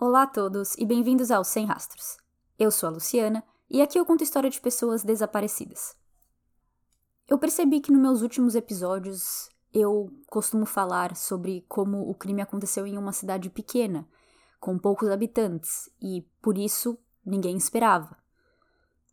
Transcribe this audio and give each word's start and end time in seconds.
Olá 0.00 0.22
a 0.22 0.26
todos 0.28 0.76
e 0.78 0.86
bem-vindos 0.86 1.28
ao 1.28 1.42
Sem 1.42 1.66
Rastros. 1.66 2.18
Eu 2.56 2.70
sou 2.70 2.88
a 2.88 2.92
Luciana 2.92 3.42
e 3.68 3.82
aqui 3.82 3.98
eu 3.98 4.06
conto 4.06 4.22
história 4.22 4.48
de 4.48 4.60
pessoas 4.60 5.02
desaparecidas. 5.02 5.96
Eu 7.26 7.36
percebi 7.36 7.80
que 7.80 7.90
nos 7.90 8.00
meus 8.00 8.22
últimos 8.22 8.54
episódios 8.54 9.50
eu 9.74 10.08
costumo 10.28 10.64
falar 10.64 11.16
sobre 11.16 11.64
como 11.68 12.08
o 12.08 12.14
crime 12.14 12.40
aconteceu 12.40 12.86
em 12.86 12.96
uma 12.96 13.10
cidade 13.10 13.50
pequena, 13.50 14.08
com 14.60 14.78
poucos 14.78 15.10
habitantes, 15.10 15.90
e 16.00 16.24
por 16.40 16.56
isso 16.56 16.96
ninguém 17.26 17.56
esperava. 17.56 18.16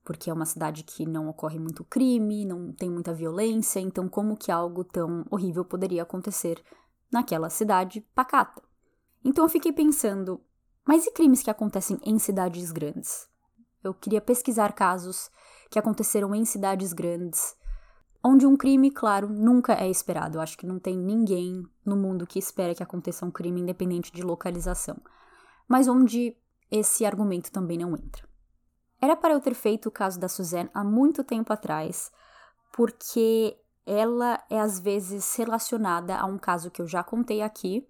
Porque 0.03 0.29
é 0.29 0.33
uma 0.33 0.45
cidade 0.45 0.83
que 0.83 1.03
não 1.03 1.27
ocorre 1.27 1.57
muito 1.57 1.83
crime, 1.83 2.45
não 2.45 2.71
tem 2.71 2.91
muita 2.91 3.11
violência, 3.11 3.79
então 3.79 4.07
como 4.07 4.37
que 4.37 4.51
algo 4.51 4.83
tão 4.83 5.25
horrível 5.31 5.65
poderia 5.65 6.03
acontecer 6.03 6.63
naquela 7.11 7.49
cidade 7.49 8.01
pacata? 8.13 8.61
Então 9.23 9.45
eu 9.45 9.49
fiquei 9.49 9.73
pensando, 9.73 10.39
mas 10.87 11.05
e 11.05 11.11
crimes 11.11 11.41
que 11.41 11.49
acontecem 11.49 11.97
em 12.03 12.19
cidades 12.19 12.71
grandes? 12.71 13.27
Eu 13.83 13.93
queria 13.93 14.21
pesquisar 14.21 14.73
casos 14.73 15.29
que 15.69 15.79
aconteceram 15.79 16.33
em 16.33 16.45
cidades 16.45 16.93
grandes, 16.93 17.55
onde 18.23 18.45
um 18.45 18.57
crime, 18.57 18.89
claro, 18.89 19.29
nunca 19.29 19.73
é 19.73 19.89
esperado. 19.89 20.37
Eu 20.37 20.41
acho 20.41 20.57
que 20.57 20.65
não 20.65 20.79
tem 20.79 20.97
ninguém 20.97 21.63
no 21.85 21.95
mundo 21.95 22.25
que 22.25 22.39
espera 22.39 22.73
que 22.73 22.81
aconteça 22.81 23.25
um 23.25 23.31
crime 23.31 23.61
independente 23.61 24.11
de 24.11 24.23
localização, 24.23 24.97
mas 25.67 25.87
onde 25.87 26.35
esse 26.71 27.05
argumento 27.05 27.51
também 27.51 27.77
não 27.77 27.93
entra. 27.95 28.27
Era 29.01 29.15
para 29.15 29.33
eu 29.33 29.39
ter 29.39 29.53
feito 29.53 29.87
o 29.87 29.91
caso 29.91 30.19
da 30.19 30.27
Suzanne 30.27 30.69
há 30.73 30.83
muito 30.83 31.23
tempo 31.23 31.53
atrás, 31.53 32.11
porque 32.73 33.57
ela 33.85 34.43
é 34.49 34.59
às 34.59 34.79
vezes 34.79 35.35
relacionada 35.35 36.17
a 36.17 36.25
um 36.25 36.37
caso 36.37 36.71
que 36.71 36.81
eu 36.81 36.87
já 36.87 37.03
contei 37.03 37.41
aqui, 37.41 37.87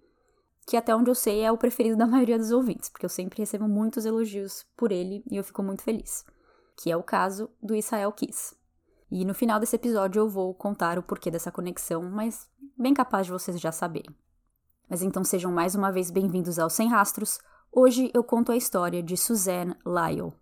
que 0.66 0.76
até 0.76 0.94
onde 0.94 1.10
eu 1.10 1.14
sei 1.14 1.42
é 1.42 1.52
o 1.52 1.56
preferido 1.56 1.96
da 1.96 2.06
maioria 2.06 2.38
dos 2.38 2.50
ouvintes, 2.50 2.88
porque 2.88 3.06
eu 3.06 3.10
sempre 3.10 3.38
recebo 3.38 3.68
muitos 3.68 4.04
elogios 4.04 4.66
por 4.76 4.90
ele 4.90 5.22
e 5.30 5.36
eu 5.36 5.44
fico 5.44 5.62
muito 5.62 5.82
feliz. 5.82 6.24
Que 6.76 6.90
é 6.90 6.96
o 6.96 7.02
caso 7.02 7.48
do 7.62 7.74
Israel 7.74 8.12
Kiss. 8.12 8.54
E 9.10 9.24
no 9.24 9.32
final 9.32 9.60
desse 9.60 9.76
episódio 9.76 10.20
eu 10.20 10.28
vou 10.28 10.52
contar 10.52 10.98
o 10.98 11.02
porquê 11.02 11.30
dessa 11.30 11.52
conexão, 11.52 12.02
mas 12.02 12.48
bem 12.76 12.92
capaz 12.92 13.26
de 13.26 13.32
vocês 13.32 13.58
já 13.58 13.70
saberem. 13.70 14.14
Mas 14.88 15.00
então 15.00 15.24
sejam 15.24 15.50
mais 15.52 15.74
uma 15.74 15.90
vez 15.90 16.10
bem-vindos 16.10 16.58
ao 16.58 16.68
Sem 16.68 16.88
Rastros. 16.88 17.38
Hoje 17.72 18.10
eu 18.12 18.24
conto 18.24 18.52
a 18.52 18.56
história 18.56 19.02
de 19.02 19.16
Suzanne 19.16 19.74
Lyle. 19.86 20.32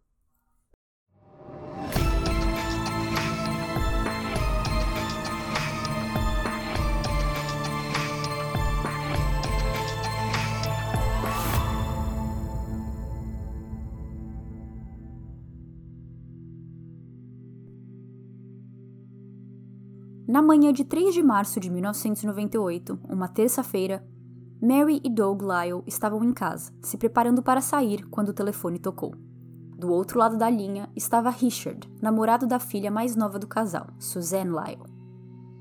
Na 20.34 20.42
manhã 20.42 20.72
de 20.72 20.82
3 20.84 21.14
de 21.14 21.22
março 21.22 21.60
de 21.60 21.70
1998, 21.70 22.98
uma 23.08 23.28
terça-feira, 23.28 24.04
Mary 24.60 25.00
e 25.04 25.08
Doug 25.08 25.42
Lyle 25.42 25.84
estavam 25.86 26.24
em 26.24 26.32
casa, 26.32 26.72
se 26.82 26.96
preparando 26.96 27.40
para 27.40 27.60
sair 27.60 28.04
quando 28.10 28.30
o 28.30 28.32
telefone 28.32 28.80
tocou. 28.80 29.14
Do 29.78 29.92
outro 29.92 30.18
lado 30.18 30.36
da 30.36 30.50
linha 30.50 30.90
estava 30.96 31.30
Richard, 31.30 31.88
namorado 32.02 32.48
da 32.48 32.58
filha 32.58 32.90
mais 32.90 33.14
nova 33.14 33.38
do 33.38 33.46
casal, 33.46 33.86
Suzanne 33.96 34.50
Lyle. 34.50 34.82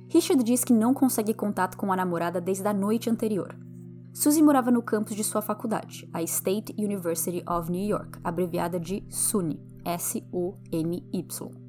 Richard 0.10 0.44
diz 0.44 0.64
que 0.64 0.74
não 0.74 0.92
consegue 0.92 1.36
contato 1.36 1.78
com 1.78 1.94
a 1.94 1.96
namorada 1.96 2.42
desde 2.42 2.68
a 2.68 2.74
noite 2.74 3.12
anterior. 3.12 3.56
Suzy 4.12 4.42
morava 4.42 4.72
no 4.72 4.82
campus 4.82 5.16
de 5.16 5.24
sua 5.24 5.44
faculdade, 5.44 6.10
a 6.12 6.24
State 6.24 6.74
University 6.80 7.44
of 7.48 7.72
New 7.72 7.88
York, 7.88 8.18
abreviada 8.24 8.80
de 8.80 9.06
SUNY, 9.08 9.60
S-U-N-Y. 9.86 11.63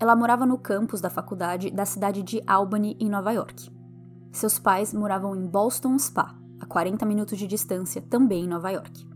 Ela 0.00 0.14
morava 0.14 0.46
no 0.46 0.56
campus 0.56 1.00
da 1.00 1.10
faculdade 1.10 1.70
da 1.70 1.84
cidade 1.84 2.22
de 2.22 2.40
Albany, 2.46 2.96
em 3.00 3.08
Nova 3.08 3.32
York. 3.32 3.68
Seus 4.30 4.56
pais 4.56 4.94
moravam 4.94 5.34
em 5.34 5.44
Boston 5.44 5.98
Spa, 5.98 6.36
a 6.60 6.66
40 6.66 7.04
minutos 7.04 7.36
de 7.36 7.48
distância, 7.48 8.00
também 8.00 8.44
em 8.44 8.48
Nova 8.48 8.70
York. 8.70 9.08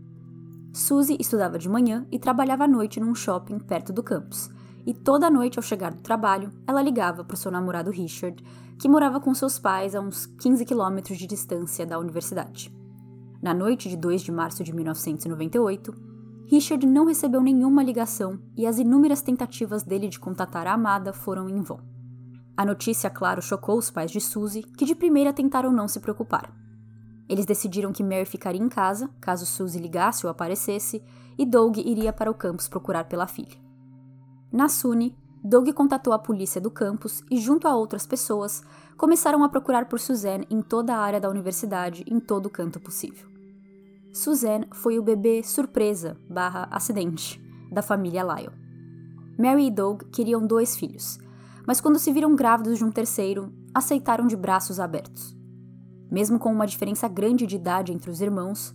Suzy 0.73 1.15
estudava 1.19 1.57
de 1.57 1.69
manhã 1.69 2.05
e 2.11 2.19
trabalhava 2.19 2.65
à 2.65 2.67
noite 2.67 2.99
num 2.99 3.15
shopping 3.15 3.59
perto 3.59 3.93
do 3.93 4.03
campus, 4.03 4.49
e 4.85 4.93
toda 4.93 5.29
noite 5.29 5.57
ao 5.57 5.63
chegar 5.63 5.93
do 5.93 6.01
trabalho, 6.01 6.51
ela 6.67 6.81
ligava 6.81 7.23
para 7.23 7.35
o 7.35 7.37
seu 7.37 7.49
namorado 7.51 7.89
Richard, 7.89 8.43
que 8.77 8.89
morava 8.89 9.21
com 9.21 9.33
seus 9.33 9.57
pais 9.57 9.95
a 9.95 10.01
uns 10.01 10.25
15 10.25 10.65
quilômetros 10.65 11.17
de 11.17 11.25
distância 11.25 11.85
da 11.85 11.97
universidade. 11.97 12.75
Na 13.41 13.53
noite 13.53 13.87
de 13.87 13.95
2 13.95 14.21
de 14.21 14.31
março 14.31 14.63
de 14.63 14.73
1998, 14.73 16.12
Richard 16.45 16.85
não 16.85 17.05
recebeu 17.05 17.41
nenhuma 17.41 17.81
ligação 17.81 18.39
e 18.55 18.65
as 18.67 18.77
inúmeras 18.77 19.21
tentativas 19.21 19.83
dele 19.83 20.07
de 20.07 20.19
contatar 20.19 20.67
a 20.67 20.73
amada 20.73 21.13
foram 21.13 21.49
em 21.49 21.61
vão. 21.61 21.79
A 22.55 22.65
notícia, 22.65 23.09
claro, 23.09 23.41
chocou 23.41 23.77
os 23.77 23.89
pais 23.89 24.11
de 24.11 24.21
Suzy, 24.21 24.61
que 24.61 24.85
de 24.85 24.93
primeira 24.93 25.33
tentaram 25.33 25.71
não 25.71 25.87
se 25.87 25.99
preocupar. 25.99 26.53
Eles 27.27 27.45
decidiram 27.45 27.91
que 27.91 28.03
Mary 28.03 28.25
ficaria 28.25 28.61
em 28.61 28.69
casa, 28.69 29.09
caso 29.19 29.45
Suzy 29.45 29.79
ligasse 29.79 30.25
ou 30.25 30.29
aparecesse, 30.29 31.01
e 31.37 31.45
Doug 31.45 31.77
iria 31.77 32.13
para 32.13 32.29
o 32.29 32.35
campus 32.35 32.67
procurar 32.67 33.05
pela 33.05 33.25
filha. 33.25 33.57
Na 34.51 34.69
SUNY, 34.69 35.17
Doug 35.43 35.67
contatou 35.71 36.13
a 36.13 36.19
polícia 36.19 36.61
do 36.61 36.69
campus 36.69 37.23
e, 37.31 37.39
junto 37.39 37.67
a 37.67 37.75
outras 37.75 38.05
pessoas, 38.05 38.61
começaram 38.95 39.43
a 39.43 39.49
procurar 39.49 39.89
por 39.89 39.99
Suzanne 39.99 40.47
em 40.49 40.61
toda 40.61 40.93
a 40.95 40.99
área 40.99 41.19
da 41.19 41.29
universidade, 41.29 42.05
em 42.07 42.19
todo 42.19 42.49
canto 42.49 42.79
possível. 42.79 43.32
Suzanne 44.13 44.67
foi 44.71 44.99
o 44.99 45.03
bebê 45.03 45.41
surpresa 45.41 46.15
barra 46.29 46.67
acidente 46.69 47.43
da 47.71 47.81
família 47.81 48.23
Lyle. 48.23 48.53
Mary 49.39 49.65
e 49.65 49.71
Doug 49.71 50.03
queriam 50.11 50.45
dois 50.45 50.75
filhos, 50.77 51.17
mas 51.65 51.81
quando 51.81 51.97
se 51.97 52.13
viram 52.13 52.35
grávidos 52.35 52.77
de 52.77 52.85
um 52.85 52.91
terceiro, 52.91 53.51
aceitaram 53.73 54.27
de 54.27 54.35
braços 54.35 54.79
abertos. 54.79 55.35
Mesmo 56.11 56.37
com 56.37 56.51
uma 56.51 56.67
diferença 56.67 57.07
grande 57.07 57.47
de 57.47 57.55
idade 57.55 57.91
entre 57.91 58.11
os 58.11 58.21
irmãos, 58.21 58.71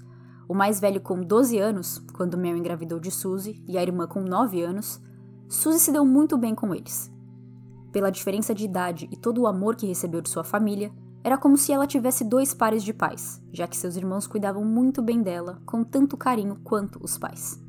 o 0.49 0.55
mais 0.55 0.81
velho 0.81 1.01
com 1.01 1.23
12 1.23 1.57
anos, 1.57 2.03
quando 2.15 2.37
Mary 2.37 2.59
engravidou 2.59 2.99
de 2.99 3.13
Suzy, 3.13 3.63
e 3.69 3.79
a 3.79 3.83
irmã 3.83 4.09
com 4.09 4.21
9 4.21 4.61
anos, 4.61 5.01
Suzy 5.49 5.79
se 5.79 5.93
deu 5.93 6.05
muito 6.05 6.37
bem 6.37 6.53
com 6.53 6.75
eles. 6.75 7.13
Pela 7.93 8.11
diferença 8.11 8.53
de 8.53 8.65
idade 8.65 9.09
e 9.13 9.17
todo 9.17 9.43
o 9.43 9.47
amor 9.47 9.77
que 9.77 9.87
recebeu 9.87 10.21
de 10.21 10.31
sua 10.31 10.43
família, 10.43 10.93
era 11.29 11.37
como 11.37 11.59
se 11.59 11.75
ela 11.75 11.87
tivesse 11.87 12.25
dois 12.25 12.55
pares 12.55 12.83
de 12.83 12.95
pais, 12.95 13.39
já 13.53 13.67
que 13.67 13.77
seus 13.77 13.97
irmãos 13.97 14.27
cuidavam 14.27 14.65
muito 14.65 15.03
bem 15.03 15.21
dela, 15.21 15.61
com 15.67 15.85
tanto 15.85 16.17
carinho 16.17 16.57
quanto 16.65 16.99
os 17.05 17.19
pais. 17.19 17.63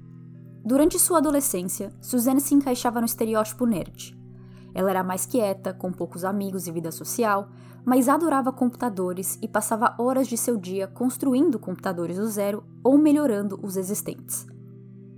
Durante 0.63 0.97
sua 0.97 1.17
adolescência, 1.17 1.91
Suzanne 1.99 2.39
se 2.39 2.55
encaixava 2.55 3.01
no 3.01 3.05
estereótipo 3.05 3.65
nerd. 3.65 4.17
Ela 4.73 4.91
era 4.91 5.03
mais 5.03 5.25
quieta, 5.25 5.73
com 5.73 5.91
poucos 5.91 6.23
amigos 6.23 6.67
e 6.67 6.71
vida 6.71 6.89
social, 6.89 7.49
mas 7.83 8.07
adorava 8.07 8.53
computadores 8.53 9.37
e 9.41 9.47
passava 9.47 9.93
horas 9.99 10.29
de 10.29 10.37
seu 10.37 10.55
dia 10.55 10.87
construindo 10.87 11.59
computadores 11.59 12.15
do 12.15 12.29
zero 12.29 12.63
ou 12.81 12.97
melhorando 12.97 13.59
os 13.61 13.75
existentes. 13.75 14.47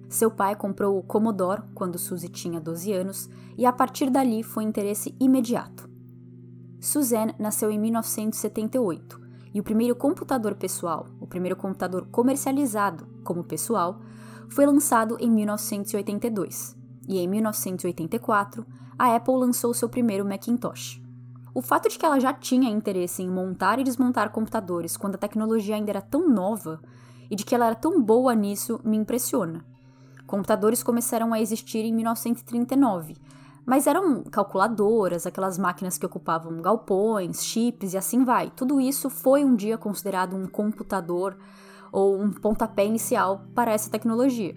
Seu 0.09 0.31
pai 0.31 0.55
comprou 0.55 0.97
o 0.97 1.03
Commodore 1.03 1.61
quando 1.75 1.99
Suzy 1.99 2.27
tinha 2.27 2.59
12 2.59 2.91
anos 2.91 3.29
e 3.55 3.67
a 3.67 3.71
partir 3.71 4.09
dali 4.09 4.41
foi 4.41 4.63
interesse 4.63 5.15
imediato. 5.19 5.90
Suzanne 6.81 7.35
nasceu 7.37 7.69
em 7.69 7.77
1978 7.77 9.21
e 9.53 9.59
o 9.59 9.63
primeiro 9.63 9.95
computador 9.95 10.55
pessoal, 10.55 11.05
o 11.19 11.27
primeiro 11.27 11.55
computador 11.55 12.07
comercializado 12.11 13.05
como 13.23 13.43
pessoal, 13.43 14.01
foi 14.49 14.65
lançado 14.65 15.15
em 15.19 15.29
1982. 15.29 16.75
E 17.07 17.19
em 17.19 17.27
1984, 17.27 18.65
a 18.97 19.15
Apple 19.15 19.35
lançou 19.35 19.75
seu 19.75 19.87
primeiro 19.87 20.25
Macintosh. 20.25 20.99
O 21.53 21.61
fato 21.61 21.87
de 21.87 21.99
que 21.99 22.05
ela 22.05 22.19
já 22.19 22.33
tinha 22.33 22.71
interesse 22.71 23.21
em 23.21 23.29
montar 23.29 23.77
e 23.77 23.83
desmontar 23.83 24.31
computadores 24.31 24.97
quando 24.97 25.15
a 25.15 25.19
tecnologia 25.19 25.75
ainda 25.75 25.91
era 25.91 26.01
tão 26.01 26.27
nova 26.27 26.81
e 27.29 27.35
de 27.35 27.45
que 27.45 27.53
ela 27.53 27.67
era 27.67 27.75
tão 27.75 28.01
boa 28.01 28.33
nisso 28.33 28.81
me 28.83 28.97
impressiona. 28.97 29.63
Computadores 30.25 30.81
começaram 30.81 31.31
a 31.31 31.39
existir 31.39 31.85
em 31.85 31.93
1939 31.93 33.17
mas 33.71 33.87
eram 33.87 34.21
calculadoras, 34.23 35.25
aquelas 35.25 35.57
máquinas 35.57 35.97
que 35.97 36.05
ocupavam 36.05 36.61
galpões, 36.61 37.41
chips 37.41 37.93
e 37.93 37.97
assim 37.97 38.25
vai. 38.25 38.51
Tudo 38.51 38.81
isso 38.81 39.09
foi 39.09 39.45
um 39.45 39.55
dia 39.55 39.77
considerado 39.77 40.35
um 40.35 40.45
computador 40.45 41.37
ou 41.89 42.21
um 42.21 42.33
pontapé 42.33 42.85
inicial 42.85 43.45
para 43.55 43.71
essa 43.71 43.89
tecnologia. 43.89 44.53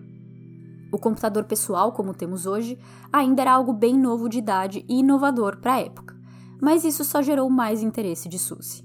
O 0.93 0.99
computador 0.99 1.45
pessoal, 1.45 1.93
como 1.93 2.13
temos 2.13 2.45
hoje, 2.45 2.77
ainda 3.13 3.43
era 3.43 3.53
algo 3.53 3.73
bem 3.73 3.97
novo 3.97 4.29
de 4.29 4.39
idade 4.39 4.85
e 4.89 4.99
inovador 4.99 5.59
para 5.59 5.75
a 5.75 5.81
época, 5.81 6.17
mas 6.61 6.83
isso 6.83 7.05
só 7.05 7.23
gerou 7.23 7.49
mais 7.49 7.85
interesse 7.85 8.29
de 8.29 8.37
Suzy. 8.37 8.83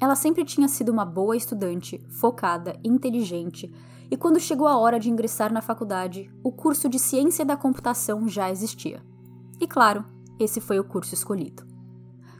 Ela 0.00 0.14
sempre 0.14 0.42
tinha 0.42 0.68
sido 0.68 0.88
uma 0.90 1.04
boa 1.04 1.36
estudante, 1.36 2.02
focada, 2.08 2.80
inteligente, 2.82 3.70
e 4.10 4.16
quando 4.16 4.40
chegou 4.40 4.66
a 4.66 4.78
hora 4.78 4.98
de 4.98 5.10
ingressar 5.10 5.52
na 5.52 5.60
faculdade, 5.60 6.30
o 6.42 6.50
curso 6.50 6.88
de 6.88 6.98
Ciência 6.98 7.44
da 7.44 7.58
Computação 7.58 8.26
já 8.26 8.50
existia. 8.50 9.02
E 9.60 9.66
claro, 9.66 10.04
esse 10.38 10.60
foi 10.60 10.80
o 10.80 10.84
curso 10.84 11.14
escolhido. 11.14 11.62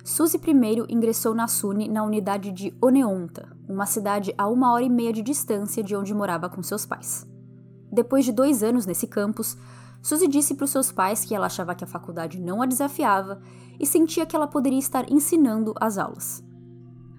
Suzy 0.02 0.38
primeiro 0.38 0.86
ingressou 0.88 1.34
na 1.34 1.46
SUNY 1.46 1.88
na 1.88 2.02
unidade 2.02 2.50
de 2.50 2.74
Oneonta, 2.80 3.54
uma 3.68 3.84
cidade 3.84 4.34
a 4.38 4.48
uma 4.48 4.72
hora 4.72 4.82
e 4.82 4.88
meia 4.88 5.12
de 5.12 5.22
distância 5.22 5.82
de 5.82 5.94
onde 5.94 6.14
morava 6.14 6.48
com 6.48 6.62
seus 6.62 6.86
pais. 6.86 7.26
Depois 7.92 8.24
de 8.24 8.32
dois 8.32 8.62
anos 8.62 8.86
nesse 8.86 9.06
campus, 9.06 9.56
Suzy 10.02 10.26
disse 10.26 10.54
para 10.54 10.64
os 10.64 10.70
seus 10.70 10.90
pais 10.90 11.24
que 11.24 11.34
ela 11.34 11.46
achava 11.46 11.74
que 11.74 11.84
a 11.84 11.86
faculdade 11.86 12.40
não 12.40 12.62
a 12.62 12.66
desafiava 12.66 13.40
e 13.78 13.86
sentia 13.86 14.24
que 14.24 14.34
ela 14.34 14.46
poderia 14.46 14.78
estar 14.78 15.10
ensinando 15.12 15.74
as 15.78 15.98
aulas. 15.98 16.42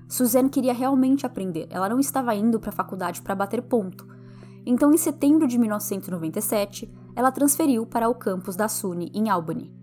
Suzanne 0.07 0.49
queria 0.49 0.73
realmente 0.73 1.25
aprender, 1.25 1.67
ela 1.69 1.87
não 1.87 1.99
estava 1.99 2.35
indo 2.35 2.59
para 2.59 2.69
a 2.69 2.73
faculdade 2.73 3.21
para 3.21 3.35
bater 3.35 3.61
ponto. 3.61 4.05
Então, 4.65 4.91
em 4.91 4.97
setembro 4.97 5.47
de 5.47 5.57
1997, 5.57 6.91
ela 7.15 7.31
transferiu 7.31 7.85
para 7.85 8.09
o 8.09 8.15
campus 8.15 8.55
da 8.55 8.67
SUNY 8.67 9.11
em 9.13 9.29
Albany. 9.29 9.80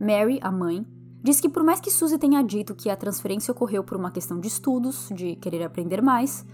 Mary, 0.00 0.38
a 0.40 0.50
mãe, 0.50 0.86
diz 1.22 1.42
que 1.42 1.48
por 1.48 1.62
mais 1.62 1.78
que 1.78 1.90
Suzy 1.90 2.16
tenha 2.16 2.42
dito 2.42 2.74
que 2.74 2.88
a 2.88 2.96
transferência 2.96 3.52
ocorreu 3.52 3.84
por 3.84 3.98
uma 3.98 4.10
questão 4.10 4.40
de 4.40 4.48
estudos, 4.48 5.10
de 5.14 5.36
querer 5.36 5.62
aprender 5.62 6.00
mais, 6.00 6.46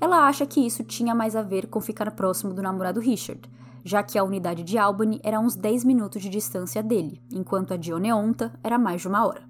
ela 0.00 0.26
acha 0.26 0.44
que 0.44 0.66
isso 0.66 0.82
tinha 0.82 1.14
mais 1.14 1.36
a 1.36 1.42
ver 1.42 1.68
com 1.68 1.80
ficar 1.80 2.10
próximo 2.10 2.52
do 2.52 2.60
namorado 2.60 2.98
Richard, 2.98 3.48
já 3.84 4.02
que 4.02 4.18
a 4.18 4.24
unidade 4.24 4.64
de 4.64 4.76
Albany 4.76 5.20
era 5.22 5.38
uns 5.38 5.54
10 5.54 5.84
minutos 5.84 6.20
de 6.20 6.28
distância 6.28 6.82
dele, 6.82 7.22
enquanto 7.30 7.72
a 7.72 7.76
de 7.76 7.94
Oneonta 7.94 8.52
era 8.64 8.76
mais 8.76 9.00
de 9.00 9.06
uma 9.06 9.24
hora. 9.24 9.48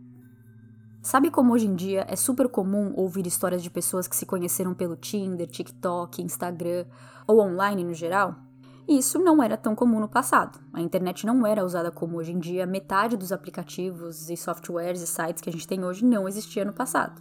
Sabe 1.01 1.31
como 1.31 1.55
hoje 1.55 1.67
em 1.67 1.75
dia 1.75 2.05
é 2.07 2.17
super 2.17 2.51
comum 2.51 2.93
ouvir 2.97 3.27
histórias 3.27 3.63
de 3.63 3.71
pessoas 3.71 4.07
que 4.07 4.15
se 4.15 4.27
conheceram 4.27 4.75
pelo 4.75 4.95
Tinder, 4.95 5.47
TikTok, 5.47 6.21
Instagram 6.21 6.85
ou 7.27 7.41
online 7.41 7.83
no 7.83 7.95
geral? 7.95 8.48
Isso 8.89 9.19
não 9.19 9.43
era 9.43 9.55
tão 9.55 9.75
comum 9.75 10.01
no 10.01 10.09
passado. 10.09 10.59
A 10.73 10.81
internet 10.81 11.27
não 11.27 11.47
era 11.47 11.63
usada 11.63 11.91
como 11.91 12.17
hoje 12.17 12.33
em 12.33 12.39
dia, 12.39 12.67
metade 12.67 13.19
dos 13.19 13.33
aplicativos 13.33 14.31
e 14.31 14.37
softwares 14.37 15.03
e 15.03 15.07
sites 15.07 15.43
que 15.43 15.51
a 15.51 15.53
gente 15.53 15.69
tem 15.69 15.85
hoje 15.85 16.03
não 16.03 16.27
existia 16.27 16.65
no 16.65 16.73
passado. 16.73 17.21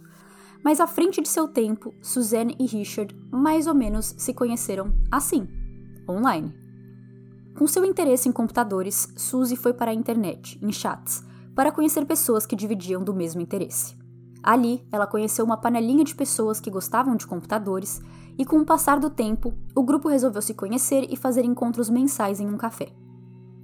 Mas 0.64 0.80
à 0.80 0.86
frente 0.86 1.20
de 1.20 1.28
seu 1.28 1.46
tempo, 1.46 1.94
Suzanne 2.00 2.56
e 2.58 2.64
Richard 2.64 3.14
mais 3.30 3.66
ou 3.66 3.74
menos 3.74 4.14
se 4.16 4.32
conheceram 4.32 4.94
assim, 5.12 5.46
online. 6.08 6.54
Com 7.58 7.66
seu 7.66 7.84
interesse 7.84 8.30
em 8.30 8.32
computadores, 8.32 9.12
Suzy 9.14 9.54
foi 9.54 9.74
para 9.74 9.90
a 9.90 9.94
internet, 9.94 10.58
em 10.62 10.72
chats, 10.72 11.22
para 11.54 11.70
conhecer 11.70 12.06
pessoas 12.06 12.46
que 12.46 12.56
dividiam 12.56 13.04
do 13.04 13.12
mesmo 13.12 13.42
interesse. 13.42 13.94
Ali, 14.42 14.86
ela 14.90 15.06
conheceu 15.06 15.44
uma 15.44 15.56
panelinha 15.56 16.04
de 16.04 16.14
pessoas 16.14 16.60
que 16.60 16.70
gostavam 16.70 17.14
de 17.14 17.26
computadores 17.26 18.00
e, 18.38 18.44
com 18.44 18.58
o 18.60 18.64
passar 18.64 19.00
do 19.00 19.10
tempo, 19.10 19.52
o 19.74 19.82
grupo 19.82 20.08
resolveu 20.08 20.40
se 20.40 20.54
conhecer 20.54 21.06
e 21.10 21.16
fazer 21.16 21.44
encontros 21.44 21.90
mensais 21.90 22.38
em 22.38 22.46
um 22.46 22.56
café. 22.56 22.88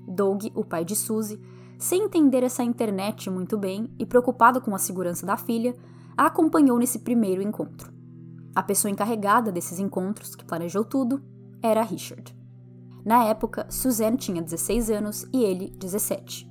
Doug, 0.07 0.47
o 0.55 0.65
pai 0.65 0.85
de 0.85 0.97
Suzy, 0.97 1.41
sem 1.79 2.03
entender 2.03 2.43
essa 2.43 2.65
internet 2.65 3.31
muito 3.31 3.57
bem 3.57 3.89
e 3.99 4.05
preocupado 4.05 4.61
com 4.61 4.75
a 4.75 4.79
segurança 4.79 5.25
da 5.25 5.37
filha, 5.37 5.75
a 6.17 6.27
acompanhou 6.27 6.79
nesse 6.79 6.99
primeiro 6.99 7.41
encontro. 7.41 7.93
A 8.55 8.63
pessoa 8.63 8.91
encarregada 8.91 9.51
desses 9.51 9.79
encontros, 9.79 10.35
que 10.35 10.45
planejou 10.45 10.85
tudo, 10.85 11.23
era 11.63 11.83
Richard. 11.83 12.37
Na 13.05 13.25
época, 13.25 13.67
Suzanne 13.69 14.17
tinha 14.17 14.43
16 14.43 14.91
anos 14.91 15.27
e 15.33 15.43
ele 15.45 15.71
17. 15.79 16.51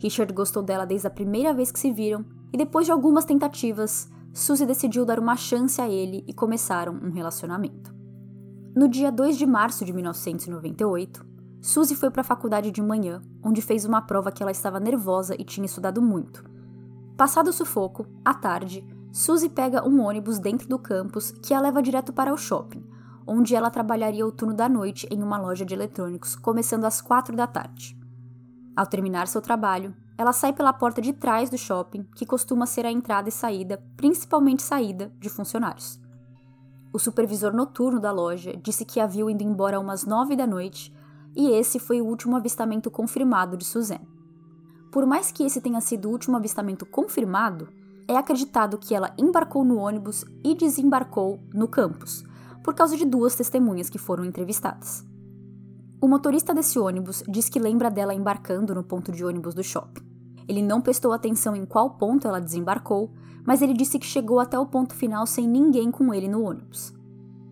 Richard 0.00 0.32
gostou 0.32 0.62
dela 0.62 0.86
desde 0.86 1.06
a 1.06 1.10
primeira 1.10 1.52
vez 1.52 1.70
que 1.70 1.78
se 1.78 1.92
viram, 1.92 2.24
e 2.52 2.56
depois 2.56 2.86
de 2.86 2.92
algumas 2.92 3.24
tentativas, 3.24 4.08
Suzy 4.36 4.66
decidiu 4.66 5.06
dar 5.06 5.18
uma 5.18 5.34
chance 5.34 5.80
a 5.80 5.88
ele 5.88 6.22
e 6.28 6.34
começaram 6.34 6.92
um 6.92 7.10
relacionamento. 7.10 7.94
No 8.76 8.86
dia 8.86 9.10
2 9.10 9.38
de 9.38 9.46
março 9.46 9.82
de 9.82 9.94
1998, 9.94 11.24
Suzy 11.62 11.94
foi 11.94 12.10
para 12.10 12.20
a 12.20 12.24
faculdade 12.24 12.70
de 12.70 12.82
manhã, 12.82 13.22
onde 13.42 13.62
fez 13.62 13.86
uma 13.86 14.02
prova 14.02 14.30
que 14.30 14.42
ela 14.42 14.52
estava 14.52 14.78
nervosa 14.78 15.34
e 15.38 15.42
tinha 15.42 15.64
estudado 15.64 16.02
muito. 16.02 16.44
Passado 17.16 17.48
o 17.48 17.52
sufoco, 17.52 18.06
à 18.22 18.34
tarde, 18.34 18.86
Suzy 19.10 19.48
pega 19.48 19.88
um 19.88 20.02
ônibus 20.02 20.38
dentro 20.38 20.68
do 20.68 20.78
campus 20.78 21.30
que 21.30 21.54
a 21.54 21.60
leva 21.60 21.80
direto 21.80 22.12
para 22.12 22.34
o 22.34 22.36
shopping, 22.36 22.84
onde 23.26 23.56
ela 23.56 23.70
trabalharia 23.70 24.26
o 24.26 24.32
turno 24.32 24.52
da 24.52 24.68
noite 24.68 25.08
em 25.10 25.22
uma 25.22 25.38
loja 25.38 25.64
de 25.64 25.72
eletrônicos, 25.72 26.36
começando 26.36 26.84
às 26.84 27.00
quatro 27.00 27.34
da 27.34 27.46
tarde. 27.46 27.98
Ao 28.76 28.86
terminar 28.86 29.28
seu 29.28 29.40
trabalho, 29.40 29.96
ela 30.18 30.32
sai 30.32 30.52
pela 30.52 30.72
porta 30.72 31.00
de 31.00 31.12
trás 31.12 31.50
do 31.50 31.58
shopping, 31.58 32.04
que 32.14 32.24
costuma 32.24 32.66
ser 32.66 32.86
a 32.86 32.90
entrada 32.90 33.28
e 33.28 33.32
saída, 33.32 33.82
principalmente 33.96 34.62
saída, 34.62 35.12
de 35.18 35.28
funcionários. 35.28 36.00
O 36.92 36.98
supervisor 36.98 37.52
noturno 37.52 38.00
da 38.00 38.10
loja 38.10 38.56
disse 38.56 38.84
que 38.84 38.98
a 38.98 39.06
viu 39.06 39.28
indo 39.28 39.42
embora 39.42 39.78
umas 39.78 40.06
nove 40.06 40.34
da 40.34 40.46
noite, 40.46 40.94
e 41.34 41.50
esse 41.50 41.78
foi 41.78 42.00
o 42.00 42.06
último 42.06 42.36
avistamento 42.36 42.90
confirmado 42.90 43.56
de 43.56 43.64
Suzanne. 43.64 44.08
Por 44.90 45.04
mais 45.04 45.30
que 45.30 45.44
esse 45.44 45.60
tenha 45.60 45.80
sido 45.82 46.08
o 46.08 46.12
último 46.12 46.38
avistamento 46.38 46.86
confirmado, 46.86 47.68
é 48.08 48.16
acreditado 48.16 48.78
que 48.78 48.94
ela 48.94 49.12
embarcou 49.18 49.64
no 49.64 49.76
ônibus 49.76 50.24
e 50.42 50.54
desembarcou 50.54 51.38
no 51.52 51.68
campus, 51.68 52.24
por 52.64 52.74
causa 52.74 52.96
de 52.96 53.04
duas 53.04 53.34
testemunhas 53.34 53.90
que 53.90 53.98
foram 53.98 54.24
entrevistadas. 54.24 55.04
O 56.00 56.06
motorista 56.06 56.52
desse 56.52 56.78
ônibus 56.78 57.22
diz 57.26 57.48
que 57.48 57.58
lembra 57.58 57.90
dela 57.90 58.12
embarcando 58.12 58.74
no 58.74 58.84
ponto 58.84 59.10
de 59.10 59.24
ônibus 59.24 59.54
do 59.54 59.64
shopping. 59.64 60.04
Ele 60.46 60.62
não 60.62 60.80
prestou 60.80 61.12
atenção 61.12 61.56
em 61.56 61.64
qual 61.64 61.90
ponto 61.90 62.28
ela 62.28 62.40
desembarcou, 62.40 63.10
mas 63.44 63.62
ele 63.62 63.72
disse 63.72 63.98
que 63.98 64.06
chegou 64.06 64.38
até 64.38 64.58
o 64.58 64.66
ponto 64.66 64.94
final 64.94 65.26
sem 65.26 65.48
ninguém 65.48 65.90
com 65.90 66.12
ele 66.12 66.28
no 66.28 66.42
ônibus. 66.42 66.94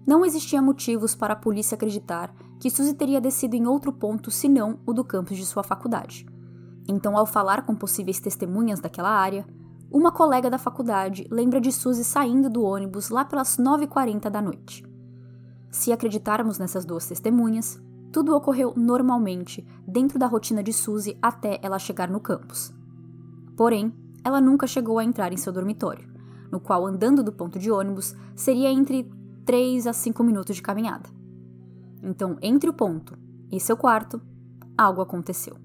Não 0.07 0.25
existia 0.25 0.61
motivos 0.61 1.15
para 1.15 1.33
a 1.33 1.37
polícia 1.37 1.75
acreditar 1.75 2.35
que 2.61 2.69
Suzy 2.69 2.93
teria 2.93 3.21
descido 3.21 3.57
em 3.57 3.67
outro 3.67 3.93
ponto 3.93 4.31
senão 4.31 4.79
o 4.87 4.93
do 4.93 5.03
campus 5.03 5.39
de 5.39 5.47
sua 5.47 5.63
faculdade. 5.63 6.27
Então, 6.87 7.17
ao 7.17 7.25
falar 7.25 7.65
com 7.65 7.75
possíveis 7.75 8.21
testemunhas 8.21 8.81
daquela 8.81 9.09
área, 9.09 9.47
uma 9.91 10.13
colega 10.13 10.51
da 10.51 10.59
faculdade 10.59 11.27
lembra 11.31 11.61
de 11.61 11.73
Suzy 11.73 12.05
saindo 12.05 12.51
do 12.51 12.63
ônibus 12.63 13.09
lá 13.09 13.25
pelas 13.25 13.57
9h40 13.57 14.29
da 14.29 14.43
noite. 14.43 14.85
Se 15.71 15.93
acreditarmos 15.93 16.59
nessas 16.59 16.85
duas 16.85 17.07
testemunhas, 17.09 17.81
tudo 18.15 18.33
ocorreu 18.37 18.73
normalmente, 18.77 19.67
dentro 19.85 20.21
da 20.21 20.29
rotina 20.29 20.63
de 20.63 20.73
Suzy 20.73 21.19
até 21.21 21.59
ela 21.61 21.81
chegar 21.81 22.09
no 22.09 22.21
campus. 22.21 22.73
Porém, 23.57 23.93
ela 24.23 24.41
nunca 24.41 24.69
chegou 24.69 25.01
a 25.01 25.05
entrar 25.05 25.33
em 25.33 25.37
seu 25.37 25.53
dormitório, 25.53 26.09
no 26.49 26.61
qual 26.61 26.87
andando 26.87 27.25
do 27.25 27.33
ponto 27.33 27.59
de 27.59 27.73
ônibus 27.73 28.15
seria 28.37 28.71
entre 28.71 29.11
3 29.45 29.89
a 29.89 29.93
5 29.93 30.23
minutos 30.23 30.55
de 30.55 30.63
caminhada. 30.63 31.11
Então, 32.05 32.39
entre 32.41 32.71
o 32.71 32.73
ponto 32.73 33.19
e 33.51 33.59
seu 33.59 33.77
quarto, 33.77 34.23
algo 34.79 35.03
aconteceu. 35.03 35.57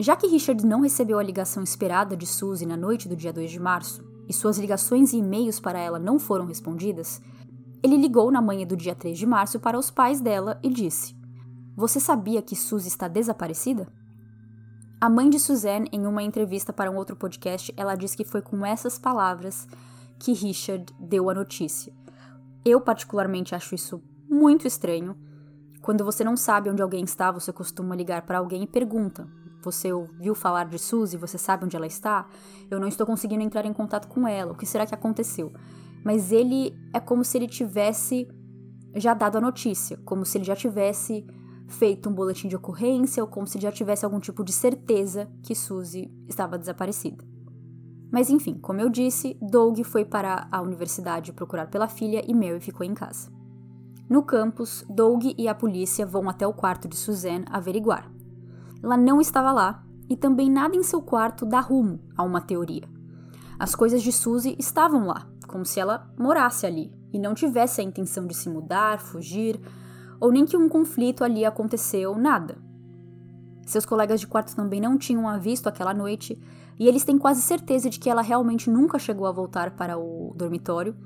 Já 0.00 0.16
que 0.16 0.26
Richard 0.26 0.64
não 0.64 0.80
recebeu 0.80 1.18
a 1.18 1.22
ligação 1.22 1.62
esperada 1.62 2.16
de 2.16 2.26
Suzy 2.26 2.64
na 2.64 2.78
noite 2.78 3.10
do 3.10 3.14
dia 3.14 3.30
2 3.30 3.50
de 3.50 3.60
março, 3.60 4.02
e 4.26 4.32
suas 4.32 4.56
ligações 4.56 5.12
e 5.12 5.18
e-mails 5.18 5.60
para 5.60 5.78
ela 5.78 5.98
não 5.98 6.18
foram 6.18 6.46
respondidas, 6.46 7.20
ele 7.82 7.98
ligou 7.98 8.30
na 8.30 8.40
manhã 8.40 8.66
do 8.66 8.74
dia 8.74 8.94
3 8.94 9.18
de 9.18 9.26
março 9.26 9.60
para 9.60 9.78
os 9.78 9.90
pais 9.90 10.18
dela 10.18 10.58
e 10.62 10.70
disse: 10.70 11.17
você 11.78 12.00
sabia 12.00 12.42
que 12.42 12.56
Suzy 12.56 12.88
está 12.88 13.06
desaparecida? 13.06 13.86
A 15.00 15.08
mãe 15.08 15.30
de 15.30 15.38
Suzanne, 15.38 15.88
em 15.92 16.08
uma 16.08 16.24
entrevista 16.24 16.72
para 16.72 16.90
um 16.90 16.96
outro 16.96 17.14
podcast, 17.14 17.72
ela 17.76 17.94
diz 17.94 18.16
que 18.16 18.24
foi 18.24 18.42
com 18.42 18.66
essas 18.66 18.98
palavras 18.98 19.64
que 20.18 20.32
Richard 20.32 20.92
deu 20.98 21.30
a 21.30 21.34
notícia. 21.34 21.92
Eu, 22.64 22.80
particularmente, 22.80 23.54
acho 23.54 23.76
isso 23.76 24.02
muito 24.28 24.66
estranho. 24.66 25.16
Quando 25.80 26.04
você 26.04 26.24
não 26.24 26.36
sabe 26.36 26.68
onde 26.68 26.82
alguém 26.82 27.04
está, 27.04 27.30
você 27.30 27.52
costuma 27.52 27.94
ligar 27.94 28.22
para 28.22 28.38
alguém 28.38 28.64
e 28.64 28.66
pergunta: 28.66 29.28
Você 29.62 29.92
ouviu 29.92 30.34
falar 30.34 30.64
de 30.64 30.80
Suzy? 30.80 31.16
Você 31.16 31.38
sabe 31.38 31.64
onde 31.64 31.76
ela 31.76 31.86
está? 31.86 32.26
Eu 32.68 32.80
não 32.80 32.88
estou 32.88 33.06
conseguindo 33.06 33.44
entrar 33.44 33.64
em 33.64 33.72
contato 33.72 34.08
com 34.08 34.26
ela. 34.26 34.50
O 34.50 34.56
que 34.56 34.66
será 34.66 34.84
que 34.84 34.96
aconteceu? 34.96 35.52
Mas 36.04 36.32
ele 36.32 36.76
é 36.92 36.98
como 36.98 37.24
se 37.24 37.38
ele 37.38 37.46
tivesse 37.46 38.26
já 38.96 39.14
dado 39.14 39.38
a 39.38 39.40
notícia, 39.40 39.96
como 39.98 40.26
se 40.26 40.38
ele 40.38 40.44
já 40.44 40.56
tivesse 40.56 41.24
feito 41.68 42.08
um 42.08 42.12
boletim 42.12 42.48
de 42.48 42.56
ocorrência 42.56 43.22
ou 43.22 43.28
como 43.28 43.46
se 43.46 43.60
já 43.60 43.70
tivesse 43.70 44.04
algum 44.04 44.18
tipo 44.18 44.42
de 44.42 44.52
certeza 44.52 45.28
que 45.42 45.54
Suzy 45.54 46.10
estava 46.26 46.58
desaparecida. 46.58 47.24
Mas 48.10 48.30
enfim, 48.30 48.54
como 48.54 48.80
eu 48.80 48.88
disse, 48.88 49.36
Doug 49.40 49.80
foi 49.84 50.04
para 50.04 50.48
a 50.50 50.62
universidade 50.62 51.32
procurar 51.32 51.66
pela 51.66 51.86
filha 51.86 52.24
e 52.26 52.34
Mary 52.34 52.58
ficou 52.58 52.84
em 52.84 52.94
casa. 52.94 53.30
No 54.08 54.22
campus, 54.22 54.84
Doug 54.88 55.24
e 55.36 55.46
a 55.46 55.54
polícia 55.54 56.06
vão 56.06 56.28
até 56.28 56.46
o 56.46 56.54
quarto 56.54 56.88
de 56.88 56.96
Suzanne 56.96 57.44
averiguar. 57.50 58.10
Ela 58.82 58.96
não 58.96 59.20
estava 59.20 59.52
lá 59.52 59.84
e 60.08 60.16
também 60.16 60.50
nada 60.50 60.74
em 60.74 60.82
seu 60.82 61.02
quarto 61.02 61.44
dá 61.44 61.60
rumo 61.60 62.00
a 62.16 62.22
uma 62.22 62.40
teoria. 62.40 62.88
As 63.58 63.74
coisas 63.74 64.02
de 64.02 64.10
Suzy 64.10 64.56
estavam 64.58 65.04
lá, 65.04 65.28
como 65.46 65.66
se 65.66 65.78
ela 65.78 66.10
morasse 66.18 66.64
ali 66.64 66.90
e 67.12 67.18
não 67.18 67.34
tivesse 67.34 67.82
a 67.82 67.84
intenção 67.84 68.26
de 68.26 68.34
se 68.34 68.48
mudar, 68.48 68.98
fugir 68.98 69.60
ou 70.20 70.32
nem 70.32 70.44
que 70.44 70.56
um 70.56 70.68
conflito 70.68 71.24
ali 71.24 71.44
aconteceu, 71.44 72.16
nada. 72.16 72.56
Seus 73.66 73.84
colegas 73.84 74.20
de 74.20 74.26
quarto 74.26 74.56
também 74.56 74.80
não 74.80 74.96
tinham 74.96 75.28
a 75.28 75.36
visto 75.36 75.66
aquela 75.66 75.92
noite, 75.92 76.40
e 76.78 76.86
eles 76.86 77.04
têm 77.04 77.18
quase 77.18 77.42
certeza 77.42 77.90
de 77.90 77.98
que 77.98 78.08
ela 78.08 78.22
realmente 78.22 78.70
nunca 78.70 78.98
chegou 78.98 79.26
a 79.26 79.32
voltar 79.32 79.72
para 79.72 79.98
o 79.98 80.32
dormitório, 80.36 80.96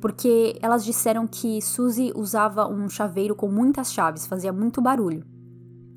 porque 0.00 0.58
elas 0.60 0.84
disseram 0.84 1.26
que 1.26 1.60
Suzy 1.62 2.12
usava 2.14 2.68
um 2.68 2.88
chaveiro 2.88 3.34
com 3.34 3.48
muitas 3.50 3.92
chaves, 3.92 4.26
fazia 4.26 4.52
muito 4.52 4.80
barulho. 4.80 5.24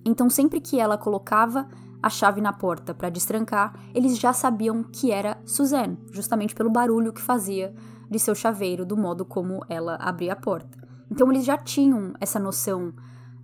Então, 0.06 0.30
sempre 0.30 0.62
que 0.62 0.80
ela 0.80 0.98
colocava 0.98 1.68
a 2.02 2.10
chave 2.10 2.40
na 2.40 2.54
porta 2.54 2.94
para 2.94 3.10
destrancar, 3.10 3.78
eles 3.94 4.18
já 4.18 4.32
sabiam 4.32 4.84
que 4.84 5.12
era 5.12 5.38
Suzanne, 5.46 5.98
justamente 6.12 6.56
pelo 6.56 6.70
barulho 6.70 7.12
que 7.12 7.22
fazia 7.22 7.74
de 8.10 8.18
seu 8.18 8.34
chaveiro, 8.34 8.86
do 8.86 8.96
modo 8.96 9.26
como 9.26 9.64
ela 9.68 9.96
abria 9.96 10.34
a 10.34 10.36
porta. 10.36 10.79
Então 11.10 11.32
eles 11.32 11.46
já 11.46 11.58
tinham 11.58 12.14
essa 12.20 12.40
noção 12.40 12.94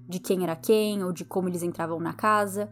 de 0.07 0.19
quem 0.19 0.43
era 0.43 0.55
quem 0.55 1.03
ou 1.03 1.11
de 1.11 1.25
como 1.25 1.49
eles 1.49 1.63
entravam 1.63 1.99
na 1.99 2.13
casa, 2.13 2.69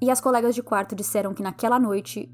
e 0.00 0.10
as 0.10 0.20
colegas 0.20 0.54
de 0.54 0.62
quarto 0.62 0.94
disseram 0.94 1.34
que 1.34 1.42
naquela 1.42 1.78
noite 1.78 2.30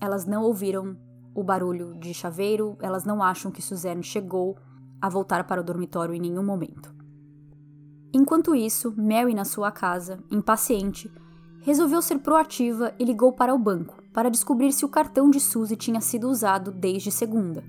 elas 0.00 0.26
não 0.26 0.42
ouviram 0.42 0.96
o 1.34 1.42
barulho 1.42 1.94
de 1.98 2.12
chaveiro, 2.12 2.76
elas 2.80 3.04
não 3.04 3.22
acham 3.22 3.50
que 3.50 3.62
Suzanne 3.62 4.02
chegou 4.02 4.56
a 5.00 5.08
voltar 5.08 5.44
para 5.44 5.60
o 5.60 5.64
dormitório 5.64 6.14
em 6.14 6.20
nenhum 6.20 6.44
momento. 6.44 6.94
Enquanto 8.12 8.54
isso, 8.54 8.94
Mary, 8.96 9.34
na 9.34 9.44
sua 9.44 9.70
casa, 9.70 10.18
impaciente, 10.30 11.10
resolveu 11.60 12.00
ser 12.00 12.18
proativa 12.18 12.94
e 12.98 13.04
ligou 13.04 13.32
para 13.32 13.54
o 13.54 13.58
banco 13.58 14.02
para 14.12 14.30
descobrir 14.30 14.72
se 14.72 14.84
o 14.84 14.88
cartão 14.88 15.28
de 15.28 15.38
Suzy 15.38 15.76
tinha 15.76 16.00
sido 16.00 16.28
usado 16.28 16.70
desde 16.70 17.10
segunda. 17.10 17.62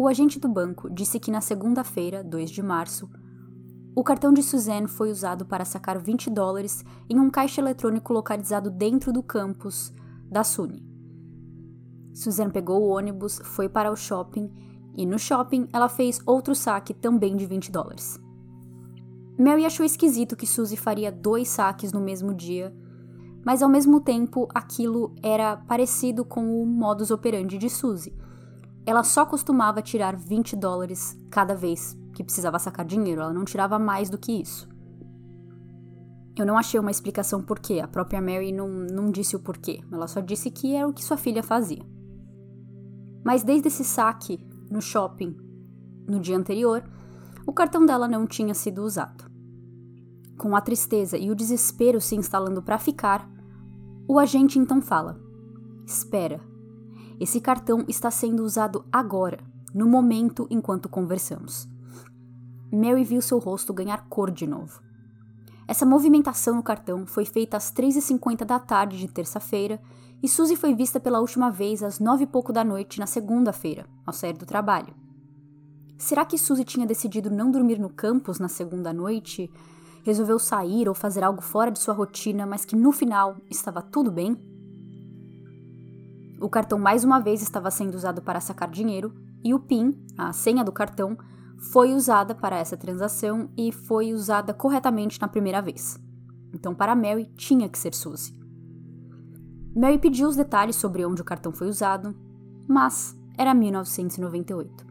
O 0.00 0.06
agente 0.06 0.38
do 0.38 0.48
banco 0.48 0.88
disse 0.88 1.18
que 1.18 1.28
na 1.28 1.40
segunda-feira, 1.40 2.22
2 2.22 2.50
de 2.50 2.62
março, 2.62 3.10
o 3.96 4.04
cartão 4.04 4.32
de 4.32 4.44
Suzanne 4.44 4.86
foi 4.86 5.10
usado 5.10 5.44
para 5.44 5.64
sacar 5.64 5.98
20 5.98 6.30
dólares 6.30 6.84
em 7.10 7.18
um 7.18 7.28
caixa 7.28 7.60
eletrônico 7.60 8.12
localizado 8.12 8.70
dentro 8.70 9.12
do 9.12 9.24
campus 9.24 9.92
da 10.30 10.44
SUNY. 10.44 10.86
Suzanne 12.14 12.52
pegou 12.52 12.80
o 12.80 12.90
ônibus, 12.90 13.40
foi 13.42 13.68
para 13.68 13.90
o 13.90 13.96
shopping 13.96 14.48
e 14.96 15.04
no 15.04 15.18
shopping 15.18 15.66
ela 15.72 15.88
fez 15.88 16.20
outro 16.24 16.54
saque 16.54 16.94
também 16.94 17.34
de 17.34 17.44
20 17.44 17.72
dólares. 17.72 18.20
Mary 19.36 19.66
achou 19.66 19.84
esquisito 19.84 20.36
que 20.36 20.46
Suzy 20.46 20.76
faria 20.76 21.10
dois 21.10 21.48
saques 21.48 21.92
no 21.92 22.00
mesmo 22.00 22.32
dia, 22.32 22.72
mas 23.44 23.64
ao 23.64 23.68
mesmo 23.68 24.00
tempo 24.00 24.46
aquilo 24.54 25.12
era 25.24 25.56
parecido 25.56 26.24
com 26.24 26.62
o 26.62 26.64
modus 26.64 27.10
operandi 27.10 27.58
de 27.58 27.68
Suzy. 27.68 28.14
Ela 28.88 29.04
só 29.04 29.26
costumava 29.26 29.82
tirar 29.82 30.16
20 30.16 30.56
dólares 30.56 31.14
cada 31.28 31.54
vez 31.54 31.94
que 32.14 32.24
precisava 32.24 32.58
sacar 32.58 32.86
dinheiro, 32.86 33.20
ela 33.20 33.34
não 33.34 33.44
tirava 33.44 33.78
mais 33.78 34.08
do 34.08 34.16
que 34.16 34.32
isso. 34.32 34.66
Eu 36.34 36.46
não 36.46 36.56
achei 36.56 36.80
uma 36.80 36.90
explicação 36.90 37.42
por 37.42 37.58
quê, 37.58 37.80
a 37.80 37.86
própria 37.86 38.18
Mary 38.18 38.50
não, 38.50 38.66
não 38.66 39.10
disse 39.10 39.36
o 39.36 39.40
porquê, 39.40 39.82
ela 39.92 40.08
só 40.08 40.20
disse 40.20 40.50
que 40.50 40.74
era 40.74 40.88
o 40.88 40.92
que 40.94 41.04
sua 41.04 41.18
filha 41.18 41.42
fazia. 41.42 41.84
Mas 43.22 43.44
desde 43.44 43.68
esse 43.68 43.84
saque 43.84 44.40
no 44.70 44.80
shopping 44.80 45.36
no 46.08 46.18
dia 46.18 46.38
anterior, 46.38 46.82
o 47.46 47.52
cartão 47.52 47.84
dela 47.84 48.08
não 48.08 48.26
tinha 48.26 48.54
sido 48.54 48.82
usado. 48.82 49.30
Com 50.38 50.56
a 50.56 50.62
tristeza 50.62 51.18
e 51.18 51.30
o 51.30 51.34
desespero 51.34 52.00
se 52.00 52.16
instalando 52.16 52.62
para 52.62 52.78
ficar, 52.78 53.28
o 54.08 54.18
agente 54.18 54.58
então 54.58 54.80
fala: 54.80 55.20
Espera, 55.86 56.40
esse 57.20 57.40
cartão 57.40 57.84
está 57.88 58.10
sendo 58.10 58.44
usado 58.44 58.84
agora, 58.92 59.38
no 59.74 59.86
momento 59.86 60.46
enquanto 60.50 60.88
conversamos. 60.88 61.68
Mary 62.72 63.02
viu 63.04 63.20
seu 63.20 63.38
rosto 63.38 63.72
ganhar 63.72 64.06
cor 64.08 64.30
de 64.30 64.46
novo. 64.46 64.80
Essa 65.66 65.84
movimentação 65.84 66.54
no 66.56 66.62
cartão 66.62 67.06
foi 67.06 67.24
feita 67.24 67.56
às 67.56 67.72
3h50 67.72 68.44
da 68.44 68.58
tarde 68.58 68.98
de 68.98 69.08
terça-feira 69.08 69.80
e 70.22 70.28
Suzy 70.28 70.56
foi 70.56 70.74
vista 70.74 70.98
pela 70.98 71.20
última 71.20 71.50
vez 71.50 71.82
às 71.82 71.98
nove 71.98 72.24
e 72.24 72.26
pouco 72.26 72.52
da 72.52 72.64
noite 72.64 72.98
na 72.98 73.06
segunda-feira, 73.06 73.86
ao 74.06 74.12
sair 74.12 74.32
do 74.32 74.46
trabalho. 74.46 74.94
Será 75.96 76.24
que 76.24 76.38
Suzy 76.38 76.64
tinha 76.64 76.86
decidido 76.86 77.30
não 77.30 77.50
dormir 77.50 77.78
no 77.78 77.90
campus 77.90 78.38
na 78.38 78.48
segunda 78.48 78.92
noite? 78.92 79.50
Resolveu 80.04 80.38
sair 80.38 80.88
ou 80.88 80.94
fazer 80.94 81.22
algo 81.24 81.42
fora 81.42 81.70
de 81.70 81.78
sua 81.78 81.94
rotina, 81.94 82.46
mas 82.46 82.64
que 82.64 82.76
no 82.76 82.92
final 82.92 83.36
estava 83.50 83.82
tudo 83.82 84.10
bem? 84.10 84.36
O 86.40 86.48
cartão 86.48 86.78
mais 86.78 87.02
uma 87.02 87.18
vez 87.18 87.42
estava 87.42 87.70
sendo 87.70 87.94
usado 87.94 88.22
para 88.22 88.40
sacar 88.40 88.70
dinheiro 88.70 89.12
e 89.42 89.52
o 89.52 89.58
PIN, 89.58 89.98
a 90.16 90.32
senha 90.32 90.62
do 90.62 90.70
cartão, 90.70 91.18
foi 91.72 91.92
usada 91.92 92.32
para 92.34 92.56
essa 92.56 92.76
transação 92.76 93.50
e 93.56 93.72
foi 93.72 94.12
usada 94.12 94.54
corretamente 94.54 95.20
na 95.20 95.26
primeira 95.26 95.60
vez. 95.60 95.98
Então, 96.54 96.74
para 96.74 96.94
Mary, 96.94 97.26
tinha 97.36 97.68
que 97.68 97.78
ser 97.78 97.92
Suzy. 97.92 98.38
Mary 99.74 99.98
pediu 99.98 100.28
os 100.28 100.36
detalhes 100.36 100.76
sobre 100.76 101.04
onde 101.04 101.20
o 101.20 101.24
cartão 101.24 101.50
foi 101.52 101.68
usado, 101.68 102.14
mas 102.68 103.18
era 103.36 103.52
1998. 103.52 104.86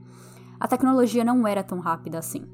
A 0.60 0.68
tecnologia 0.68 1.24
não 1.24 1.48
era 1.48 1.64
tão 1.64 1.80
rápida 1.80 2.20
assim. 2.20 2.46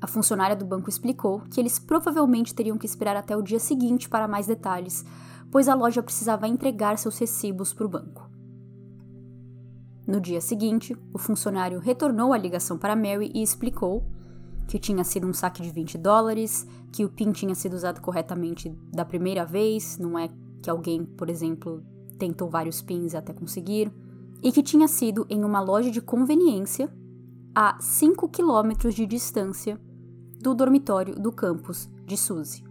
A 0.00 0.06
funcionária 0.06 0.56
do 0.56 0.64
banco 0.64 0.88
explicou 0.88 1.40
que 1.50 1.60
eles 1.60 1.78
provavelmente 1.78 2.54
teriam 2.54 2.78
que 2.78 2.86
esperar 2.86 3.16
até 3.16 3.36
o 3.36 3.42
dia 3.42 3.58
seguinte 3.58 4.08
para 4.08 4.28
mais 4.28 4.46
detalhes, 4.46 5.04
pois 5.52 5.68
a 5.68 5.74
loja 5.74 6.02
precisava 6.02 6.48
entregar 6.48 6.96
seus 6.96 7.18
recibos 7.18 7.74
para 7.74 7.84
o 7.84 7.88
banco. 7.88 8.28
No 10.06 10.18
dia 10.18 10.40
seguinte, 10.40 10.96
o 11.12 11.18
funcionário 11.18 11.78
retornou 11.78 12.32
a 12.32 12.38
ligação 12.38 12.78
para 12.78 12.96
Mary 12.96 13.30
e 13.34 13.42
explicou 13.42 14.02
que 14.66 14.78
tinha 14.78 15.04
sido 15.04 15.26
um 15.26 15.34
saque 15.34 15.62
de 15.62 15.70
20 15.70 15.98
dólares, 15.98 16.66
que 16.90 17.04
o 17.04 17.10
PIN 17.10 17.32
tinha 17.32 17.54
sido 17.54 17.74
usado 17.74 18.00
corretamente 18.00 18.70
da 18.90 19.04
primeira 19.04 19.44
vez, 19.44 19.98
não 19.98 20.18
é 20.18 20.30
que 20.62 20.70
alguém, 20.70 21.04
por 21.04 21.28
exemplo, 21.28 21.82
tentou 22.18 22.48
vários 22.48 22.80
pins 22.80 23.14
até 23.14 23.34
conseguir, 23.34 23.92
e 24.42 24.50
que 24.50 24.62
tinha 24.62 24.88
sido 24.88 25.26
em 25.28 25.44
uma 25.44 25.60
loja 25.60 25.90
de 25.90 26.00
conveniência 26.00 26.90
a 27.54 27.76
5 27.78 28.26
quilômetros 28.30 28.94
de 28.94 29.04
distância 29.04 29.78
do 30.40 30.54
dormitório 30.54 31.14
do 31.14 31.30
campus 31.30 31.90
de 32.06 32.16
Suzy. 32.16 32.64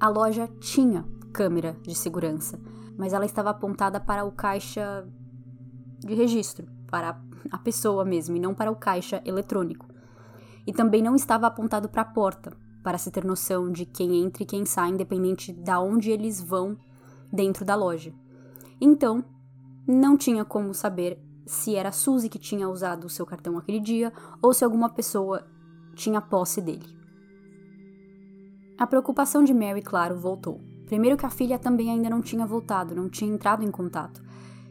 A 0.00 0.08
loja 0.08 0.48
tinha 0.58 1.04
câmera 1.32 1.76
de 1.82 1.94
segurança, 1.94 2.60
mas 2.96 3.12
ela 3.12 3.24
estava 3.24 3.50
apontada 3.50 4.00
para 4.00 4.24
o 4.24 4.32
caixa 4.32 5.06
de 5.98 6.14
registro, 6.14 6.66
para 6.90 7.20
a 7.50 7.58
pessoa 7.58 8.04
mesmo, 8.04 8.36
e 8.36 8.40
não 8.40 8.54
para 8.54 8.70
o 8.70 8.76
caixa 8.76 9.22
eletrônico. 9.24 9.86
E 10.66 10.72
também 10.72 11.02
não 11.02 11.14
estava 11.14 11.46
apontado 11.46 11.88
para 11.88 12.02
a 12.02 12.06
porta, 12.06 12.52
para 12.82 12.98
se 12.98 13.10
ter 13.10 13.24
noção 13.24 13.70
de 13.70 13.84
quem 13.84 14.22
entra 14.22 14.42
e 14.42 14.46
quem 14.46 14.64
sai, 14.64 14.90
independente 14.90 15.52
de 15.52 15.72
onde 15.72 16.10
eles 16.10 16.40
vão 16.40 16.76
dentro 17.32 17.64
da 17.64 17.74
loja. 17.74 18.12
Então, 18.80 19.24
não 19.86 20.16
tinha 20.16 20.44
como 20.44 20.72
saber 20.72 21.22
se 21.46 21.74
era 21.74 21.88
a 21.88 21.92
Suzy 21.92 22.28
que 22.28 22.38
tinha 22.38 22.68
usado 22.68 23.04
o 23.04 23.10
seu 23.10 23.26
cartão 23.26 23.58
aquele 23.58 23.80
dia 23.80 24.12
ou 24.40 24.54
se 24.54 24.64
alguma 24.64 24.88
pessoa 24.88 25.46
tinha 25.94 26.20
posse 26.20 26.60
dele. 26.60 26.96
A 28.78 28.86
preocupação 28.86 29.44
de 29.44 29.52
Mary, 29.52 29.82
claro, 29.82 30.16
voltou. 30.18 30.69
Primeiro, 30.90 31.16
que 31.16 31.24
a 31.24 31.30
filha 31.30 31.56
também 31.56 31.88
ainda 31.88 32.10
não 32.10 32.20
tinha 32.20 32.44
voltado, 32.44 32.96
não 32.96 33.08
tinha 33.08 33.32
entrado 33.32 33.62
em 33.62 33.70
contato. 33.70 34.20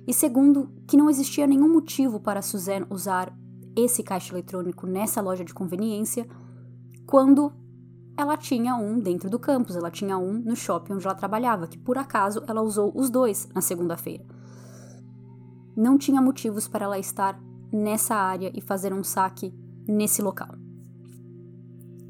E 0.05 0.13
segundo, 0.13 0.69
que 0.85 0.97
não 0.97 1.09
existia 1.09 1.47
nenhum 1.47 1.71
motivo 1.71 2.19
para 2.19 2.41
Suzanne 2.41 2.85
usar 2.89 3.33
esse 3.73 4.03
caixa 4.03 4.33
eletrônico 4.33 4.85
nessa 4.85 5.21
loja 5.21 5.45
de 5.45 5.53
conveniência 5.53 6.27
quando 7.07 7.53
ela 8.17 8.35
tinha 8.35 8.75
um 8.75 8.99
dentro 8.99 9.29
do 9.29 9.39
campus, 9.39 9.77
ela 9.77 9.89
tinha 9.89 10.17
um 10.17 10.33
no 10.33 10.57
shopping 10.57 10.91
onde 10.91 11.05
ela 11.05 11.15
trabalhava, 11.15 11.67
que 11.67 11.77
por 11.77 11.97
acaso 11.97 12.43
ela 12.49 12.61
usou 12.61 12.91
os 12.93 13.09
dois 13.09 13.47
na 13.55 13.61
segunda-feira. 13.61 14.25
Não 15.73 15.97
tinha 15.97 16.21
motivos 16.21 16.67
para 16.67 16.83
ela 16.83 16.99
estar 16.99 17.39
nessa 17.71 18.13
área 18.13 18.51
e 18.53 18.59
fazer 18.59 18.91
um 18.91 19.05
saque 19.05 19.53
nesse 19.87 20.21
local. 20.21 20.58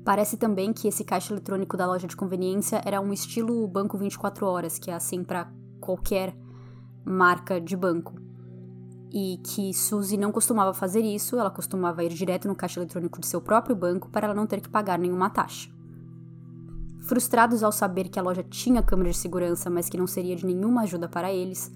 Parece 0.03 0.37
também 0.37 0.73
que 0.73 0.87
esse 0.87 1.03
caixa 1.03 1.33
eletrônico 1.33 1.75
da 1.75 1.85
loja 1.85 2.07
de 2.07 2.15
conveniência 2.15 2.81
era 2.85 3.01
um 3.01 3.13
estilo 3.13 3.67
banco 3.67 3.97
24 3.97 4.45
horas, 4.45 4.79
que 4.79 4.89
é 4.89 4.93
assim 4.93 5.23
para 5.23 5.51
qualquer 5.79 6.35
marca 7.05 7.59
de 7.59 7.75
banco. 7.75 8.15
E 9.11 9.39
que 9.43 9.73
Suzy 9.73 10.17
não 10.17 10.31
costumava 10.31 10.73
fazer 10.73 11.01
isso, 11.01 11.37
ela 11.37 11.49
costumava 11.49 12.03
ir 12.03 12.13
direto 12.13 12.47
no 12.47 12.55
caixa 12.55 12.79
eletrônico 12.79 13.19
de 13.19 13.27
seu 13.27 13.41
próprio 13.41 13.75
banco 13.75 14.09
para 14.09 14.27
ela 14.27 14.35
não 14.35 14.47
ter 14.47 14.61
que 14.61 14.69
pagar 14.69 14.99
nenhuma 14.99 15.29
taxa. 15.29 15.69
Frustrados 17.01 17.63
ao 17.63 17.71
saber 17.71 18.09
que 18.09 18.19
a 18.19 18.21
loja 18.21 18.43
tinha 18.43 18.83
câmera 18.83 19.09
de 19.09 19.17
segurança, 19.17 19.69
mas 19.69 19.89
que 19.89 19.97
não 19.97 20.05
seria 20.05 20.35
de 20.35 20.45
nenhuma 20.45 20.81
ajuda 20.81 21.09
para 21.09 21.31
eles, 21.33 21.71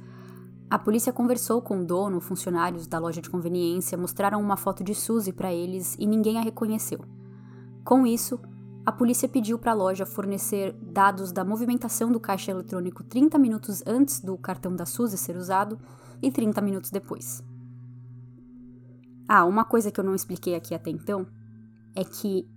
a 0.70 0.80
polícia 0.80 1.14
conversou 1.14 1.62
com 1.62 1.82
o 1.82 1.86
dono, 1.86 2.20
funcionários 2.20 2.88
da 2.88 2.98
loja 2.98 3.22
de 3.22 3.30
conveniência, 3.30 3.98
mostraram 3.98 4.42
uma 4.42 4.58
foto 4.58 4.84
de 4.84 4.96
Suzy 4.96 5.32
para 5.32 5.54
eles 5.54 5.96
e 6.00 6.06
ninguém 6.08 6.40
a 6.40 6.42
reconheceu. 6.42 7.00
Com 7.84 8.06
isso, 8.06 8.40
a 8.86 8.92
polícia 8.92 9.28
pediu 9.28 9.58
para 9.60 9.72
a 9.72 9.76
loja 9.76 10.06
fornecer 10.06 10.74
dados 10.82 11.32
da 11.32 11.44
movimentação 11.44 12.12
do 12.12 12.20
caixa 12.20 12.52
eletrônico 12.52 13.04
30 13.04 13.38
minutos 13.38 13.84
antes 13.86 14.20
do 14.20 14.38
cartão 14.38 14.76
da 14.76 14.86
Suzy 14.86 15.18
ser 15.18 15.36
usado 15.36 15.80
e 16.22 16.32
30 16.32 16.62
minutos 16.62 16.90
depois. 16.92 17.44
Ah, 19.28 19.46
uma 19.46 19.66
coisa 19.66 19.92
que 19.92 20.00
eu 20.00 20.04
não 20.04 20.16
expliquei 20.16 20.56
aqui 20.56 20.76
até 20.76 20.90
então 20.90 21.26
é 21.96 22.04
que 22.04 22.48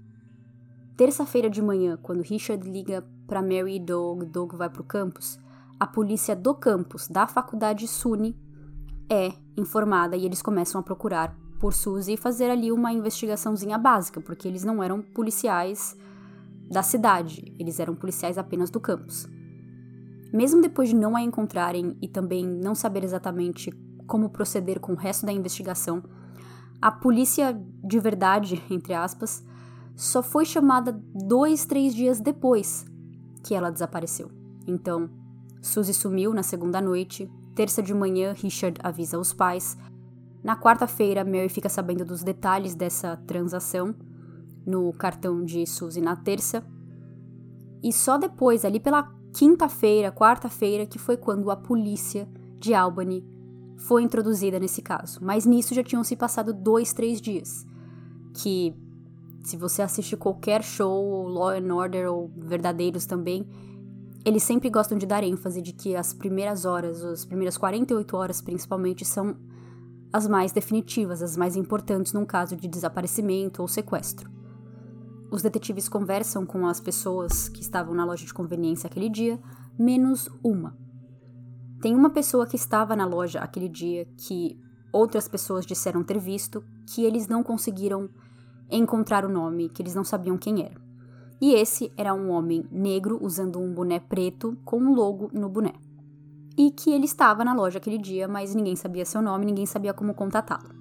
Terça-feira 0.96 1.50
de 1.50 1.60
manhã, 1.60 1.98
quando 2.02 2.22
Richard 2.22 2.66
liga 2.66 3.04
para 3.26 3.42
Mary 3.42 3.76
e 3.76 3.78
Doug, 3.78 4.22
Doug 4.24 4.54
vai 4.54 4.70
para 4.70 4.80
o 4.80 4.84
campus, 4.84 5.38
a 5.78 5.86
polícia 5.86 6.34
do 6.34 6.54
campus 6.54 7.06
da 7.06 7.26
faculdade 7.26 7.86
SUNY 7.86 8.34
é 9.10 9.34
informada 9.58 10.16
e 10.16 10.24
eles 10.24 10.40
começam 10.40 10.80
a 10.80 10.82
procurar 10.82 11.36
por 11.58 11.72
Suzy 11.72 12.14
e 12.14 12.16
fazer 12.16 12.50
ali 12.50 12.70
uma 12.70 12.92
investigaçãozinha 12.92 13.78
básica, 13.78 14.20
porque 14.20 14.46
eles 14.46 14.64
não 14.64 14.82
eram 14.82 15.02
policiais 15.02 15.96
da 16.70 16.82
cidade, 16.82 17.54
eles 17.58 17.78
eram 17.78 17.94
policiais 17.94 18.38
apenas 18.38 18.70
do 18.70 18.80
campus. 18.80 19.28
Mesmo 20.32 20.60
depois 20.60 20.88
de 20.88 20.96
não 20.96 21.16
a 21.16 21.22
encontrarem 21.22 21.96
e 22.02 22.08
também 22.08 22.46
não 22.46 22.74
saber 22.74 23.04
exatamente 23.04 23.70
como 24.06 24.30
proceder 24.30 24.80
com 24.80 24.92
o 24.92 24.96
resto 24.96 25.24
da 25.24 25.32
investigação, 25.32 26.02
a 26.80 26.90
polícia 26.90 27.58
de 27.82 27.98
verdade, 27.98 28.62
entre 28.70 28.94
aspas, 28.94 29.44
só 29.94 30.22
foi 30.22 30.44
chamada 30.44 30.92
dois, 31.14 31.64
três 31.64 31.94
dias 31.94 32.20
depois 32.20 32.84
que 33.42 33.54
ela 33.54 33.70
desapareceu. 33.70 34.30
Então, 34.66 35.08
Suzy 35.62 35.94
sumiu 35.94 36.34
na 36.34 36.42
segunda 36.42 36.80
noite, 36.80 37.30
terça 37.54 37.82
de 37.82 37.94
manhã, 37.94 38.32
Richard 38.32 38.78
avisa 38.82 39.18
os 39.18 39.32
pais. 39.32 39.76
Na 40.46 40.56
quarta-feira, 40.56 41.24
Mary 41.24 41.48
fica 41.48 41.68
sabendo 41.68 42.04
dos 42.04 42.22
detalhes 42.22 42.72
dessa 42.72 43.16
transação 43.26 43.92
no 44.64 44.92
cartão 44.92 45.44
de 45.44 45.66
Suzy 45.66 46.00
na 46.00 46.14
terça. 46.14 46.64
E 47.82 47.92
só 47.92 48.16
depois, 48.16 48.64
ali 48.64 48.78
pela 48.78 49.12
quinta-feira, 49.34 50.12
quarta-feira, 50.12 50.86
que 50.86 51.00
foi 51.00 51.16
quando 51.16 51.50
a 51.50 51.56
polícia 51.56 52.28
de 52.60 52.72
Albany 52.74 53.24
foi 53.76 54.04
introduzida 54.04 54.60
nesse 54.60 54.80
caso. 54.82 55.18
Mas 55.20 55.44
nisso 55.44 55.74
já 55.74 55.82
tinham 55.82 56.04
se 56.04 56.14
passado 56.14 56.54
dois, 56.54 56.92
três 56.92 57.20
dias. 57.20 57.66
Que, 58.32 58.72
se 59.42 59.56
você 59.56 59.82
assiste 59.82 60.16
qualquer 60.16 60.62
show, 60.62 61.26
Law 61.26 61.58
and 61.58 61.74
Order 61.74 62.08
ou 62.08 62.30
verdadeiros 62.36 63.04
também, 63.04 63.44
eles 64.24 64.44
sempre 64.44 64.70
gostam 64.70 64.96
de 64.96 65.06
dar 65.06 65.24
ênfase 65.24 65.60
de 65.60 65.72
que 65.72 65.96
as 65.96 66.14
primeiras 66.14 66.64
horas, 66.64 67.02
as 67.02 67.24
primeiras 67.24 67.58
48 67.58 68.16
horas 68.16 68.40
principalmente, 68.40 69.04
são 69.04 69.34
as 70.16 70.26
mais 70.26 70.50
definitivas, 70.50 71.22
as 71.22 71.36
mais 71.36 71.56
importantes 71.56 72.14
num 72.14 72.24
caso 72.24 72.56
de 72.56 72.66
desaparecimento 72.66 73.60
ou 73.60 73.68
sequestro. 73.68 74.30
Os 75.30 75.42
detetives 75.42 75.90
conversam 75.90 76.46
com 76.46 76.66
as 76.66 76.80
pessoas 76.80 77.50
que 77.50 77.60
estavam 77.60 77.94
na 77.94 78.02
loja 78.02 78.24
de 78.24 78.32
conveniência 78.32 78.86
aquele 78.86 79.10
dia, 79.10 79.38
menos 79.78 80.30
uma. 80.42 80.74
Tem 81.82 81.94
uma 81.94 82.08
pessoa 82.08 82.46
que 82.46 82.56
estava 82.56 82.96
na 82.96 83.04
loja 83.04 83.40
aquele 83.40 83.68
dia 83.68 84.08
que 84.16 84.58
outras 84.90 85.28
pessoas 85.28 85.66
disseram 85.66 86.02
ter 86.02 86.18
visto, 86.18 86.64
que 86.86 87.04
eles 87.04 87.28
não 87.28 87.42
conseguiram 87.42 88.08
encontrar 88.70 89.22
o 89.22 89.28
nome, 89.28 89.68
que 89.68 89.82
eles 89.82 89.94
não 89.94 90.04
sabiam 90.04 90.38
quem 90.38 90.64
era. 90.64 90.80
E 91.42 91.52
esse 91.52 91.92
era 91.94 92.14
um 92.14 92.30
homem 92.30 92.66
negro 92.72 93.18
usando 93.20 93.58
um 93.58 93.74
boné 93.74 94.00
preto 94.00 94.56
com 94.64 94.78
um 94.78 94.94
logo 94.94 95.28
no 95.34 95.50
boné. 95.50 95.74
E 96.56 96.70
que 96.70 96.90
ele 96.90 97.04
estava 97.04 97.44
na 97.44 97.54
loja 97.54 97.78
aquele 97.78 97.98
dia, 97.98 98.26
mas 98.26 98.54
ninguém 98.54 98.76
sabia 98.76 99.04
seu 99.04 99.20
nome, 99.20 99.44
ninguém 99.44 99.66
sabia 99.66 99.92
como 99.92 100.14
contatá-lo. 100.14 100.74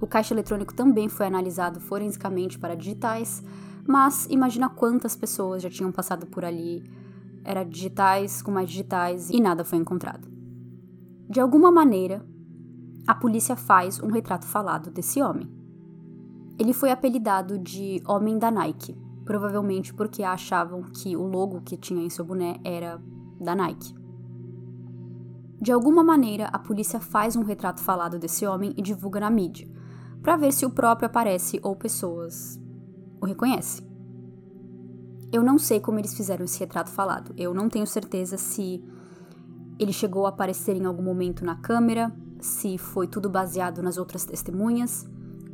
O 0.00 0.06
caixa 0.06 0.34
eletrônico 0.34 0.74
também 0.74 1.08
foi 1.08 1.26
analisado 1.26 1.80
forensicamente 1.80 2.58
para 2.58 2.76
digitais, 2.76 3.42
mas 3.86 4.26
imagina 4.30 4.68
quantas 4.68 5.16
pessoas 5.16 5.62
já 5.62 5.70
tinham 5.70 5.90
passado 5.90 6.26
por 6.26 6.44
ali. 6.44 6.84
Era 7.42 7.64
digitais 7.64 8.42
com 8.42 8.50
mais 8.50 8.68
digitais 8.68 9.30
e 9.30 9.40
nada 9.40 9.64
foi 9.64 9.78
encontrado. 9.78 10.28
De 11.28 11.40
alguma 11.40 11.72
maneira, 11.72 12.24
a 13.06 13.14
polícia 13.14 13.56
faz 13.56 14.00
um 14.02 14.08
retrato 14.08 14.46
falado 14.46 14.90
desse 14.90 15.22
homem. 15.22 15.50
Ele 16.58 16.72
foi 16.72 16.90
apelidado 16.90 17.58
de 17.58 18.02
Homem 18.06 18.38
da 18.38 18.50
Nike, 18.50 18.94
provavelmente 19.24 19.94
porque 19.94 20.22
achavam 20.22 20.82
que 20.82 21.16
o 21.16 21.22
logo 21.22 21.60
que 21.62 21.76
tinha 21.76 22.04
em 22.04 22.10
seu 22.10 22.24
boné 22.24 22.60
era 22.64 23.00
da 23.40 23.54
Nike. 23.54 23.94
De 25.60 25.72
alguma 25.72 26.04
maneira, 26.04 26.46
a 26.52 26.58
polícia 26.58 27.00
faz 27.00 27.34
um 27.34 27.42
retrato 27.42 27.80
falado 27.80 28.18
desse 28.18 28.46
homem 28.46 28.72
e 28.76 28.82
divulga 28.82 29.18
na 29.18 29.30
mídia, 29.30 29.68
para 30.22 30.36
ver 30.36 30.52
se 30.52 30.64
o 30.64 30.70
próprio 30.70 31.06
aparece 31.06 31.58
ou 31.62 31.74
pessoas 31.74 32.60
o 33.20 33.26
reconhece. 33.26 33.82
Eu 35.32 35.42
não 35.42 35.58
sei 35.58 35.80
como 35.80 35.98
eles 35.98 36.14
fizeram 36.14 36.44
esse 36.44 36.60
retrato 36.60 36.90
falado. 36.90 37.34
Eu 37.36 37.52
não 37.52 37.68
tenho 37.68 37.86
certeza 37.86 38.38
se 38.38 38.82
ele 39.78 39.92
chegou 39.92 40.26
a 40.26 40.30
aparecer 40.30 40.76
em 40.76 40.86
algum 40.86 41.02
momento 41.02 41.44
na 41.44 41.56
câmera, 41.56 42.12
se 42.40 42.78
foi 42.78 43.06
tudo 43.06 43.28
baseado 43.28 43.82
nas 43.82 43.98
outras 43.98 44.24
testemunhas, 44.24 45.06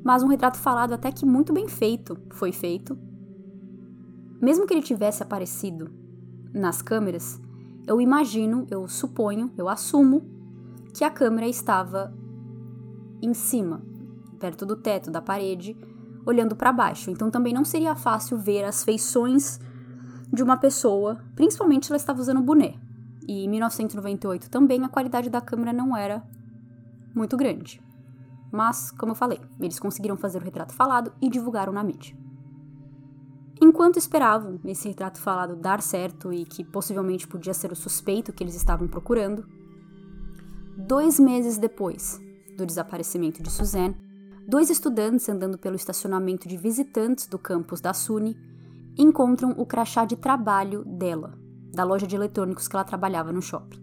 mas 0.05 0.23
um 0.23 0.29
retrato 0.29 0.59
falado 0.59 0.93
até 0.93 1.11
que 1.11 1.27
muito 1.27 1.53
bem 1.53 1.67
feito 1.67 2.17
foi 2.31 2.53
feito. 2.53 2.97
Mesmo 4.41 4.67
que 4.67 4.75
ele 4.75 4.83
tivesse 4.83 5.23
aparecido 5.23 5.91
nas 6.53 6.83
câmeras, 6.83 7.41
eu 7.87 8.01
imagino, 8.01 8.67
eu 8.71 8.87
suponho, 8.89 9.53
eu 9.57 9.69
assumo 9.69 10.23
que 10.93 11.05
a 11.05 11.11
câmera 11.11 11.47
estava 11.47 12.15
em 13.21 13.35
cima, 13.35 13.83
perto 14.39 14.65
do 14.65 14.77
teto 14.77 15.11
da 15.11 15.21
parede, 15.21 15.77
olhando 16.25 16.57
para 16.57 16.73
baixo. 16.73 17.11
Então 17.11 17.31
também 17.31 17.53
não 17.53 17.65
seria 17.65 17.95
fácil 17.95 18.39
ver 18.39 18.65
as 18.65 18.85
feições 18.85 19.59
de 20.33 20.43
uma 20.43 20.57
pessoa, 20.57 21.21
principalmente 21.35 21.87
se 21.87 21.93
ela 21.93 21.97
estava 21.97 22.21
usando 22.21 22.41
boné. 22.41 22.75
E 23.27 23.45
em 23.45 23.49
1998 23.49 24.51
também 24.51 24.85
a 24.85 24.89
qualidade 24.89 25.31
da 25.31 25.41
câmera 25.41 25.73
não 25.73 25.97
era 25.97 26.23
muito 27.15 27.37
grande. 27.37 27.83
Mas, 28.51 28.91
como 28.93 29.13
eu 29.13 29.17
falei, 29.17 29.41
eles 29.59 29.81
conseguiram 29.81 30.17
fazer 30.17 30.39
o 30.39 30.45
retrato 30.45 30.73
falado 30.73 31.13
e 31.21 31.29
divulgaram 31.29 31.73
na 31.73 31.83
mídia. 31.83 32.17
Enquanto 33.61 33.99
esperavam 33.99 34.59
esse 34.65 34.89
retrato 34.89 35.21
falado 35.21 35.57
dar 35.57 35.81
certo 35.81 36.33
e 36.33 36.45
que 36.45 36.65
possivelmente 36.65 37.27
podia 37.27 37.55
ser 37.55 37.73
o 37.73 37.77
suspeito 37.77 38.33
que 38.33 38.43
eles 38.43 38.55
estavam 38.55 38.89
procurando, 38.89 39.47
dois 40.77 41.21
meses 41.21 41.57
depois 41.57 42.21
do 42.57 42.67
desaparecimento 42.67 43.43
de 43.43 43.51
Suzanne, 43.51 43.97
dois 44.47 44.71
estudantes 44.71 45.29
andando 45.29 45.57
pelo 45.57 45.77
estacionamento 45.77 46.49
de 46.49 46.57
visitantes 46.57 47.27
do 47.27 47.39
campus 47.39 47.81
da 47.81 47.93
SUNY 47.95 48.37
encontram 48.97 49.51
o 49.57 49.67
crachá 49.67 50.05
de 50.05 50.17
trabalho 50.17 50.85
dela, 50.85 51.39
da 51.73 51.85
loja 51.85 52.07
de 52.07 52.15
eletrônicos 52.15 52.69
que 52.69 52.77
ela 52.77 52.85
trabalhava 52.85 53.33
no 53.33 53.43
shopping. 53.43 53.83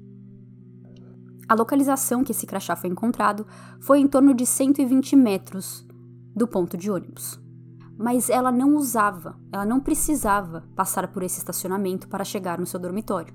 A 1.48 1.54
localização 1.54 2.24
que 2.24 2.32
esse 2.32 2.46
crachá 2.46 2.76
foi 2.76 2.90
encontrado 2.90 3.46
foi 3.82 4.00
em 4.00 4.08
torno 4.08 4.34
de 4.34 4.46
120 4.46 5.16
metros 5.18 5.86
do 6.34 6.48
ponto 6.48 6.78
de 6.78 6.90
ônibus. 6.90 7.38
Mas 8.02 8.32
ela 8.32 8.52
não 8.52 8.76
usava, 8.76 9.38
ela 9.52 9.64
não 9.64 9.80
precisava 9.80 10.64
passar 10.76 11.08
por 11.10 11.22
esse 11.22 11.38
estacionamento 11.38 12.08
para 12.08 12.24
chegar 12.24 12.60
no 12.60 12.66
seu 12.66 12.80
dormitório. 12.80 13.32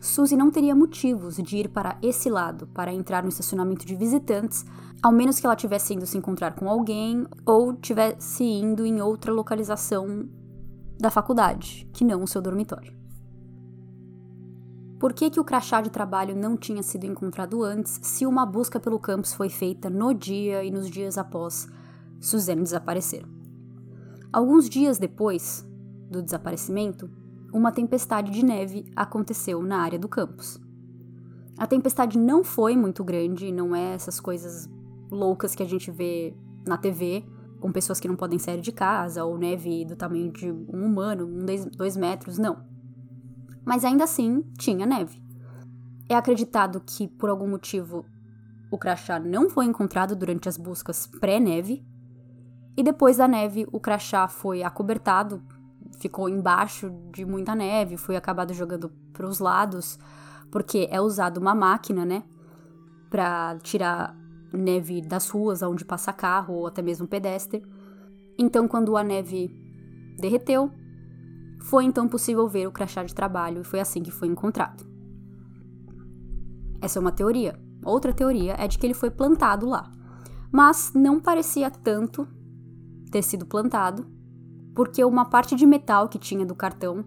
Suzy 0.00 0.36
não 0.36 0.50
teria 0.50 0.74
motivos 0.74 1.36
de 1.36 1.56
ir 1.56 1.68
para 1.68 1.96
esse 2.02 2.28
lado, 2.28 2.66
para 2.66 2.92
entrar 2.92 3.22
no 3.22 3.28
estacionamento 3.28 3.86
de 3.86 3.94
visitantes, 3.94 4.64
ao 5.00 5.12
menos 5.12 5.38
que 5.38 5.46
ela 5.46 5.54
tivesse 5.54 5.94
indo 5.94 6.06
se 6.06 6.18
encontrar 6.18 6.56
com 6.56 6.68
alguém 6.68 7.24
ou 7.44 7.72
tivesse 7.72 8.42
indo 8.42 8.84
em 8.84 9.00
outra 9.00 9.32
localização 9.32 10.28
da 10.98 11.08
faculdade, 11.08 11.88
que 11.92 12.04
não 12.04 12.24
o 12.24 12.26
seu 12.26 12.42
dormitório. 12.42 12.96
Por 14.98 15.12
que, 15.12 15.30
que 15.30 15.38
o 15.38 15.44
crachá 15.44 15.80
de 15.80 15.90
trabalho 15.90 16.34
não 16.34 16.56
tinha 16.56 16.82
sido 16.82 17.04
encontrado 17.04 17.62
antes 17.62 18.00
se 18.02 18.26
uma 18.26 18.44
busca 18.44 18.80
pelo 18.80 18.98
campus 18.98 19.34
foi 19.34 19.48
feita 19.48 19.88
no 19.88 20.12
dia 20.12 20.64
e 20.64 20.70
nos 20.72 20.90
dias 20.90 21.16
após 21.16 21.68
Suzanne 22.18 22.64
desaparecer? 22.64 23.35
Alguns 24.32 24.68
dias 24.68 24.98
depois 24.98 25.66
do 26.10 26.22
desaparecimento, 26.22 27.10
uma 27.52 27.72
tempestade 27.72 28.30
de 28.30 28.44
neve 28.44 28.84
aconteceu 28.94 29.62
na 29.62 29.78
área 29.78 29.98
do 29.98 30.08
campus. 30.08 30.60
A 31.56 31.66
tempestade 31.66 32.18
não 32.18 32.44
foi 32.44 32.76
muito 32.76 33.02
grande, 33.02 33.50
não 33.50 33.74
é 33.74 33.94
essas 33.94 34.20
coisas 34.20 34.68
loucas 35.10 35.54
que 35.54 35.62
a 35.62 35.66
gente 35.66 35.90
vê 35.90 36.36
na 36.66 36.76
TV, 36.76 37.24
com 37.60 37.72
pessoas 37.72 37.98
que 37.98 38.08
não 38.08 38.16
podem 38.16 38.38
sair 38.38 38.60
de 38.60 38.72
casa, 38.72 39.24
ou 39.24 39.38
neve 39.38 39.84
do 39.84 39.96
tamanho 39.96 40.30
de 40.30 40.50
um 40.50 40.84
humano, 40.84 41.26
um, 41.26 41.46
dois 41.76 41.96
metros, 41.96 42.36
não. 42.36 42.62
Mas 43.64 43.84
ainda 43.84 44.04
assim, 44.04 44.42
tinha 44.58 44.84
neve. 44.84 45.22
É 46.08 46.14
acreditado 46.14 46.80
que, 46.84 47.08
por 47.08 47.30
algum 47.30 47.48
motivo, 47.48 48.04
o 48.70 48.78
crachá 48.78 49.18
não 49.18 49.48
foi 49.48 49.64
encontrado 49.64 50.14
durante 50.14 50.48
as 50.48 50.56
buscas 50.56 51.06
pré-neve, 51.06 51.84
e 52.76 52.82
depois 52.82 53.16
da 53.16 53.26
neve, 53.26 53.66
o 53.72 53.80
crachá 53.80 54.28
foi 54.28 54.62
acobertado, 54.62 55.42
ficou 55.98 56.28
embaixo 56.28 56.90
de 57.10 57.24
muita 57.24 57.54
neve, 57.54 57.96
foi 57.96 58.16
acabado 58.16 58.52
jogando 58.52 58.90
para 59.12 59.26
os 59.26 59.38
lados, 59.38 59.98
porque 60.50 60.86
é 60.90 61.00
usado 61.00 61.38
uma 61.38 61.54
máquina, 61.54 62.04
né, 62.04 62.22
para 63.08 63.56
tirar 63.62 64.14
neve 64.52 65.00
das 65.00 65.28
ruas 65.28 65.62
onde 65.62 65.84
passa 65.84 66.12
carro 66.12 66.54
ou 66.54 66.66
até 66.66 66.82
mesmo 66.82 67.06
pedestre. 67.06 67.64
Então, 68.38 68.68
quando 68.68 68.96
a 68.96 69.02
neve 69.02 69.48
derreteu, 70.18 70.70
foi 71.62 71.84
então 71.84 72.06
possível 72.06 72.46
ver 72.46 72.66
o 72.68 72.72
crachá 72.72 73.02
de 73.02 73.14
trabalho 73.14 73.62
e 73.62 73.64
foi 73.64 73.80
assim 73.80 74.02
que 74.02 74.10
foi 74.10 74.28
encontrado. 74.28 74.84
Essa 76.80 76.98
é 76.98 77.00
uma 77.00 77.12
teoria. 77.12 77.58
Outra 77.82 78.12
teoria 78.12 78.54
é 78.58 78.68
de 78.68 78.78
que 78.78 78.86
ele 78.86 78.94
foi 78.94 79.10
plantado 79.10 79.66
lá, 79.66 79.90
mas 80.52 80.92
não 80.94 81.20
parecia 81.20 81.70
tanto 81.70 82.28
ter 83.10 83.22
sido 83.22 83.46
plantado, 83.46 84.06
porque 84.74 85.04
uma 85.04 85.24
parte 85.24 85.54
de 85.54 85.66
metal 85.66 86.08
que 86.08 86.18
tinha 86.18 86.44
do 86.44 86.54
cartão 86.54 87.04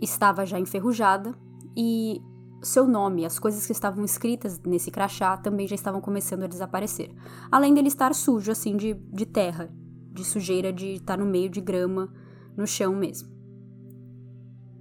estava 0.00 0.46
já 0.46 0.58
enferrujada 0.58 1.34
e 1.76 2.20
seu 2.62 2.86
nome, 2.86 3.24
as 3.24 3.38
coisas 3.38 3.66
que 3.66 3.72
estavam 3.72 4.04
escritas 4.04 4.58
nesse 4.60 4.90
crachá 4.90 5.36
também 5.36 5.66
já 5.68 5.74
estavam 5.74 6.00
começando 6.00 6.44
a 6.44 6.48
desaparecer. 6.48 7.10
Além 7.50 7.74
dele 7.74 7.88
estar 7.88 8.14
sujo, 8.14 8.50
assim, 8.50 8.76
de, 8.76 8.94
de 8.94 9.26
terra, 9.26 9.70
de 10.12 10.24
sujeira, 10.24 10.72
de 10.72 10.94
estar 10.94 11.18
no 11.18 11.26
meio 11.26 11.50
de 11.50 11.60
grama, 11.60 12.12
no 12.56 12.66
chão 12.66 12.94
mesmo. 12.94 13.28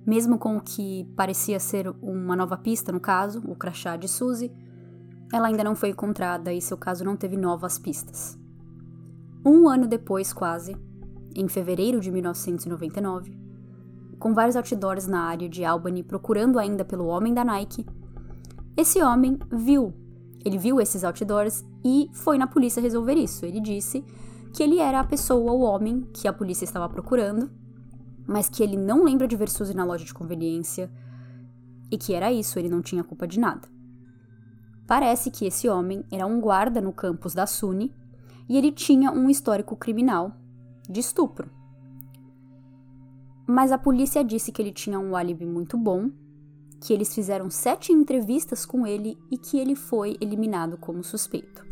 Mesmo 0.05 0.37
com 0.37 0.57
o 0.57 0.61
que 0.61 1.05
parecia 1.15 1.59
ser 1.59 1.87
uma 2.01 2.35
nova 2.35 2.57
pista 2.57 2.91
no 2.91 2.99
caso, 2.99 3.41
o 3.47 3.55
crachá 3.55 3.95
de 3.95 4.07
Suzy, 4.07 4.51
ela 5.31 5.47
ainda 5.47 5.63
não 5.63 5.75
foi 5.75 5.89
encontrada 5.89 6.53
e 6.53 6.61
seu 6.61 6.77
caso 6.77 7.05
não 7.05 7.15
teve 7.15 7.37
novas 7.37 7.79
pistas. 7.79 8.37
Um 9.45 9.67
ano 9.67 9.87
depois, 9.87 10.31
quase, 10.31 10.75
em 11.35 11.47
fevereiro 11.47 11.99
de 11.99 12.09
1999, 12.09 13.37
com 14.17 14.33
vários 14.33 14.55
outdoors 14.55 15.05
na 15.05 15.23
área 15.23 15.49
de 15.49 15.65
Albany 15.65 16.01
procurando 16.01 16.57
ainda 16.57 16.85
pelo 16.85 17.07
homem 17.07 17.33
da 17.33 17.43
Nike, 17.43 17.85
esse 18.77 19.03
homem 19.03 19.37
viu. 19.51 19.93
Ele 20.45 20.57
viu 20.57 20.79
esses 20.79 21.03
outdoors 21.03 21.65
e 21.83 22.09
foi 22.13 22.37
na 22.37 22.47
polícia 22.47 22.81
resolver 22.81 23.15
isso. 23.15 23.45
Ele 23.45 23.59
disse 23.59 24.03
que 24.53 24.63
ele 24.63 24.79
era 24.79 25.01
a 25.01 25.03
pessoa, 25.03 25.51
o 25.51 25.61
homem 25.61 26.07
que 26.13 26.27
a 26.27 26.33
polícia 26.33 26.63
estava 26.63 26.87
procurando, 26.87 27.51
mas 28.25 28.47
que 28.47 28.63
ele 28.63 28.77
não 28.77 29.03
lembra 29.03 29.27
de 29.27 29.35
ver 29.35 29.49
Suzy 29.49 29.73
na 29.73 29.83
loja 29.83 30.05
de 30.05 30.13
conveniência 30.13 30.89
e 31.91 31.97
que 31.97 32.13
era 32.13 32.31
isso, 32.31 32.57
ele 32.57 32.69
não 32.69 32.81
tinha 32.81 33.03
culpa 33.03 33.27
de 33.27 33.39
nada. 33.39 33.67
Parece 34.87 35.29
que 35.29 35.45
esse 35.45 35.67
homem 35.67 36.05
era 36.11 36.25
um 36.25 36.39
guarda 36.39 36.79
no 36.79 36.93
campus 36.93 37.33
da 37.33 37.45
SUNY 37.45 37.93
e 38.47 38.57
ele 38.57 38.71
tinha 38.71 39.11
um 39.11 39.29
histórico 39.29 39.75
criminal 39.75 40.35
de 40.89 40.99
estupro. 40.99 41.49
Mas 43.47 43.71
a 43.71 43.77
polícia 43.77 44.23
disse 44.23 44.51
que 44.51 44.61
ele 44.61 44.71
tinha 44.71 44.99
um 44.99 45.15
álibi 45.15 45.45
muito 45.45 45.77
bom, 45.77 46.09
que 46.79 46.93
eles 46.93 47.13
fizeram 47.13 47.49
sete 47.49 47.91
entrevistas 47.91 48.65
com 48.65 48.85
ele 48.85 49.17
e 49.31 49.37
que 49.37 49.57
ele 49.57 49.75
foi 49.75 50.17
eliminado 50.19 50.77
como 50.77 51.03
suspeito. 51.03 51.65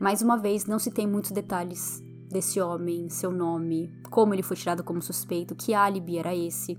Mais 0.00 0.22
uma 0.22 0.36
vez, 0.36 0.66
não 0.66 0.78
se 0.78 0.90
tem 0.90 1.06
muitos 1.06 1.32
detalhes 1.32 2.02
desse 2.30 2.60
homem, 2.60 3.08
seu 3.08 3.30
nome, 3.30 3.90
como 4.10 4.34
ele 4.34 4.42
foi 4.42 4.56
tirado 4.56 4.84
como 4.84 5.02
suspeito, 5.02 5.54
que 5.54 5.74
álibi 5.74 6.18
era 6.18 6.34
esse. 6.34 6.78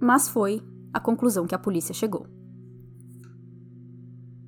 Mas 0.00 0.28
foi 0.28 0.62
a 0.92 1.00
conclusão 1.00 1.46
que 1.46 1.54
a 1.54 1.58
polícia 1.58 1.94
chegou. 1.94 2.26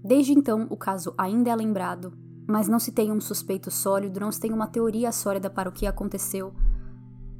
Desde 0.02 0.32
então, 0.32 0.66
o 0.70 0.76
caso 0.76 1.14
ainda 1.16 1.50
é 1.50 1.56
lembrado, 1.56 2.12
mas 2.50 2.68
não 2.68 2.78
se 2.78 2.92
tem 2.92 3.12
um 3.12 3.20
suspeito 3.20 3.70
sólido, 3.70 4.20
não 4.20 4.32
se 4.32 4.40
tem 4.40 4.52
uma 4.52 4.66
teoria 4.66 5.12
sólida 5.12 5.48
para 5.48 5.68
o 5.68 5.72
que 5.72 5.86
aconteceu, 5.86 6.52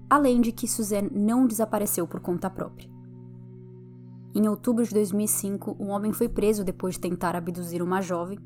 além 0.09 0.41
de 0.41 0.53
que 0.53 0.69
Suzanne 0.69 1.11
não 1.13 1.47
desapareceu 1.47 2.07
por 2.07 2.21
conta 2.21 2.49
própria. 2.49 2.89
Em 4.35 4.49
outubro 4.49 4.85
de 4.85 4.95
2005, 4.95 5.77
um 5.81 5.89
homem 5.89 6.13
foi 6.13 6.29
preso 6.29 6.65
depois 6.65 6.95
de 6.95 7.01
tentar 7.01 7.35
abduzir 7.35 7.83
uma 7.83 8.01
jovem, 8.01 8.39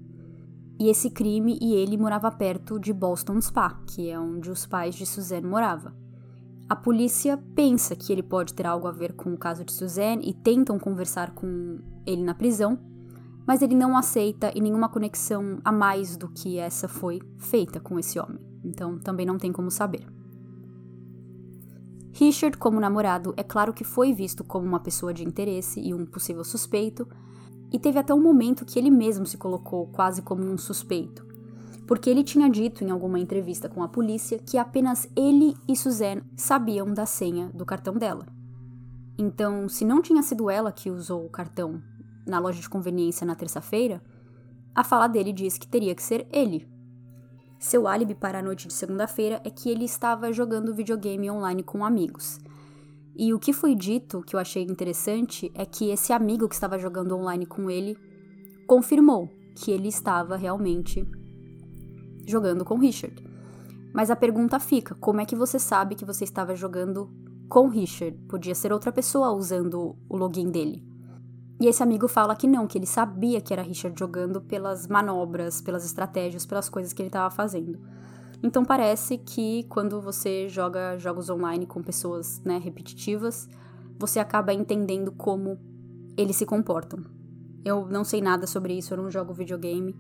e 0.79 0.89
esse 0.89 1.11
crime 1.11 1.59
e 1.61 1.75
ele 1.75 1.97
morava 1.97 2.31
perto 2.33 2.81
de 2.81 2.93
Boston 2.93 3.41
Spa, 3.41 3.81
que 3.87 4.11
é 4.11 4.19
onde 4.19 4.51
os 4.51 4.67
pais 4.67 4.95
de 4.95 5.07
Suzanne 5.07 5.47
moravam. 5.47 5.93
A 6.69 6.75
polícia 6.75 7.37
pensa 7.55 7.95
que 7.95 8.11
ele 8.11 8.23
pode 8.23 8.55
ter 8.55 8.67
algo 8.67 8.89
a 8.89 8.93
ver 8.93 9.13
com 9.13 9.35
o 9.35 9.39
caso 9.39 9.65
de 9.65 9.73
Suzanne 9.73 10.27
e 10.27 10.33
tentam 10.33 10.79
conversar 10.79 11.33
com 11.33 11.79
ele 12.07 12.23
na 12.23 12.35
prisão, 12.35 12.79
mas 13.47 13.63
ele 13.63 13.75
não 13.75 13.97
aceita 13.97 14.51
e 14.55 14.61
nenhuma 14.61 14.89
conexão 14.89 15.59
a 15.65 15.71
mais 15.71 16.17
do 16.17 16.29
que 16.29 16.59
essa 16.59 16.89
foi 16.89 17.21
feita 17.37 17.79
com 17.79 17.99
esse 17.99 18.19
homem. 18.19 18.41
Então 18.65 18.99
também 18.99 19.27
não 19.27 19.39
tem 19.39 19.53
como 19.53 19.71
saber. 19.71 20.07
Richard, 22.13 22.57
como 22.57 22.79
namorado, 22.79 23.35
é 23.37 23.43
claro 23.43 23.73
que 23.73 23.83
foi 23.83 24.13
visto 24.13 24.45
como 24.45 24.65
uma 24.65 24.79
pessoa 24.79 25.13
de 25.13 25.25
interesse 25.25 25.81
e 25.81 25.93
um 25.93 26.07
possível 26.07 26.45
suspeito, 26.45 27.09
e 27.73 27.79
teve 27.79 27.99
até 27.99 28.15
um 28.15 28.23
momento 28.23 28.65
que 28.65 28.79
ele 28.79 28.89
mesmo 28.89 29.27
se 29.27 29.37
colocou 29.37 29.89
quase 29.89 30.23
como 30.23 30.45
um 30.45 30.57
suspeito, 30.57 31.27
porque 31.89 32.09
ele 32.09 32.23
tinha 32.23 32.49
dito 32.49 32.85
em 32.85 32.91
alguma 32.91 33.19
entrevista 33.19 33.69
com 33.69 33.83
a 33.83 33.89
polícia 33.89 34.39
que 34.39 34.57
apenas 34.57 35.09
ele 35.17 35.57
e 35.67 35.75
Suzanne 35.75 36.23
sabiam 36.37 36.95
da 36.95 37.05
senha 37.05 37.51
do 37.53 37.67
cartão 37.67 37.95
dela. 37.95 38.27
Então, 39.19 39.69
se 39.69 39.85
não 39.85 40.01
tinha 40.01 40.23
sido 40.23 40.49
ela 40.49 40.71
que 40.71 40.91
usou 40.91 41.25
o 41.25 41.31
cartão 41.31 41.83
na 42.27 42.39
loja 42.39 42.61
de 42.61 42.69
conveniência 42.69 43.27
na 43.27 43.35
terça-feira, 43.35 44.03
a 44.75 44.83
fala 44.83 45.07
dele 45.07 45.33
diz 45.33 45.57
que 45.57 45.67
teria 45.67 45.95
que 45.95 46.03
ser 46.03 46.27
ele. 46.33 46.67
Seu 47.59 47.87
álibi 47.87 48.15
para 48.15 48.41
a 48.41 48.43
noite 48.43 48.69
de 48.69 48.75
segunda-feira 48.75 49.41
é 49.45 49.51
que 49.51 49.71
ele 49.71 49.85
estava 49.85 50.33
jogando 50.33 50.75
videogame 50.75 51.31
online 51.31 51.63
com 51.63 51.85
amigos. 51.85 52.39
E 53.17 53.33
o 53.33 53.39
que 53.39 53.53
foi 53.53 53.75
dito, 53.75 54.23
que 54.23 54.35
eu 54.35 54.41
achei 54.41 54.63
interessante, 54.65 55.51
é 55.55 55.65
que 55.65 55.91
esse 55.91 56.13
amigo 56.13 56.49
que 56.49 56.55
estava 56.55 56.79
jogando 56.79 57.17
online 57.17 57.47
com 57.47 57.71
ele 57.71 57.97
confirmou 58.67 59.31
que 59.55 59.71
ele 59.71 59.89
estava 59.89 60.37
realmente 60.37 61.07
jogando 62.27 62.65
com 62.65 62.77
Richard. 62.77 63.23
Mas 63.93 64.11
a 64.11 64.17
pergunta 64.17 64.59
fica: 64.59 64.95
como 64.97 65.21
é 65.21 65.25
que 65.25 65.37
você 65.37 65.59
sabe 65.59 65.95
que 65.95 66.05
você 66.05 66.25
estava 66.25 66.57
jogando 66.57 67.09
com 67.49 67.69
Richard? 67.69 68.19
Podia 68.29 68.55
ser 68.55 68.73
outra 68.73 68.91
pessoa 68.91 69.31
usando 69.31 69.97
o 70.09 70.17
login 70.17 70.51
dele. 70.51 70.94
E 71.61 71.67
esse 71.67 71.83
amigo 71.83 72.09
fala 72.09 72.35
que 72.35 72.47
não, 72.47 72.67
que 72.67 72.77
ele 72.77 72.87
sabia 72.87 73.41
que 73.41 73.53
era 73.53 73.63
Richard 73.63 73.99
jogando 73.99 74.41
pelas 74.41 74.89
manobras, 74.89 75.61
pelas 75.61 75.85
estratégias, 75.85 76.45
pelas 76.45 76.69
coisas 76.69 76.93
que 76.93 77.01
ele 77.01 77.09
estava 77.09 77.35
fazendo. 77.35 77.79
Então 78.43 78.65
parece 78.65 79.17
que 79.19 79.65
quando 79.65 80.01
você 80.01 80.49
joga 80.49 80.99
jogos 80.99 81.31
online 81.31 81.65
com 81.67 81.83
pessoas 81.83 82.43
né, 82.45 82.59
repetitivas, 82.59 83.49
você 83.99 84.19
acaba 84.19 84.53
entendendo 84.53 85.13
como 85.13 85.59
eles 86.17 86.37
se 86.37 86.45
comportam. 86.45 87.03
Eu 87.65 87.87
não 87.87 88.05
sei 88.05 88.21
nada 88.21 88.47
sobre 88.47 88.77
isso, 88.77 88.93
eu 88.93 88.99
não 88.99 89.11
jogo 89.11 89.33
videogame. 89.33 89.97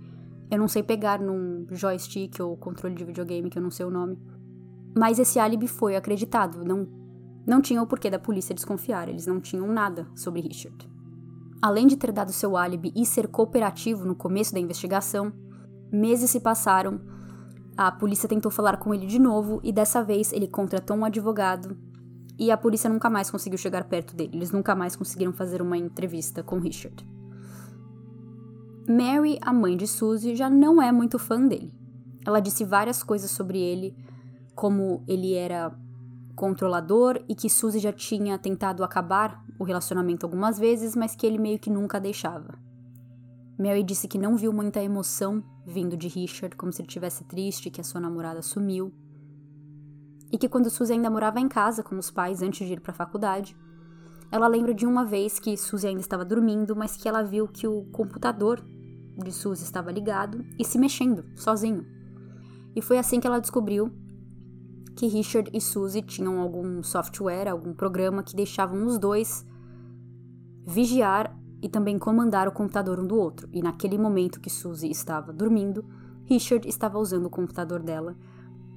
Eu 0.51 0.59
não 0.59 0.69
sei 0.69 0.83
pegar 0.83 1.19
num 1.21 1.67
joystick 1.71 2.39
ou 2.41 2.57
controle 2.57 2.95
de 2.95 3.05
videogame, 3.05 3.49
que 3.49 3.59
eu 3.59 3.63
não 3.63 3.71
sei 3.71 3.87
o 3.87 3.91
nome. 3.91 4.19
Mas 4.97 5.19
esse 5.19 5.39
álibi 5.39 5.67
foi 5.67 5.97
acreditado, 5.97 6.65
não, 6.65 6.87
não 7.47 7.61
tinha 7.61 7.83
o 7.83 7.87
porquê 7.87 8.11
da 8.11 8.19
polícia 8.19 8.55
desconfiar, 8.55 9.09
eles 9.09 9.27
não 9.27 9.41
tinham 9.41 9.67
nada 9.67 10.07
sobre 10.15 10.41
Richard. 10.41 10.94
Além 11.65 11.87
de 11.87 11.97
ter 11.97 12.13
dado 12.13 12.31
seu 12.31 12.59
álibi 12.59 12.93
e 12.95 13.07
ser 13.07 13.27
cooperativo 13.27 14.05
no 14.05 14.15
começo 14.15 14.53
da 14.53 14.61
investigação, 14.61 15.33
meses 15.91 16.29
se 16.29 16.39
passaram, 16.39 17.01
a 17.75 17.91
polícia 17.91 18.29
tentou 18.29 18.53
falar 18.53 18.77
com 18.77 18.93
ele 18.93 19.07
de 19.07 19.19
novo 19.19 19.61
e 19.65 19.73
dessa 19.73 20.05
vez 20.05 20.31
ele 20.31 20.47
contratou 20.47 20.95
um 20.95 21.07
advogado 21.07 21.75
e 22.39 22.51
a 22.51 22.57
polícia 22.59 22.91
nunca 22.91 23.09
mais 23.09 23.31
conseguiu 23.31 23.57
chegar 23.57 23.85
perto 23.85 24.15
dele, 24.15 24.37
eles 24.37 24.51
nunca 24.51 24.75
mais 24.75 24.95
conseguiram 24.95 25.33
fazer 25.33 25.63
uma 25.63 25.79
entrevista 25.79 26.43
com 26.43 26.59
Richard. 26.59 27.03
Mary, 28.87 29.39
a 29.41 29.51
mãe 29.51 29.75
de 29.75 29.87
Suzy, 29.87 30.37
já 30.37 30.51
não 30.51 30.83
é 30.83 30.93
muito 30.93 31.19
fã 31.19 31.47
dele. 31.47 31.73
Ela 32.27 32.41
disse 32.41 32.63
várias 32.63 33.03
coisas 33.03 33.31
sobre 33.31 33.59
ele, 33.59 33.97
como 34.55 35.03
ele 35.09 35.33
era 35.33 35.75
controlador 36.35 37.23
e 37.29 37.35
que 37.35 37.49
Suzy 37.49 37.79
já 37.79 37.93
tinha 37.93 38.39
tentado 38.39 38.83
acabar 38.83 39.45
o 39.59 39.65
relacionamento 39.65 40.27
algumas 40.27 40.59
vezes, 40.59 40.97
mas 40.97 41.15
que 41.15 41.27
ele 41.27 41.39
meio 41.39 41.59
que 41.59 41.71
nunca 41.71 42.01
deixava. 42.01 42.59
Mary 43.59 43.83
disse 43.85 44.09
que 44.09 44.19
não 44.19 44.37
viu 44.37 44.53
muita 44.53 44.83
emoção 44.83 45.43
vindo 45.65 45.97
de 45.97 46.09
Richard, 46.09 46.57
como 46.57 46.73
se 46.73 46.83
ele 46.83 46.89
estivesse 46.89 47.25
triste 47.25 47.71
que 47.71 47.81
a 47.81 47.85
sua 47.85 48.01
namorada 48.01 48.43
sumiu. 48.43 48.93
E 50.31 50.37
que 50.37 50.49
quando 50.49 50.71
Suzy 50.71 50.93
ainda 50.93 51.09
morava 51.09 51.39
em 51.39 51.49
casa 51.49 51.83
com 51.83 51.97
os 51.97 52.11
pais 52.11 52.43
antes 52.43 52.67
de 52.67 52.73
ir 52.73 52.81
para 52.81 52.91
a 52.91 52.97
faculdade, 52.97 53.57
ela 54.31 54.49
lembra 54.49 54.75
de 54.75 54.85
uma 54.85 55.05
vez 55.05 55.39
que 55.39 55.57
Suzy 55.57 55.87
ainda 55.87 56.01
estava 56.01 56.25
dormindo, 56.25 56.75
mas 56.75 56.97
que 56.97 57.09
ela 57.09 57.23
viu 57.23 57.47
que 57.47 57.69
o 57.69 57.85
computador 57.93 58.61
de 59.17 59.31
Suzy 59.31 59.63
estava 59.63 59.93
ligado 59.93 60.45
e 60.59 60.65
se 60.65 60.77
mexendo 60.77 61.25
sozinho. 61.37 61.87
E 62.75 62.83
foi 62.83 62.99
assim 62.99 63.21
que 63.21 63.27
ela 63.27 63.39
descobriu 63.39 63.93
que 64.95 65.07
Richard 65.07 65.51
e 65.53 65.61
Suzy 65.61 66.03
tinham 66.03 66.41
algum 66.41 66.83
software, 66.83 67.49
algum 67.49 67.73
programa 67.73 68.23
que 68.23 68.37
deixavam 68.37 68.87
os 68.87 68.99
dois 68.99 69.45
vigiar 70.67 71.37
e 71.61 71.69
também 71.69 71.99
comandar 71.99 72.47
o 72.47 72.53
computador 72.53 73.01
um 73.01 73.07
do 73.07 73.17
outro. 73.17 73.49
E 73.53 73.63
naquele 73.63 73.99
momento 73.99 74.41
que 74.41 74.51
Suzy 74.51 74.91
estava 74.91 75.33
dormindo, 75.33 75.85
Richard 76.25 76.69
estava 76.69 76.99
usando 76.99 77.27
o 77.27 77.31
computador 77.31 77.83
dela. 77.83 78.17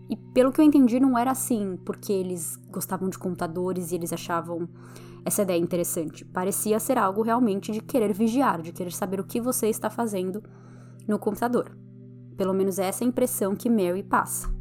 E 0.09 0.15
pelo 0.15 0.51
que 0.51 0.61
eu 0.61 0.65
entendi, 0.65 0.99
não 0.99 1.17
era 1.17 1.31
assim 1.31 1.77
porque 1.85 2.13
eles 2.13 2.57
gostavam 2.69 3.09
de 3.09 3.17
computadores 3.17 3.91
e 3.91 3.95
eles 3.95 4.13
achavam 4.13 4.67
essa 5.25 5.41
ideia 5.41 5.59
interessante. 5.59 6.23
Parecia 6.23 6.79
ser 6.79 6.97
algo 6.97 7.21
realmente 7.21 7.71
de 7.71 7.81
querer 7.81 8.13
vigiar, 8.13 8.61
de 8.61 8.71
querer 8.71 8.93
saber 8.93 9.19
o 9.19 9.25
que 9.25 9.41
você 9.41 9.67
está 9.67 9.89
fazendo 9.89 10.41
no 11.05 11.19
computador. 11.19 11.77
Pelo 12.37 12.53
menos 12.53 12.79
essa 12.79 13.03
é 13.03 13.05
a 13.05 13.09
impressão 13.09 13.55
que 13.55 13.69
Mary 13.69 14.03
passa. 14.03 14.56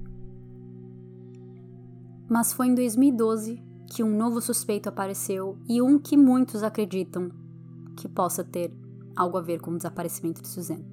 Mas 2.29 2.53
foi 2.53 2.67
em 2.67 2.75
2012 2.75 3.63
que 3.89 4.03
um 4.03 4.17
novo 4.17 4.41
suspeito 4.41 4.89
apareceu 4.89 5.59
e 5.69 5.81
um 5.81 5.99
que 5.99 6.17
muitos 6.17 6.63
acreditam 6.63 7.31
que 7.97 8.09
possa 8.09 8.43
ter 8.43 8.73
algo 9.15 9.39
a 9.39 9.41
ver 9.41 9.61
com 9.61 9.71
o 9.71 9.77
desaparecimento 9.77 10.43
de 10.43 10.49
Suzanne. 10.49 10.87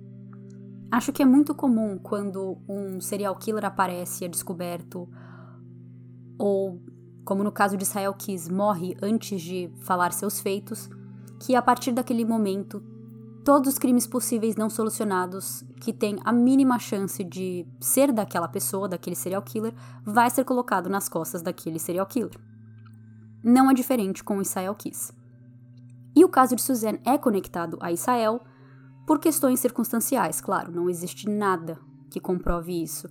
Acho 0.92 1.12
que 1.12 1.24
é 1.24 1.26
muito 1.26 1.56
comum 1.56 1.98
quando 1.98 2.58
um 2.70 3.02
serial 3.02 3.36
killer 3.36 3.66
aparece 3.66 4.24
e 4.24 4.26
é 4.26 4.30
descoberto, 4.30 5.10
ou, 6.38 6.80
como 7.26 7.44
no 7.44 7.52
caso 7.52 7.76
de 7.76 7.84
Israel 7.84 8.14
Kiss, 8.14 8.52
morre 8.52 8.96
antes 9.02 9.42
de 9.42 9.72
falar 9.80 10.14
seus 10.14 10.40
feitos, 10.40 10.88
que 11.40 11.56
a 11.56 11.62
partir 11.64 11.94
daquele 11.94 12.24
momento 12.24 12.82
todos 13.44 13.74
os 13.74 13.80
crimes 13.80 14.08
possíveis 14.08 14.56
não 14.56 14.70
solucionados 14.70 15.64
que 15.82 15.92
tem 15.92 16.18
a 16.24 16.32
mínima 16.32 16.80
chance 16.80 17.24
de 17.24 17.66
ser 17.80 18.12
daquela 18.12 18.48
pessoa, 18.48 18.88
daquele 18.88 19.16
serial 19.16 19.42
killer, 19.42 19.74
vai 20.06 20.30
ser 20.30 20.46
colocado 20.46 20.90
nas 20.90 21.10
costas 21.10 21.42
daquele 21.42 21.80
serial 21.80 22.06
killer. 22.06 22.40
Não 23.44 23.70
é 23.70 23.74
diferente 23.74 24.24
com 24.24 24.42
Israel 24.42 24.74
Kiss. 24.76 25.12
E 26.16 26.24
o 26.24 26.30
caso 26.30 26.56
de 26.56 26.62
Suzanne 26.62 27.02
é 27.04 27.18
conectado 27.18 27.78
a 27.82 27.92
Israel 27.92 28.42
por 29.06 29.20
questões 29.20 29.60
circunstanciais, 29.60 30.40
claro, 30.40 30.72
não 30.72 30.90
existe 30.90 31.30
nada 31.30 31.78
que 32.10 32.22
comprove 32.22 32.82
isso. 32.82 33.10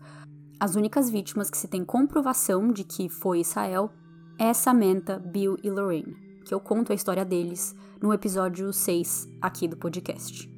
As 0.59 0.75
únicas 0.75 1.11
vítimas 1.11 1.51
que 1.51 1.59
se 1.59 1.68
tem 1.68 1.85
comprovação 1.85 2.73
de 2.73 2.85
que 2.85 3.09
foi 3.09 3.40
Israel 3.40 3.90
é 4.38 4.55
Samantha, 4.55 5.18
Bill 5.18 5.59
e 5.62 5.68
Lorraine, 5.68 6.16
que 6.45 6.53
eu 6.53 6.61
conto 6.61 6.93
a 6.93 6.95
história 6.95 7.25
deles 7.25 7.75
no 8.01 8.13
episódio 8.13 8.73
6 8.73 9.29
aqui 9.41 9.69
do 9.69 9.77
podcast. 9.77 10.51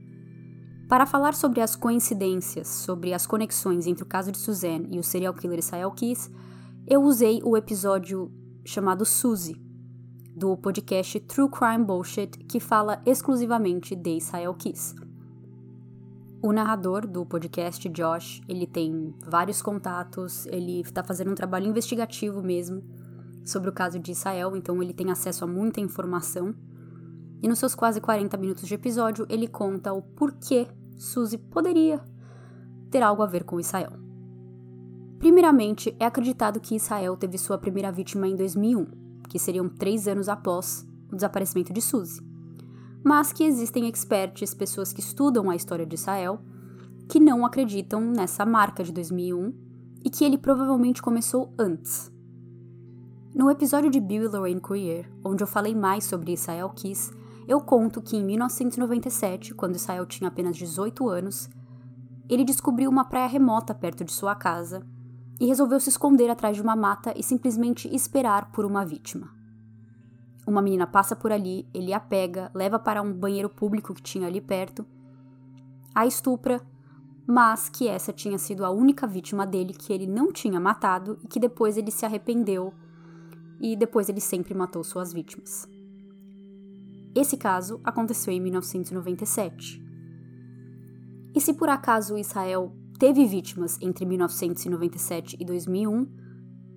Para 0.88 1.06
falar 1.06 1.34
sobre 1.34 1.60
as 1.60 1.74
coincidências, 1.74 2.68
sobre 2.68 3.14
as 3.14 3.26
conexões 3.26 3.86
entre 3.86 4.02
o 4.02 4.06
caso 4.06 4.30
de 4.30 4.38
Suzanne 4.38 4.88
e 4.90 4.98
o 4.98 5.02
serial 5.02 5.34
killer 5.34 5.58
Israel 5.58 5.90
Kiss, 5.92 6.30
eu 6.86 7.02
usei 7.02 7.40
o 7.42 7.56
episódio 7.56 8.30
chamado 8.64 9.04
Suzy, 9.04 9.60
do 10.36 10.56
podcast 10.56 11.20
True 11.20 11.48
Crime 11.50 11.84
Bullshit, 11.84 12.38
que 12.44 12.60
fala 12.60 13.00
exclusivamente 13.06 13.94
de 13.94 14.16
Israel 14.16 14.54
Kiss. 14.54 14.94
O 16.42 16.52
narrador 16.52 17.06
do 17.06 17.24
podcast, 17.24 17.88
Josh, 17.88 18.42
ele 18.46 18.66
tem 18.66 19.14
vários 19.26 19.62
contatos, 19.62 20.44
ele 20.46 20.80
está 20.80 21.02
fazendo 21.02 21.30
um 21.30 21.34
trabalho 21.34 21.66
investigativo 21.66 22.42
mesmo 22.42 22.82
sobre 23.44 23.68
o 23.68 23.72
caso 23.72 23.98
de 23.98 24.12
Israel, 24.12 24.56
então 24.56 24.82
ele 24.82 24.94
tem 24.94 25.10
acesso 25.10 25.44
a 25.44 25.46
muita 25.46 25.80
informação. 25.80 26.54
E 27.42 27.48
nos 27.48 27.58
seus 27.58 27.74
quase 27.74 28.00
40 28.00 28.36
minutos 28.36 28.66
de 28.66 28.74
episódio, 28.74 29.26
ele 29.28 29.46
conta 29.46 29.92
o 29.92 30.00
porquê 30.00 30.66
Suzy 30.96 31.36
poderia 31.36 32.00
ter 32.90 33.02
algo 33.02 33.22
a 33.22 33.26
ver 33.26 33.44
com 33.44 33.60
Israel. 33.60 33.92
Primeiramente, 35.18 35.94
é 35.98 36.06
acreditado 36.06 36.60
que 36.60 36.76
Israel 36.76 37.16
teve 37.16 37.38
sua 37.38 37.58
primeira 37.58 37.90
vítima 37.90 38.28
em 38.28 38.36
2001, 38.36 38.86
que 39.28 39.38
seriam 39.38 39.68
três 39.68 40.06
anos 40.06 40.28
após 40.28 40.86
o 41.10 41.14
desaparecimento 41.14 41.72
de 41.72 41.80
Suzy. 41.80 42.22
Mas 43.02 43.32
que 43.32 43.44
existem 43.44 43.88
experts, 43.88 44.54
pessoas 44.54 44.92
que 44.92 45.00
estudam 45.00 45.50
a 45.50 45.56
história 45.56 45.84
de 45.84 45.94
Israel, 45.94 46.40
que 47.08 47.20
não 47.20 47.44
acreditam 47.44 48.00
nessa 48.00 48.46
marca 48.46 48.82
de 48.82 48.92
2001 48.92 49.52
e 50.04 50.10
que 50.10 50.24
ele 50.24 50.38
provavelmente 50.38 51.02
começou 51.02 51.52
antes. 51.58 52.13
No 53.34 53.50
episódio 53.50 53.90
de 53.90 53.98
Bill 53.98 54.22
e 54.22 54.28
Lorraine 54.28 54.60
Courier, 54.60 55.10
onde 55.24 55.42
eu 55.42 55.46
falei 55.48 55.74
mais 55.74 56.04
sobre 56.04 56.32
Israel 56.32 56.68
Kiss, 56.68 57.12
eu 57.48 57.60
conto 57.60 58.00
que 58.00 58.16
em 58.16 58.24
1997, 58.24 59.52
quando 59.54 59.74
Israel 59.74 60.06
tinha 60.06 60.28
apenas 60.28 60.56
18 60.56 61.08
anos, 61.08 61.50
ele 62.28 62.44
descobriu 62.44 62.88
uma 62.88 63.04
praia 63.04 63.26
remota 63.26 63.74
perto 63.74 64.04
de 64.04 64.12
sua 64.12 64.36
casa 64.36 64.86
e 65.40 65.46
resolveu 65.46 65.80
se 65.80 65.88
esconder 65.88 66.30
atrás 66.30 66.54
de 66.54 66.62
uma 66.62 66.76
mata 66.76 67.12
e 67.16 67.24
simplesmente 67.24 67.92
esperar 67.92 68.52
por 68.52 68.64
uma 68.64 68.86
vítima. 68.86 69.28
Uma 70.46 70.62
menina 70.62 70.86
passa 70.86 71.16
por 71.16 71.32
ali, 71.32 71.66
ele 71.74 71.92
a 71.92 71.98
pega, 71.98 72.52
leva 72.54 72.78
para 72.78 73.02
um 73.02 73.12
banheiro 73.12 73.48
público 73.48 73.92
que 73.94 74.02
tinha 74.02 74.28
ali 74.28 74.40
perto, 74.40 74.86
a 75.92 76.06
estupra, 76.06 76.62
mas 77.26 77.68
que 77.68 77.88
essa 77.88 78.12
tinha 78.12 78.38
sido 78.38 78.64
a 78.64 78.70
única 78.70 79.08
vítima 79.08 79.44
dele 79.44 79.74
que 79.74 79.92
ele 79.92 80.06
não 80.06 80.30
tinha 80.30 80.60
matado 80.60 81.18
e 81.20 81.26
que 81.26 81.40
depois 81.40 81.76
ele 81.76 81.90
se 81.90 82.06
arrependeu 82.06 82.72
e 83.64 83.74
depois 83.74 84.10
ele 84.10 84.20
sempre 84.20 84.52
matou 84.52 84.84
suas 84.84 85.10
vítimas. 85.10 85.66
Esse 87.14 87.34
caso 87.34 87.80
aconteceu 87.82 88.30
em 88.30 88.38
1997. 88.38 89.82
E 91.34 91.40
se 91.40 91.54
por 91.54 91.70
acaso 91.70 92.18
Israel 92.18 92.76
teve 92.98 93.24
vítimas 93.24 93.78
entre 93.80 94.04
1997 94.04 95.38
e 95.40 95.44
2001, 95.46 96.06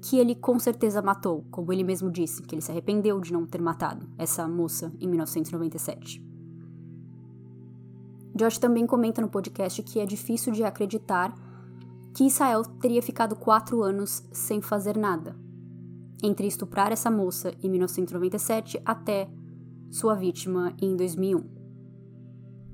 que 0.02 0.18
ele 0.18 0.34
com 0.34 0.58
certeza 0.58 1.02
matou, 1.02 1.46
como 1.52 1.74
ele 1.74 1.84
mesmo 1.84 2.10
disse, 2.10 2.42
que 2.42 2.56
ele 2.56 2.62
se 2.62 2.72
arrependeu 2.72 3.20
de 3.20 3.34
não 3.34 3.46
ter 3.46 3.62
matado 3.62 4.08
essa 4.18 4.48
moça 4.48 4.94
em 4.98 5.10
1997. 5.10 6.26
Josh 8.34 8.60
também 8.60 8.88
comenta 8.88 9.22
no 9.22 9.28
podcast 9.28 9.84
que 9.84 10.00
é 10.00 10.06
difícil 10.06 10.54
de 10.54 10.64
acreditar 10.64 11.36
que 12.14 12.24
Israel 12.24 12.64
teria 12.80 13.02
ficado 13.02 13.36
quatro 13.36 13.84
anos 13.84 14.24
sem 14.32 14.62
fazer 14.62 14.96
nada, 14.96 15.36
entre 16.22 16.48
estuprar 16.48 16.92
essa 16.92 17.12
moça 17.12 17.54
em 17.62 17.70
1997 17.70 18.82
até 18.86 19.30
sua 19.90 20.16
vítima 20.16 20.74
em 20.82 20.96
2001. 20.96 21.44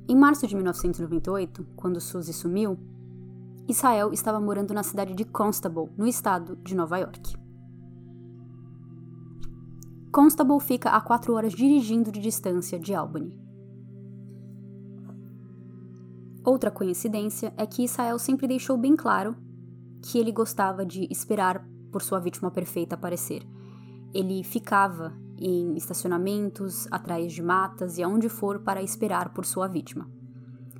Em 0.07 0.15
março 0.15 0.45
de 0.47 0.55
1998, 0.55 1.65
quando 1.75 2.01
Suzy 2.01 2.33
sumiu, 2.33 2.77
Israel 3.67 4.11
estava 4.11 4.39
morando 4.39 4.73
na 4.73 4.83
cidade 4.83 5.13
de 5.13 5.23
Constable, 5.23 5.89
no 5.97 6.05
estado 6.05 6.57
de 6.57 6.75
Nova 6.75 6.97
York. 6.97 7.35
Constable 10.11 10.59
fica 10.59 10.89
a 10.89 11.01
quatro 11.01 11.33
horas 11.33 11.53
dirigindo 11.53 12.11
de 12.11 12.19
distância 12.19 12.77
de 12.77 12.93
Albany. 12.93 13.39
Outra 16.45 16.69
coincidência 16.69 17.53
é 17.55 17.65
que 17.65 17.83
Israel 17.83 18.19
sempre 18.19 18.45
deixou 18.47 18.77
bem 18.77 18.95
claro 18.95 19.35
que 20.01 20.19
ele 20.19 20.31
gostava 20.31 20.85
de 20.85 21.07
esperar 21.09 21.65
por 21.93 22.01
sua 22.01 22.19
vítima 22.19 22.49
perfeita 22.49 22.95
aparecer. 22.95 23.47
Ele 24.13 24.43
ficava 24.43 25.13
em 25.37 25.75
estacionamentos, 25.77 26.87
atrás 26.91 27.31
de 27.31 27.41
matas 27.41 27.97
e 27.97 28.03
aonde 28.03 28.27
for 28.27 28.59
para 28.59 28.81
esperar 28.81 29.29
por 29.29 29.45
sua 29.45 29.67
vítima. 29.67 30.09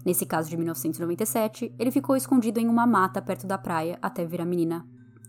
Nesse 0.04 0.26
caso 0.26 0.50
de 0.50 0.58
1997, 0.58 1.74
ele 1.78 1.92
ficou 1.92 2.18
escondido 2.18 2.60
em 2.60 2.68
uma 2.68 2.86
mata 2.86 3.22
perto 3.22 3.48
da 3.48 3.58
praia 3.58 3.98
até 4.02 4.26
ver 4.26 4.42
a 4.42 4.46
menina 4.46 4.86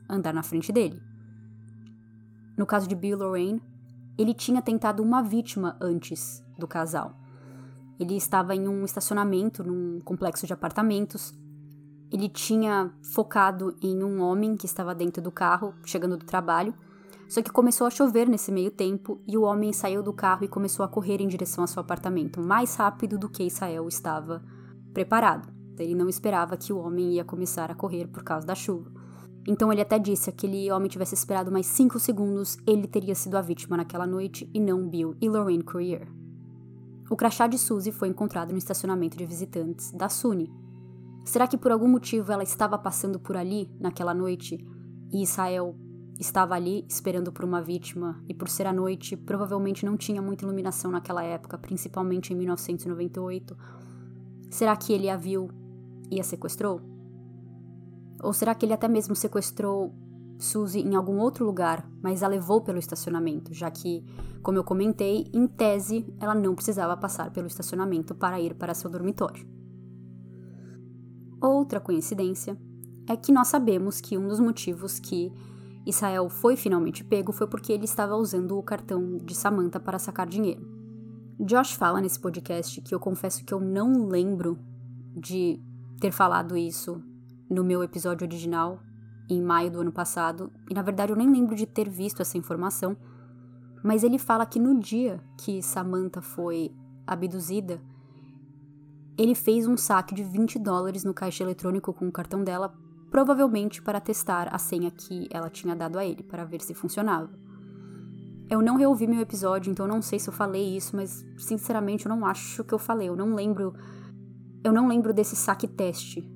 andar 0.08 0.32
na 0.32 0.42
frente 0.42 0.72
dele. 0.72 1.00
No 2.56 2.66
caso 2.66 2.88
de 2.88 2.94
Bill 2.94 3.18
Lorraine, 3.18 3.62
ele 4.16 4.32
tinha 4.32 4.62
tentado 4.62 5.02
uma 5.02 5.22
vítima 5.22 5.76
antes 5.80 6.42
do 6.58 6.66
casal. 6.66 7.14
Ele 7.98 8.16
estava 8.16 8.54
em 8.54 8.66
um 8.66 8.84
estacionamento 8.84 9.62
num 9.62 10.00
complexo 10.00 10.46
de 10.46 10.52
apartamentos 10.52 11.32
ele 12.10 12.28
tinha 12.28 12.92
focado 13.02 13.76
em 13.82 14.02
um 14.02 14.20
homem 14.20 14.56
que 14.56 14.66
estava 14.66 14.94
dentro 14.94 15.22
do 15.22 15.32
carro, 15.32 15.74
chegando 15.84 16.16
do 16.16 16.24
trabalho. 16.24 16.74
Só 17.28 17.42
que 17.42 17.50
começou 17.50 17.86
a 17.86 17.90
chover 17.90 18.28
nesse 18.28 18.52
meio 18.52 18.70
tempo 18.70 19.20
e 19.26 19.36
o 19.36 19.42
homem 19.42 19.72
saiu 19.72 20.02
do 20.02 20.12
carro 20.12 20.44
e 20.44 20.48
começou 20.48 20.84
a 20.84 20.88
correr 20.88 21.20
em 21.20 21.28
direção 21.28 21.64
ao 21.64 21.68
seu 21.68 21.80
apartamento, 21.80 22.40
mais 22.40 22.76
rápido 22.76 23.18
do 23.18 23.28
que 23.28 23.42
Israel 23.42 23.88
estava 23.88 24.42
preparado. 24.92 25.52
Ele 25.78 25.94
não 25.94 26.08
esperava 26.08 26.56
que 26.56 26.72
o 26.72 26.78
homem 26.78 27.14
ia 27.14 27.24
começar 27.24 27.70
a 27.70 27.74
correr 27.74 28.06
por 28.06 28.22
causa 28.22 28.46
da 28.46 28.54
chuva. 28.54 28.92
Então 29.46 29.72
ele 29.72 29.82
até 29.82 29.98
disse 29.98 30.30
que 30.30 30.46
aquele 30.46 30.70
homem 30.70 30.88
tivesse 30.88 31.14
esperado 31.14 31.50
mais 31.50 31.66
5 31.66 31.98
segundos, 31.98 32.56
ele 32.66 32.86
teria 32.86 33.14
sido 33.14 33.36
a 33.36 33.42
vítima 33.42 33.76
naquela 33.76 34.06
noite 34.06 34.48
e 34.54 34.60
não 34.60 34.88
Bill 34.88 35.16
e 35.20 35.28
Lorraine 35.28 35.64
Courier. 35.64 36.08
O 37.10 37.16
crachá 37.16 37.46
de 37.46 37.58
Suzy 37.58 37.92
foi 37.92 38.08
encontrado 38.08 38.52
no 38.52 38.58
estacionamento 38.58 39.16
de 39.16 39.26
visitantes 39.26 39.90
da 39.92 40.08
SUNY, 40.08 40.50
Será 41.24 41.46
que 41.46 41.56
por 41.56 41.72
algum 41.72 41.88
motivo 41.88 42.30
ela 42.30 42.42
estava 42.42 42.76
passando 42.78 43.18
por 43.18 43.36
ali 43.36 43.70
naquela 43.80 44.12
noite 44.12 44.62
e 45.10 45.22
Israel 45.22 45.74
estava 46.20 46.54
ali 46.54 46.84
esperando 46.88 47.32
por 47.32 47.44
uma 47.44 47.62
vítima 47.62 48.22
e 48.28 48.34
por 48.34 48.48
ser 48.48 48.66
a 48.66 48.72
noite, 48.72 49.16
provavelmente 49.16 49.86
não 49.86 49.96
tinha 49.96 50.20
muita 50.20 50.44
iluminação 50.44 50.90
naquela 50.90 51.24
época, 51.24 51.56
principalmente 51.56 52.32
em 52.32 52.36
1998? 52.36 53.56
Será 54.50 54.76
que 54.76 54.92
ele 54.92 55.08
a 55.08 55.16
viu 55.16 55.50
e 56.10 56.20
a 56.20 56.24
sequestrou? 56.24 56.80
Ou 58.22 58.32
será 58.32 58.54
que 58.54 58.66
ele 58.66 58.72
até 58.72 58.86
mesmo 58.86 59.16
sequestrou 59.16 59.94
Suzy 60.38 60.80
em 60.80 60.94
algum 60.94 61.18
outro 61.18 61.44
lugar, 61.44 61.88
mas 62.02 62.22
a 62.22 62.28
levou 62.28 62.60
pelo 62.60 62.78
estacionamento, 62.78 63.54
já 63.54 63.70
que, 63.70 64.04
como 64.42 64.58
eu 64.58 64.64
comentei, 64.64 65.26
em 65.32 65.46
tese 65.46 66.04
ela 66.20 66.34
não 66.34 66.54
precisava 66.54 66.96
passar 66.96 67.30
pelo 67.30 67.46
estacionamento 67.46 68.14
para 68.14 68.40
ir 68.40 68.54
para 68.54 68.74
seu 68.74 68.90
dormitório? 68.90 69.53
Outra 71.44 71.78
coincidência 71.78 72.56
é 73.06 73.14
que 73.14 73.30
nós 73.30 73.48
sabemos 73.48 74.00
que 74.00 74.16
um 74.16 74.26
dos 74.26 74.40
motivos 74.40 74.98
que 74.98 75.30
Israel 75.84 76.30
foi 76.30 76.56
finalmente 76.56 77.04
pego 77.04 77.32
foi 77.32 77.46
porque 77.46 77.70
ele 77.70 77.84
estava 77.84 78.16
usando 78.16 78.56
o 78.56 78.62
cartão 78.62 79.18
de 79.18 79.34
Samantha 79.34 79.78
para 79.78 79.98
sacar 79.98 80.26
dinheiro. 80.26 80.66
Josh 81.38 81.74
fala 81.74 82.00
nesse 82.00 82.18
podcast 82.18 82.80
que 82.80 82.94
eu 82.94 82.98
confesso 82.98 83.44
que 83.44 83.52
eu 83.52 83.60
não 83.60 84.08
lembro 84.08 84.58
de 85.14 85.60
ter 86.00 86.12
falado 86.12 86.56
isso 86.56 87.02
no 87.50 87.62
meu 87.62 87.82
episódio 87.82 88.26
original 88.26 88.80
em 89.28 89.42
maio 89.42 89.70
do 89.70 89.82
ano 89.82 89.92
passado, 89.92 90.50
e 90.70 90.72
na 90.72 90.80
verdade 90.80 91.12
eu 91.12 91.16
nem 91.16 91.30
lembro 91.30 91.54
de 91.54 91.66
ter 91.66 91.90
visto 91.90 92.22
essa 92.22 92.38
informação, 92.38 92.96
mas 93.82 94.02
ele 94.02 94.18
fala 94.18 94.46
que 94.46 94.58
no 94.58 94.80
dia 94.80 95.22
que 95.36 95.62
Samantha 95.62 96.22
foi 96.22 96.74
abduzida, 97.06 97.82
ele 99.16 99.34
fez 99.34 99.66
um 99.66 99.76
saque 99.76 100.14
de 100.14 100.24
20 100.24 100.58
dólares 100.58 101.04
no 101.04 101.14
caixa 101.14 101.44
eletrônico 101.44 101.92
com 101.92 102.08
o 102.08 102.12
cartão 102.12 102.42
dela, 102.42 102.74
provavelmente 103.10 103.80
para 103.80 104.00
testar 104.00 104.52
a 104.52 104.58
senha 104.58 104.90
que 104.90 105.28
ela 105.30 105.48
tinha 105.48 105.76
dado 105.76 105.98
a 105.98 106.04
ele, 106.04 106.22
para 106.22 106.44
ver 106.44 106.60
se 106.60 106.74
funcionava. 106.74 107.30
Eu 108.50 108.60
não 108.60 108.76
reouvi 108.76 109.06
meu 109.06 109.20
episódio, 109.20 109.70
então 109.70 109.86
não 109.86 110.02
sei 110.02 110.18
se 110.18 110.28
eu 110.28 110.32
falei 110.32 110.76
isso, 110.76 110.96
mas 110.96 111.24
sinceramente 111.38 112.06
eu 112.06 112.10
não 112.14 112.26
acho 112.26 112.64
que 112.64 112.74
eu 112.74 112.78
falei. 112.78 113.08
Eu 113.08 113.16
não 113.16 113.34
lembro 113.34 113.74
Eu 114.62 114.72
não 114.72 114.88
lembro 114.88 115.12
desse 115.14 115.36
saque 115.36 115.68
teste 115.68 116.28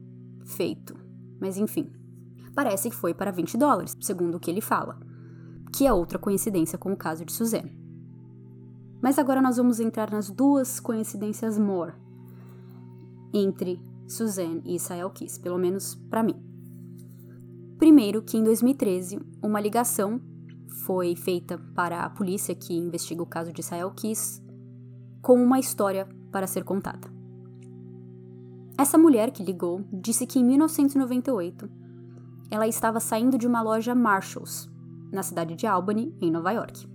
feito, 0.44 0.94
mas 1.40 1.56
enfim. 1.56 1.90
Parece 2.54 2.90
que 2.90 2.96
foi 2.96 3.12
para 3.12 3.30
20 3.30 3.56
dólares, 3.56 3.96
segundo 4.00 4.36
o 4.36 4.40
que 4.40 4.50
ele 4.50 4.60
fala, 4.60 4.98
que 5.72 5.86
é 5.86 5.92
outra 5.92 6.18
coincidência 6.18 6.78
com 6.78 6.92
o 6.92 6.96
caso 6.96 7.24
de 7.24 7.32
Suzanne. 7.32 7.76
Mas 9.02 9.18
agora 9.18 9.40
nós 9.40 9.56
vamos 9.56 9.80
entrar 9.80 10.10
nas 10.10 10.30
duas 10.30 10.80
coincidências 10.80 11.58
more 11.58 11.92
entre 13.32 13.80
Suzanne 14.06 14.62
e 14.64 14.76
Israel 14.76 15.10
Kiss, 15.10 15.38
pelo 15.38 15.58
menos 15.58 15.94
para 15.94 16.22
mim. 16.22 16.34
Primeiro, 17.78 18.22
que 18.22 18.36
em 18.36 18.42
2013, 18.42 19.20
uma 19.42 19.60
ligação 19.60 20.20
foi 20.84 21.14
feita 21.14 21.58
para 21.74 22.02
a 22.04 22.10
polícia 22.10 22.54
que 22.54 22.74
investiga 22.74 23.22
o 23.22 23.26
caso 23.26 23.52
de 23.52 23.60
Israel 23.60 23.90
Kiss 23.92 24.42
com 25.22 25.42
uma 25.42 25.58
história 25.58 26.08
para 26.32 26.46
ser 26.46 26.64
contada. 26.64 27.08
Essa 28.78 28.96
mulher 28.96 29.30
que 29.30 29.42
ligou 29.42 29.84
disse 29.92 30.26
que 30.26 30.38
em 30.38 30.44
1998 30.44 31.68
ela 32.50 32.66
estava 32.66 33.00
saindo 33.00 33.36
de 33.36 33.46
uma 33.46 33.60
loja 33.60 33.94
Marshalls, 33.94 34.70
na 35.12 35.22
cidade 35.22 35.54
de 35.54 35.66
Albany, 35.66 36.14
em 36.20 36.30
Nova 36.30 36.52
York. 36.52 36.88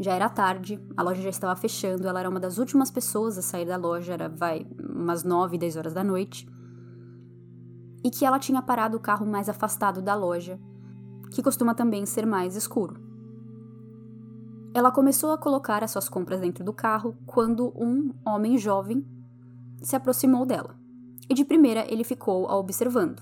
Já 0.00 0.14
era 0.14 0.28
tarde, 0.28 0.80
a 0.96 1.02
loja 1.02 1.20
já 1.20 1.28
estava 1.28 1.56
fechando, 1.56 2.06
ela 2.06 2.20
era 2.20 2.28
uma 2.28 2.38
das 2.38 2.58
últimas 2.58 2.88
pessoas 2.88 3.36
a 3.36 3.42
sair 3.42 3.66
da 3.66 3.76
loja, 3.76 4.12
era 4.12 4.28
vai 4.28 4.64
umas 4.78 5.24
9, 5.24 5.58
10 5.58 5.76
horas 5.76 5.92
da 5.92 6.04
noite. 6.04 6.48
E 8.04 8.10
que 8.10 8.24
ela 8.24 8.38
tinha 8.38 8.62
parado 8.62 8.96
o 8.96 9.00
carro 9.00 9.26
mais 9.26 9.48
afastado 9.48 10.00
da 10.00 10.14
loja, 10.14 10.58
que 11.32 11.42
costuma 11.42 11.74
também 11.74 12.06
ser 12.06 12.24
mais 12.24 12.54
escuro. 12.54 13.00
Ela 14.72 14.92
começou 14.92 15.32
a 15.32 15.38
colocar 15.38 15.82
as 15.82 15.90
suas 15.90 16.08
compras 16.08 16.40
dentro 16.40 16.62
do 16.62 16.72
carro 16.72 17.16
quando 17.26 17.72
um 17.74 18.14
homem 18.24 18.56
jovem 18.56 19.04
se 19.82 19.96
aproximou 19.96 20.46
dela. 20.46 20.76
E 21.28 21.34
de 21.34 21.44
primeira 21.44 21.84
ele 21.92 22.04
ficou 22.04 22.46
a 22.46 22.56
observando. 22.56 23.20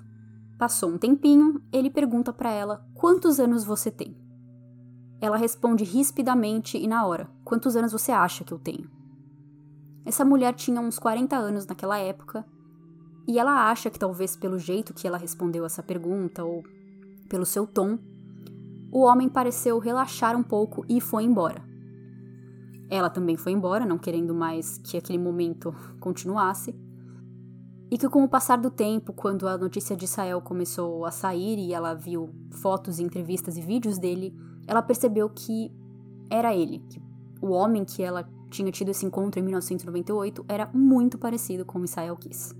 Passou 0.59 0.91
um 0.91 0.99
tempinho, 0.99 1.62
ele 1.73 1.89
pergunta 1.89 2.35
para 2.35 2.51
ela: 2.51 2.87
"Quantos 2.93 3.41
anos 3.41 3.65
você 3.65 3.91
tem?" 3.91 4.26
Ela 5.20 5.37
responde 5.37 5.85
rispidamente 5.85 6.76
e 6.79 6.87
na 6.87 7.07
hora: 7.07 7.29
Quantos 7.44 7.76
anos 7.76 7.92
você 7.92 8.12
acha 8.12 8.44
que 8.44 8.52
eu 8.52 8.59
tenho? 8.59 8.90
Essa 10.05 10.24
mulher 10.24 10.55
tinha 10.55 10.81
uns 10.81 10.98
40 10.98 11.37
anos 11.37 11.66
naquela 11.66 11.98
época, 11.98 12.44
e 13.26 13.38
ela 13.38 13.70
acha 13.70 13.90
que 13.90 13.98
talvez 13.98 14.37
pelo 14.37 14.59
jeito 14.59 14.94
que 14.94 15.07
ela 15.07 15.18
respondeu 15.18 15.64
essa 15.64 15.83
pergunta 15.83 16.44
ou 16.44 16.62
pelo 17.29 17.44
seu 17.44 17.66
tom, 17.66 17.98
o 18.92 19.00
homem 19.00 19.29
pareceu 19.29 19.79
relaxar 19.79 20.37
um 20.37 20.42
pouco 20.42 20.85
e 20.88 21.00
foi 21.00 21.24
embora. 21.24 21.62
Ela 22.88 23.11
também 23.11 23.37
foi 23.37 23.52
embora, 23.52 23.85
não 23.85 23.98
querendo 23.98 24.33
mais 24.33 24.79
que 24.79 24.96
aquele 24.96 25.18
momento 25.18 25.74
continuasse. 25.98 26.74
E 27.90 27.98
que 27.98 28.09
com 28.09 28.22
o 28.22 28.29
passar 28.29 28.59
do 28.59 28.70
tempo, 28.70 29.12
quando 29.12 29.48
a 29.48 29.59
notícia 29.59 29.96
de 29.96 30.05
Israel 30.05 30.40
começou 30.40 31.05
a 31.05 31.11
sair 31.11 31.59
e 31.59 31.72
ela 31.72 31.94
viu 31.94 32.33
fotos, 32.50 32.98
entrevistas 32.98 33.57
e 33.57 33.61
vídeos 33.61 33.98
dele, 33.98 34.35
ela 34.66 34.83
percebeu 34.83 35.29
que 35.29 35.72
era 36.31 36.55
ele, 36.55 36.81
que 36.88 37.00
o 37.40 37.50
homem 37.50 37.85
que 37.85 38.02
ela 38.02 38.29
tinha 38.50 38.70
tido 38.70 38.90
esse 38.90 39.05
encontro 39.05 39.40
em 39.40 39.42
1998 39.42 40.44
era 40.48 40.68
muito 40.72 41.18
parecido 41.18 41.64
com 41.64 41.79
Misael 41.79 42.16
Kiss. 42.16 42.55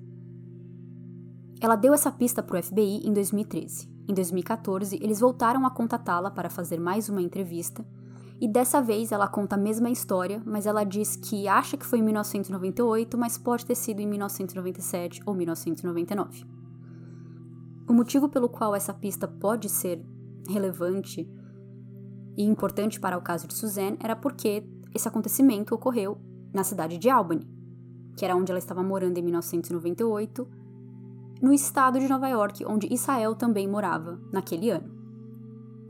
Ela 1.61 1.77
deu 1.77 1.95
essa 1.95 2.13
pista 2.13 2.43
para 2.43 2.59
o 2.59 2.63
FBI 2.63 3.07
em 3.07 3.13
2013. 3.13 3.89
Em 4.09 4.15
2014, 4.15 4.99
eles 5.03 5.21
voltaram 5.21 5.67
a 5.67 5.71
contatá-la 5.71 6.31
para 6.31 6.51
fazer 6.51 6.79
mais 6.79 7.09
uma 7.09 7.23
entrevista, 7.23 7.85
e 8.39 8.47
dessa 8.47 8.83
vez 8.83 9.13
ela 9.13 9.27
conta 9.27 9.57
a 9.57 9.59
mesma 9.59 9.89
história, 9.89 10.43
mas 10.45 10.67
ela 10.67 10.85
diz 10.85 11.17
que 11.17 11.49
acha 11.49 11.77
que 11.77 11.87
foi 11.87 12.01
em 12.01 12.03
1998, 12.03 13.17
mas 13.17 13.39
pode 13.39 13.65
ter 13.65 13.75
sido 13.75 14.01
em 14.01 14.07
1997 14.07 15.23
ou 15.25 15.35
1999. 15.35 16.45
O 17.89 17.93
motivo 17.95 18.29
pelo 18.29 18.49
qual 18.49 18.75
essa 18.75 18.93
pista 18.93 19.27
pode 19.27 19.71
ser 19.71 20.05
relevante 20.49 21.27
e 22.37 22.45
importante 22.45 23.01
para 23.01 23.17
o 23.17 23.23
caso 23.23 23.47
de 23.47 23.55
Suzanne 23.55 23.97
era 24.01 24.15
porque 24.15 24.65
esse 24.95 25.09
acontecimento 25.09 25.75
ocorreu 25.75 26.19
na 26.53 26.65
cidade 26.65 26.99
de 26.99 27.09
Albany, 27.09 27.47
que 28.17 28.25
era 28.25 28.37
onde 28.37 28.51
ela 28.51 28.59
estava 28.59 28.83
morando 28.83 29.19
em 29.19 29.23
1998, 29.23 30.49
no 31.41 31.53
estado 31.53 31.99
de 31.99 32.09
Nova 32.09 32.29
York, 32.29 32.65
onde 32.67 32.93
Israel 32.93 33.35
também 33.35 33.69
morava 33.69 34.19
naquele 34.33 34.71
ano. 34.71 34.95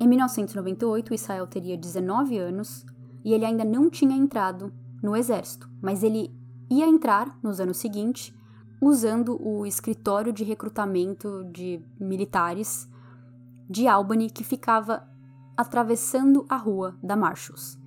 Em 0.01 0.07
1998, 0.07 1.15
Israel 1.15 1.47
teria 1.47 1.77
19 1.77 2.37
anos 2.39 2.85
e 3.25 3.33
ele 3.33 3.45
ainda 3.45 3.65
não 3.65 3.89
tinha 3.89 4.17
entrado 4.17 4.73
no 5.03 5.17
exército, 5.17 5.71
mas 5.81 6.03
ele 6.03 6.31
ia 6.69 6.87
entrar 6.87 7.39
nos 7.43 7.61
anos 7.61 7.77
seguintes 7.77 8.35
usando 8.81 9.41
o 9.41 9.65
escritório 9.65 10.33
de 10.33 10.45
recrutamento 10.45 11.45
de 11.53 11.81
militares 11.99 12.89
de 13.69 13.87
Albany 13.87 14.29
que 14.31 14.45
ficava 14.45 15.09
atravessando 15.57 16.45
a 16.49 16.57
rua 16.57 16.97
da 17.03 17.17
Marshalls. 17.17 17.79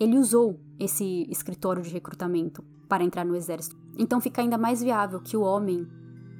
Ele 0.00 0.18
usou 0.18 0.60
esse 0.78 1.26
escritório 1.30 1.82
de 1.82 1.90
recrutamento 1.90 2.64
para 2.88 3.04
entrar 3.04 3.24
no 3.24 3.36
exército. 3.36 3.76
Então 3.98 4.20
fica 4.20 4.42
ainda 4.42 4.58
mais 4.58 4.82
viável 4.82 5.20
que 5.20 5.36
o 5.36 5.42
homem 5.42 5.86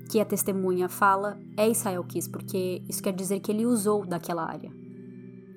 que 0.08 0.20
a 0.20 0.24
testemunha 0.24 0.88
fala 0.88 1.40
é 1.56 1.68
Israel 1.68 2.04
Kiss, 2.04 2.28
porque 2.28 2.82
isso 2.88 3.02
quer 3.02 3.12
dizer 3.12 3.40
que 3.40 3.50
ele 3.50 3.64
usou 3.64 4.04
daquela 4.04 4.44
área. 4.44 4.70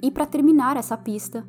E 0.01 0.11
para 0.11 0.25
terminar 0.25 0.77
essa 0.77 0.95
pista, 0.95 1.47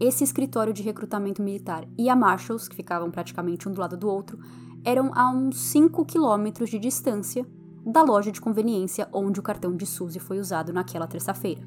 esse 0.00 0.24
escritório 0.24 0.72
de 0.72 0.82
recrutamento 0.82 1.42
militar 1.42 1.86
e 1.98 2.08
a 2.08 2.16
Marshalls, 2.16 2.68
que 2.68 2.74
ficavam 2.74 3.10
praticamente 3.10 3.68
um 3.68 3.72
do 3.72 3.80
lado 3.80 3.96
do 3.96 4.08
outro, 4.08 4.38
eram 4.84 5.12
a 5.14 5.30
uns 5.30 5.58
5 5.58 6.04
quilômetros 6.04 6.70
de 6.70 6.78
distância 6.78 7.46
da 7.84 8.02
loja 8.02 8.32
de 8.32 8.40
conveniência 8.40 9.08
onde 9.12 9.38
o 9.38 9.42
cartão 9.42 9.76
de 9.76 9.86
Suzy 9.86 10.18
foi 10.18 10.38
usado 10.38 10.72
naquela 10.72 11.06
terça-feira. 11.06 11.62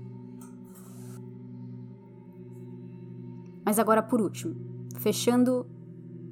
Mas 3.65 3.79
agora 3.79 4.03
por 4.03 4.21
último, 4.21 4.55
fechando 4.97 5.65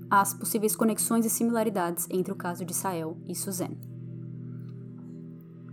as 0.10 0.34
possíveis 0.34 0.76
conexões 0.76 1.26
e 1.26 1.30
similaridades 1.30 2.08
entre 2.12 2.32
o 2.32 2.36
caso 2.36 2.63
de 2.63 2.72
Israel 2.72 3.17
e 3.28 3.34
Suzanne. 3.34 3.80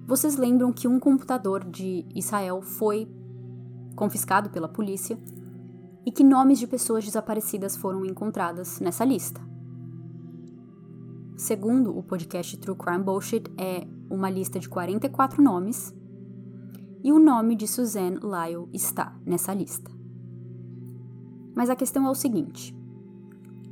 Vocês 0.06 0.36
lembram 0.36 0.72
que 0.72 0.88
um 0.88 0.98
computador 0.98 1.62
de 1.62 2.06
Israel 2.14 2.62
foi 2.62 3.06
confiscado 3.94 4.48
pela 4.48 4.66
polícia 4.66 5.18
e 6.06 6.10
que 6.10 6.24
nomes 6.24 6.58
de 6.58 6.66
pessoas 6.66 7.04
desaparecidas 7.04 7.76
foram 7.76 8.04
encontradas 8.06 8.80
nessa 8.80 9.04
lista. 9.04 9.40
Segundo 11.36 11.96
o 11.96 12.02
podcast 12.02 12.56
True 12.56 12.76
Crime 12.76 13.04
Bullshit, 13.04 13.44
é 13.58 13.86
uma 14.08 14.30
lista 14.30 14.58
de 14.58 14.68
44 14.68 15.42
nomes 15.42 15.94
e 17.04 17.12
o 17.12 17.18
nome 17.18 17.54
de 17.54 17.68
Suzanne 17.68 18.18
Lyle 18.22 18.68
está 18.72 19.14
nessa 19.24 19.54
lista. 19.54 19.99
Mas 21.54 21.70
a 21.70 21.76
questão 21.76 22.06
é 22.06 22.10
o 22.10 22.14
seguinte: 22.14 22.74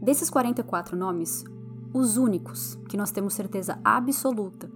desses 0.00 0.30
44 0.30 0.96
nomes, 0.96 1.44
os 1.92 2.16
únicos 2.16 2.78
que 2.88 2.96
nós 2.96 3.10
temos 3.10 3.34
certeza 3.34 3.78
absoluta 3.84 4.70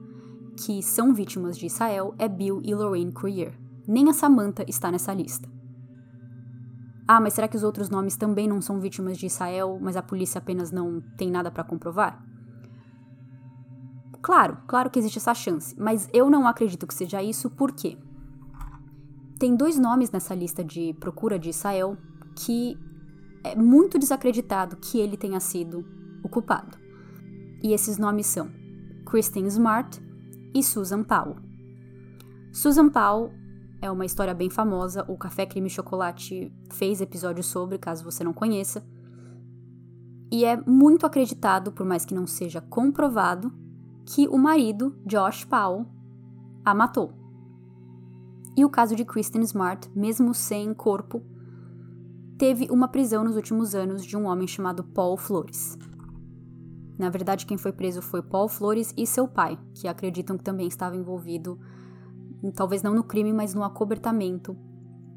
que 0.56 0.82
são 0.82 1.14
vítimas 1.14 1.56
de 1.56 1.66
Israel 1.66 2.14
é 2.18 2.28
Bill 2.28 2.60
e 2.62 2.74
Lorraine 2.74 3.12
Courier. 3.12 3.58
Nem 3.86 4.08
a 4.08 4.12
Samantha 4.12 4.64
está 4.68 4.90
nessa 4.90 5.12
lista. 5.12 5.48
Ah, 7.06 7.20
mas 7.20 7.34
será 7.34 7.48
que 7.48 7.56
os 7.56 7.64
outros 7.64 7.90
nomes 7.90 8.16
também 8.16 8.46
não 8.46 8.60
são 8.60 8.78
vítimas 8.78 9.18
de 9.18 9.26
Israel, 9.26 9.78
mas 9.80 9.96
a 9.96 10.02
polícia 10.02 10.38
apenas 10.38 10.70
não 10.70 11.00
tem 11.16 11.30
nada 11.30 11.50
para 11.50 11.64
comprovar? 11.64 12.24
Claro, 14.20 14.58
claro 14.68 14.88
que 14.88 15.00
existe 15.00 15.18
essa 15.18 15.34
chance, 15.34 15.74
mas 15.78 16.08
eu 16.12 16.30
não 16.30 16.46
acredito 16.46 16.86
que 16.86 16.94
seja 16.94 17.20
isso, 17.20 17.50
por 17.50 17.72
quê? 17.72 17.98
Tem 19.36 19.56
dois 19.56 19.76
nomes 19.76 20.12
nessa 20.12 20.32
lista 20.32 20.62
de 20.62 20.94
procura 20.94 21.36
de 21.36 21.50
Israel 21.50 21.98
que 22.36 22.78
é 23.44 23.56
muito 23.56 23.98
desacreditado 23.98 24.76
que 24.76 24.98
ele 24.98 25.16
tenha 25.16 25.40
sido 25.40 25.84
o 26.22 26.28
culpado. 26.28 26.78
E 27.62 27.72
esses 27.72 27.98
nomes 27.98 28.26
são 28.26 28.50
Kristen 29.06 29.46
Smart 29.46 30.00
e 30.54 30.62
Susan 30.62 31.02
Powell. 31.02 31.36
Susan 32.52 32.88
Powell 32.88 33.32
é 33.80 33.90
uma 33.90 34.04
história 34.04 34.34
bem 34.34 34.48
famosa, 34.48 35.04
o 35.08 35.16
Café 35.16 35.44
Crime 35.44 35.68
Chocolate 35.68 36.52
fez 36.70 37.00
episódio 37.00 37.42
sobre, 37.42 37.78
caso 37.78 38.04
você 38.04 38.22
não 38.22 38.32
conheça. 38.32 38.84
E 40.30 40.44
é 40.44 40.56
muito 40.56 41.04
acreditado, 41.04 41.72
por 41.72 41.84
mais 41.84 42.04
que 42.04 42.14
não 42.14 42.26
seja 42.26 42.60
comprovado, 42.60 43.52
que 44.06 44.28
o 44.28 44.38
marido, 44.38 44.96
Josh 45.04 45.44
Powell, 45.44 45.86
a 46.64 46.74
matou. 46.74 47.12
E 48.56 48.64
o 48.64 48.70
caso 48.70 48.94
de 48.94 49.04
Kristen 49.04 49.42
Smart, 49.42 49.90
mesmo 49.94 50.34
sem 50.34 50.72
corpo, 50.74 51.22
teve 52.42 52.66
uma 52.72 52.88
prisão 52.88 53.22
nos 53.22 53.36
últimos 53.36 53.72
anos 53.72 54.04
de 54.04 54.16
um 54.16 54.26
homem 54.26 54.48
chamado 54.48 54.82
Paul 54.82 55.16
Flores. 55.16 55.78
Na 56.98 57.08
verdade, 57.08 57.46
quem 57.46 57.56
foi 57.56 57.72
preso 57.72 58.02
foi 58.02 58.20
Paul 58.20 58.48
Flores 58.48 58.92
e 58.96 59.06
seu 59.06 59.28
pai, 59.28 59.56
que 59.72 59.86
acreditam 59.86 60.36
que 60.36 60.42
também 60.42 60.66
estava 60.66 60.96
envolvido, 60.96 61.56
talvez 62.56 62.82
não 62.82 62.96
no 62.96 63.04
crime, 63.04 63.32
mas 63.32 63.54
no 63.54 63.62
acobertamento 63.62 64.56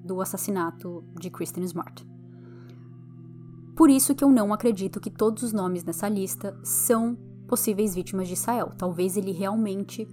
do 0.03 0.21
assassinato 0.21 1.03
de 1.19 1.31
Kristen 1.31 1.63
Smart. 1.63 2.07
Por 3.75 3.89
isso 3.89 4.13
que 4.13 4.23
eu 4.23 4.29
não 4.29 4.53
acredito 4.53 4.99
que 4.99 5.09
todos 5.09 5.41
os 5.41 5.51
nomes 5.51 5.83
nessa 5.83 6.07
lista 6.07 6.55
são 6.63 7.15
possíveis 7.47 7.95
vítimas 7.95 8.27
de 8.27 8.35
Israel. 8.35 8.71
Talvez 8.77 9.17
ele 9.17 9.31
realmente 9.31 10.07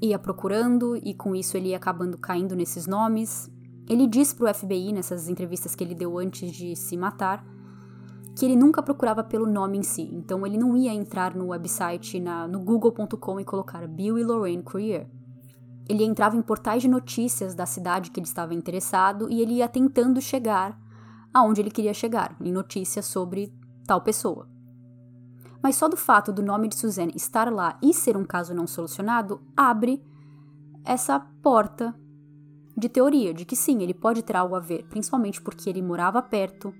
ia 0.00 0.18
procurando 0.18 0.96
e 0.96 1.12
com 1.12 1.36
isso 1.36 1.58
ele 1.58 1.68
ia 1.68 1.76
acabando 1.76 2.16
caindo 2.16 2.56
nesses 2.56 2.86
nomes. 2.86 3.54
Ele 3.88 4.06
disse 4.06 4.34
para 4.34 4.50
o 4.50 4.54
FBI 4.54 4.92
nessas 4.92 5.28
entrevistas 5.28 5.74
que 5.74 5.84
ele 5.84 5.94
deu 5.94 6.18
antes 6.18 6.52
de 6.52 6.74
se 6.74 6.96
matar 6.96 7.44
que 8.36 8.44
ele 8.44 8.54
nunca 8.54 8.82
procurava 8.82 9.24
pelo 9.24 9.46
nome 9.46 9.78
em 9.78 9.82
si, 9.82 10.10
então 10.12 10.46
ele 10.46 10.58
não 10.58 10.76
ia 10.76 10.92
entrar 10.92 11.34
no 11.34 11.46
website 11.46 12.20
na, 12.20 12.46
no 12.46 12.60
google.com 12.60 13.40
e 13.40 13.44
colocar 13.46 13.88
Bill 13.88 14.18
e 14.18 14.22
Lorraine 14.22 14.62
Courier. 14.62 15.08
Ele 15.88 16.04
entrava 16.04 16.36
em 16.36 16.42
portais 16.42 16.82
de 16.82 16.88
notícias 16.88 17.54
da 17.54 17.64
cidade 17.64 18.10
que 18.10 18.20
ele 18.20 18.26
estava 18.26 18.52
interessado 18.52 19.30
e 19.30 19.40
ele 19.40 19.54
ia 19.54 19.68
tentando 19.68 20.20
chegar 20.20 20.78
aonde 21.32 21.62
ele 21.62 21.70
queria 21.70 21.94
chegar, 21.94 22.36
em 22.38 22.52
notícias 22.52 23.06
sobre 23.06 23.50
tal 23.86 24.02
pessoa. 24.02 24.46
Mas 25.62 25.76
só 25.76 25.88
do 25.88 25.96
fato 25.96 26.30
do 26.30 26.42
nome 26.42 26.68
de 26.68 26.76
Suzanne 26.76 27.12
estar 27.16 27.50
lá 27.50 27.78
e 27.82 27.94
ser 27.94 28.18
um 28.18 28.24
caso 28.24 28.54
não 28.54 28.66
solucionado 28.66 29.40
abre 29.56 30.02
essa 30.84 31.18
porta 31.42 31.94
de 32.76 32.88
teoria 32.88 33.32
de 33.32 33.44
que 33.44 33.56
sim, 33.56 33.82
ele 33.82 33.94
pode 33.94 34.22
ter 34.22 34.36
algo 34.36 34.54
a 34.54 34.60
ver, 34.60 34.84
principalmente 34.88 35.40
porque 35.40 35.70
ele 35.70 35.80
morava 35.80 36.20
perto, 36.20 36.74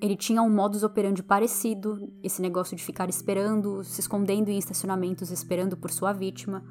ele 0.00 0.16
tinha 0.16 0.42
um 0.42 0.50
modus 0.50 0.82
operandi 0.82 1.22
parecido, 1.22 2.10
esse 2.22 2.42
negócio 2.42 2.76
de 2.76 2.82
ficar 2.82 3.08
esperando, 3.08 3.82
se 3.84 4.00
escondendo 4.00 4.48
em 4.48 4.58
estacionamentos 4.58 5.30
esperando 5.30 5.76
por 5.76 5.90
sua 5.90 6.12
vítima. 6.12 6.64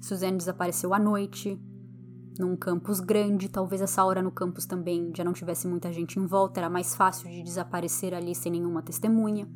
Suzanne 0.00 0.36
desapareceu 0.36 0.92
à 0.94 0.98
noite, 0.98 1.58
num 2.38 2.54
campus 2.56 3.00
grande, 3.00 3.48
talvez 3.48 3.80
essa 3.80 4.04
hora 4.04 4.22
no 4.22 4.30
campus 4.30 4.64
também 4.64 5.10
já 5.14 5.24
não 5.24 5.32
tivesse 5.32 5.66
muita 5.66 5.92
gente 5.92 6.18
em 6.18 6.26
volta, 6.26 6.60
era 6.60 6.70
mais 6.70 6.94
fácil 6.94 7.28
de 7.28 7.42
desaparecer 7.42 8.14
ali 8.14 8.34
sem 8.34 8.52
nenhuma 8.52 8.82
testemunha. 8.82 9.48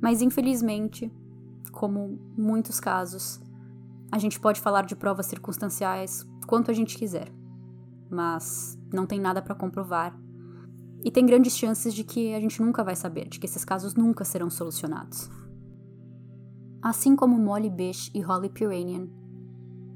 Mas 0.00 0.20
infelizmente, 0.22 1.10
como 1.72 2.18
muitos 2.36 2.78
casos, 2.78 3.40
a 4.12 4.18
gente 4.18 4.38
pode 4.38 4.60
falar 4.60 4.82
de 4.82 4.94
provas 4.94 5.26
circunstanciais 5.26 6.24
quanto 6.44 6.70
a 6.70 6.74
gente 6.74 6.96
quiser, 6.96 7.32
mas 8.10 8.78
não 8.92 9.06
tem 9.06 9.20
nada 9.20 9.42
para 9.42 9.54
comprovar. 9.54 10.16
E 11.04 11.10
tem 11.10 11.26
grandes 11.26 11.56
chances 11.56 11.92
de 11.92 12.04
que 12.04 12.32
a 12.34 12.40
gente 12.40 12.62
nunca 12.62 12.82
vai 12.82 12.96
saber, 12.96 13.28
de 13.28 13.38
que 13.38 13.46
esses 13.46 13.64
casos 13.64 13.94
nunca 13.94 14.24
serão 14.24 14.48
solucionados. 14.48 15.28
Assim 16.80 17.16
como 17.16 17.38
Molly 17.38 17.70
Bish 17.70 18.10
e 18.14 18.20
Holly 18.20 18.48
Piranian, 18.48 19.08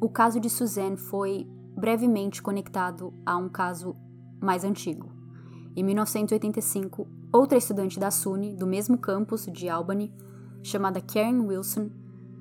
o 0.00 0.08
caso 0.08 0.40
de 0.40 0.48
Suzanne 0.48 0.96
foi 0.96 1.46
brevemente 1.76 2.42
conectado 2.42 3.12
a 3.24 3.36
um 3.36 3.48
caso 3.48 3.96
mais 4.40 4.64
antigo. 4.64 5.10
Em 5.76 5.84
1985, 5.84 7.06
outra 7.32 7.56
estudante 7.56 8.00
da 8.00 8.10
SUNY, 8.10 8.56
do 8.56 8.66
mesmo 8.66 8.98
campus 8.98 9.46
de 9.46 9.68
Albany, 9.68 10.12
chamada 10.62 11.00
Karen 11.00 11.40
Wilson, 11.40 11.90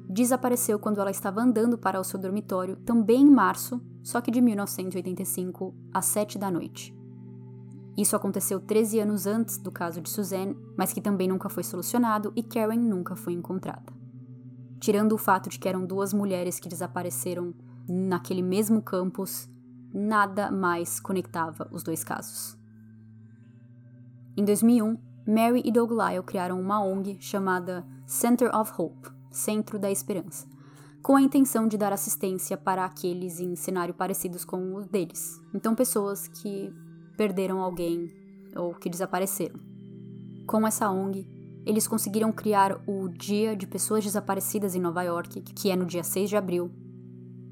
desapareceu 0.10 0.80
quando 0.80 1.02
ela 1.02 1.12
estava 1.12 1.42
andando 1.42 1.78
para 1.78 2.00
o 2.00 2.04
seu 2.04 2.20
dormitório, 2.20 2.76
também 2.78 3.22
em 3.22 3.32
março, 3.32 3.82
só 4.04 4.22
que 4.22 4.32
de 4.32 4.42
1985, 4.42 5.76
às 5.94 6.06
7 6.06 6.38
da 6.38 6.50
noite. 6.50 6.96
Isso 7.98 8.16
aconteceu 8.16 8.60
13 8.60 9.00
anos 9.00 9.26
antes 9.26 9.58
do 9.58 9.72
caso 9.72 10.00
de 10.02 10.10
Suzanne, 10.10 10.58
mas 10.78 10.94
que 10.94 11.02
também 11.02 11.28
nunca 11.28 11.50
foi 11.50 11.64
solucionado 11.64 12.32
e 12.36 12.44
Karen 12.44 12.78
nunca 12.78 13.16
foi 13.16 13.34
encontrada 13.34 13.98
tirando 14.80 15.14
o 15.14 15.18
fato 15.18 15.50
de 15.50 15.60
que 15.60 15.68
eram 15.68 15.86
duas 15.86 16.14
mulheres 16.14 16.60
que 16.60 16.70
desapareceram 16.70 17.54
naquele 17.88 18.42
mesmo 18.42 18.82
campus, 18.82 19.50
nada 19.94 20.52
mais 20.52 21.00
conectava 21.00 21.68
os 21.72 21.84
dois 21.84 22.04
casos. 22.04 22.58
Em 24.36 24.44
2001, 24.44 24.98
Mary 25.28 25.62
e 25.66 25.72
Doug 25.72 25.92
Lyle 25.92 26.24
criaram 26.24 26.60
uma 26.60 26.84
ONG 26.84 27.18
chamada 27.20 27.86
Center 28.06 28.56
of 28.56 28.72
Hope 28.78 29.10
Centro 29.38 29.80
da 29.80 29.92
Esperança 29.92 30.48
com 31.08 31.16
a 31.16 31.22
intenção 31.22 31.70
de 31.70 31.78
dar 31.78 31.94
assistência 31.94 32.58
para 32.58 32.84
aqueles 32.84 33.40
em 33.40 33.56
cenário 33.56 33.94
parecidos 33.94 34.44
com 34.44 34.76
os 34.76 34.88
deles. 34.88 35.40
Então, 35.54 35.74
pessoas 35.74 36.28
que 36.28 36.74
perderam 37.16 37.62
alguém 37.62 38.12
ou 38.54 38.74
que 38.74 38.90
desapareceram. 38.90 39.58
Com 40.46 40.68
essa 40.68 40.92
ONG, 40.92 41.26
eles 41.66 41.88
conseguiram 41.88 42.30
criar 42.34 42.82
o 42.86 43.08
Dia 43.08 43.56
de 43.56 43.66
Pessoas 43.66 44.04
Desaparecidas 44.04 44.76
em 44.76 44.82
Nova 44.82 45.02
York, 45.02 45.42
que 45.42 45.70
é 45.72 45.78
no 45.78 45.86
dia 45.86 46.04
6 46.04 46.30
de 46.30 46.36
abril. 46.36 46.70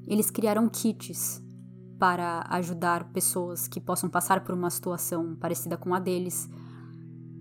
Eles 0.06 0.30
criaram 0.30 0.68
kits 0.68 1.42
para 1.98 2.44
ajudar 2.50 3.10
pessoas 3.10 3.66
que 3.66 3.80
possam 3.80 4.10
passar 4.10 4.44
por 4.44 4.54
uma 4.54 4.68
situação 4.68 5.34
parecida 5.34 5.78
com 5.78 5.94
a 5.94 5.98
deles. 5.98 6.46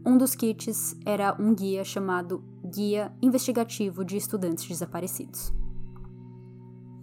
Um 0.05 0.17
dos 0.17 0.33
kits 0.33 0.95
era 1.05 1.35
um 1.37 1.53
guia 1.53 1.83
chamado 1.83 2.41
Guia 2.66 3.13
Investigativo 3.22 4.03
de 4.03 4.18
Estudantes 4.18 4.68
Desaparecidos. 4.68 5.53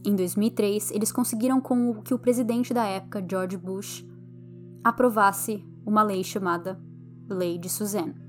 Em 0.05 0.17
2003, 0.17 0.91
eles 0.91 1.13
conseguiram 1.13 1.61
com 1.61 2.03
que 2.03 2.13
o 2.13 2.19
presidente 2.19 2.75
da 2.75 2.85
época, 2.85 3.25
George 3.29 3.57
Bush, 3.57 4.05
aprovasse 4.83 5.65
uma 5.87 6.03
lei 6.03 6.25
chamada 6.25 6.81
Lei 7.29 7.57
de 7.57 7.69
Suzanne 7.69 8.23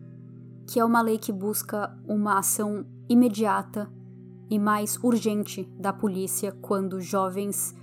que 0.68 0.80
é 0.80 0.86
uma 0.86 1.02
lei 1.02 1.18
que 1.18 1.32
busca 1.32 1.96
uma 2.08 2.40
ação 2.40 2.86
imediata 3.10 3.92
e 4.50 4.58
mais 4.58 4.98
urgente 5.04 5.70
da 5.78 5.92
polícia 5.92 6.52
quando 6.62 7.02
jovens 7.02 7.76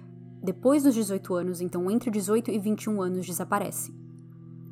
depois 0.43 0.83
dos 0.83 0.95
18 0.95 1.35
anos, 1.35 1.61
então 1.61 1.91
entre 1.91 2.11
18 2.11 2.51
e 2.51 2.59
21 2.59 3.03
anos, 3.03 3.27
desaparecem. 3.27 3.95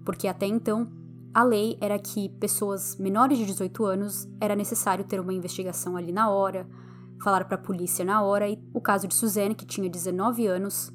Porque 0.05 0.27
até 0.27 0.47
então, 0.47 0.91
a 1.33 1.43
lei 1.43 1.77
era 1.81 1.99
que 1.99 2.29
pessoas 2.41 2.97
menores 2.97 3.39
de 3.39 3.47
18 3.47 3.85
anos 3.85 4.29
era 4.41 4.57
necessário 4.57 5.05
ter 5.05 5.21
uma 5.21 5.33
investigação 5.33 5.97
ali 5.97 6.13
na 6.13 6.31
hora, 6.31 6.69
falar 7.23 7.45
para 7.45 7.57
a 7.57 7.61
polícia 7.61 8.05
na 8.05 8.23
hora, 8.23 8.49
e 8.49 8.59
o 8.73 8.81
caso 8.81 9.07
de 9.07 9.15
Suzanne, 9.15 9.55
que 9.55 9.67
tinha 9.67 9.89
19 9.89 10.47
anos, 10.47 10.93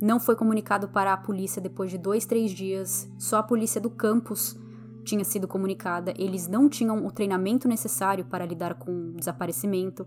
não 0.00 0.18
foi 0.18 0.34
comunicado 0.34 0.88
para 0.88 1.12
a 1.12 1.16
polícia 1.16 1.62
depois 1.62 1.90
de 1.90 1.98
dois, 1.98 2.26
três 2.26 2.50
dias, 2.50 3.10
só 3.18 3.38
a 3.38 3.42
polícia 3.42 3.80
do 3.80 3.88
campus 3.88 4.58
tinha 5.04 5.24
sido 5.24 5.48
comunicada, 5.48 6.12
eles 6.16 6.46
não 6.46 6.68
tinham 6.68 7.04
o 7.06 7.10
treinamento 7.10 7.66
necessário 7.66 8.24
para 8.24 8.46
lidar 8.46 8.74
com 8.74 9.10
o 9.10 9.12
desaparecimento, 9.14 10.06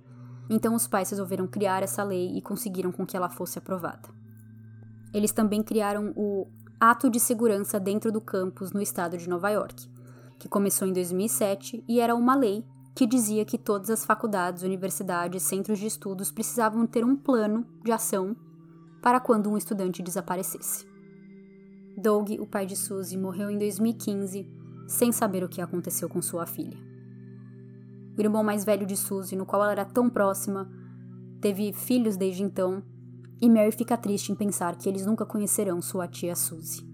então 0.50 0.76
os 0.76 0.88
pais 0.88 1.10
resolveram 1.10 1.48
criar 1.48 1.84
essa 1.84 2.04
lei 2.04 2.38
e 2.38 2.42
conseguiram 2.42 2.92
com 2.92 3.06
que 3.06 3.18
ela 3.18 3.30
fosse 3.30 3.58
aprovada. 3.58 4.10
Eles 5.14 5.32
também 5.32 5.64
criaram 5.64 6.14
o 6.16 6.48
Ato 6.80 7.10
de 7.10 7.20
Segurança 7.20 7.80
dentro 7.80 8.12
do 8.12 8.20
campus 8.20 8.74
no 8.74 8.82
estado 8.82 9.18
de 9.18 9.30
Nova 9.30 9.50
York, 9.50 9.90
que 10.38 10.50
começou 10.50 10.86
em 10.88 10.92
2007 10.92 11.84
e 11.88 12.02
era 12.02 12.14
uma 12.14 12.36
lei 12.36 12.66
que 12.94 13.06
dizia 13.06 13.46
que 13.46 13.58
todas 13.58 13.90
as 13.90 14.06
faculdades, 14.06 14.62
universidades, 14.62 15.44
centros 15.44 15.80
de 15.80 15.88
estudos 15.88 16.32
precisavam 16.32 16.86
ter 16.86 17.06
um 17.06 17.16
plano 17.16 17.66
de 17.84 17.92
ação 17.92 18.36
para 19.02 19.20
quando 19.22 19.50
um 19.50 19.58
estudante 19.58 20.04
desaparecesse. 20.04 20.86
Doug, 21.98 22.32
o 22.40 22.46
pai 22.46 22.66
de 22.66 22.76
Suzy, 22.76 23.18
morreu 23.18 23.50
em 23.50 23.58
2015 23.58 24.46
sem 24.88 25.12
saber 25.14 25.44
o 25.44 25.50
que 25.50 25.62
aconteceu 25.62 26.10
com 26.10 26.22
sua 26.22 26.46
filha. 26.46 26.78
O 28.18 28.22
irmão 28.22 28.44
mais 28.44 28.66
velho 28.66 28.86
de 28.86 28.98
Suzy, 28.98 29.36
no 29.36 29.46
qual 29.46 29.62
ela 29.62 29.72
era 29.72 29.86
tão 29.86 30.10
próxima, 30.10 30.70
teve 31.40 31.72
filhos 31.72 32.18
desde 32.18 32.44
então, 32.44 32.84
e 33.42 33.50
Mary 33.50 33.72
fica 33.72 33.98
triste 33.98 34.32
em 34.32 34.36
pensar 34.36 34.76
que 34.76 34.88
eles 34.88 35.06
nunca 35.06 35.26
conhecerão 35.26 35.82
sua 35.82 36.08
tia 36.08 36.36
Suzy. 36.36 36.88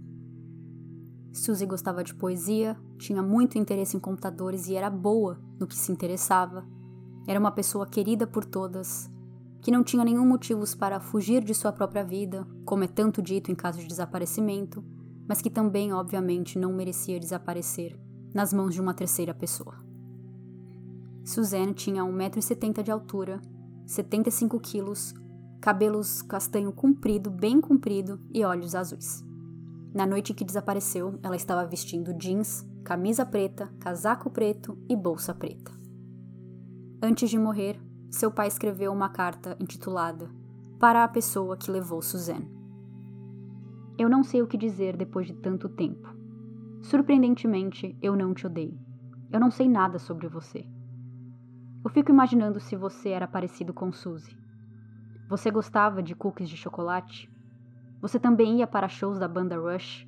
Suzy 1.33 1.65
gostava 1.65 2.03
de 2.03 2.13
poesia, 2.13 2.77
tinha 2.97 3.23
muito 3.23 3.57
interesse 3.57 3.95
em 3.95 3.99
computadores 3.99 4.67
e 4.67 4.75
era 4.75 4.89
boa 4.89 5.39
no 5.59 5.65
que 5.65 5.77
se 5.77 5.91
interessava. 5.91 6.67
Era 7.25 7.39
uma 7.39 7.51
pessoa 7.51 7.87
querida 7.87 8.27
por 8.27 8.43
todas, 8.43 9.09
que 9.61 9.71
não 9.71 9.83
tinha 9.83 10.03
nenhum 10.03 10.25
motivos 10.25 10.75
para 10.75 10.99
fugir 10.99 11.43
de 11.43 11.53
sua 11.53 11.71
própria 11.71 12.03
vida, 12.03 12.45
como 12.65 12.83
é 12.83 12.87
tanto 12.87 13.21
dito 13.21 13.51
em 13.51 13.55
caso 13.55 13.79
de 13.79 13.87
desaparecimento, 13.87 14.83
mas 15.27 15.41
que 15.41 15.49
também, 15.49 15.93
obviamente, 15.93 16.59
não 16.59 16.73
merecia 16.73 17.19
desaparecer 17.19 17.97
nas 18.33 18.51
mãos 18.51 18.73
de 18.73 18.81
uma 18.81 18.93
terceira 18.93 19.33
pessoa. 19.33 19.75
Suzanne 21.23 21.73
tinha 21.73 22.03
1,70m 22.03 22.83
de 22.83 22.91
altura, 22.91 23.39
75 23.85 24.59
quilos, 24.59 25.13
cabelos 25.61 26.23
castanho 26.23 26.73
comprido, 26.73 27.29
bem 27.29 27.61
comprido 27.61 28.19
e 28.33 28.43
olhos 28.43 28.73
azuis. 28.73 29.23
Na 29.93 30.07
noite 30.07 30.33
que 30.33 30.43
desapareceu, 30.43 31.19
ela 31.21 31.35
estava 31.35 31.67
vestindo 31.67 32.15
jeans, 32.15 32.67
camisa 32.83 33.23
preta, 33.23 33.71
casaco 33.79 34.31
preto 34.31 34.75
e 34.89 34.95
bolsa 34.95 35.35
preta. 35.35 35.71
Antes 36.99 37.29
de 37.29 37.37
morrer, 37.37 37.79
seu 38.09 38.31
pai 38.31 38.47
escreveu 38.47 38.91
uma 38.91 39.09
carta 39.09 39.55
intitulada 39.59 40.29
Para 40.79 41.03
a 41.03 41.07
pessoa 41.07 41.55
que 41.55 41.69
levou 41.69 42.01
Suzanne. 42.01 42.49
Eu 43.99 44.09
não 44.09 44.23
sei 44.23 44.41
o 44.41 44.47
que 44.47 44.57
dizer 44.57 44.97
depois 44.97 45.27
de 45.27 45.35
tanto 45.35 45.69
tempo. 45.69 46.09
Surpreendentemente, 46.81 47.95
eu 48.01 48.15
não 48.15 48.33
te 48.33 48.47
odeio. 48.47 48.79
Eu 49.31 49.39
não 49.39 49.51
sei 49.51 49.69
nada 49.69 49.99
sobre 49.99 50.27
você. 50.27 50.65
Eu 51.83 51.91
fico 51.91 52.11
imaginando 52.11 52.59
se 52.59 52.75
você 52.75 53.09
era 53.09 53.27
parecido 53.27 53.73
com 53.73 53.91
Suzy. 53.91 54.35
Você 55.31 55.49
gostava 55.49 56.03
de 56.03 56.13
cookies 56.13 56.49
de 56.49 56.57
chocolate? 56.57 57.31
Você 58.01 58.19
também 58.19 58.57
ia 58.57 58.67
para 58.67 58.89
shows 58.89 59.17
da 59.17 59.29
banda 59.29 59.57
Rush? 59.57 60.05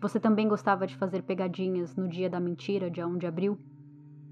Você 0.00 0.18
também 0.18 0.48
gostava 0.48 0.86
de 0.86 0.96
fazer 0.96 1.24
pegadinhas 1.24 1.94
no 1.94 2.08
dia 2.08 2.30
da 2.30 2.40
mentira, 2.40 2.90
dia 2.90 3.06
1 3.06 3.18
de 3.18 3.26
abril? 3.26 3.58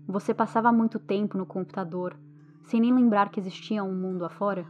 Você 0.06 0.32
passava 0.32 0.72
muito 0.72 0.98
tempo 0.98 1.36
no 1.36 1.44
computador, 1.44 2.18
sem 2.64 2.80
nem 2.80 2.90
lembrar 2.90 3.28
que 3.28 3.38
existia 3.38 3.84
um 3.84 3.94
mundo 3.94 4.24
afora? 4.24 4.66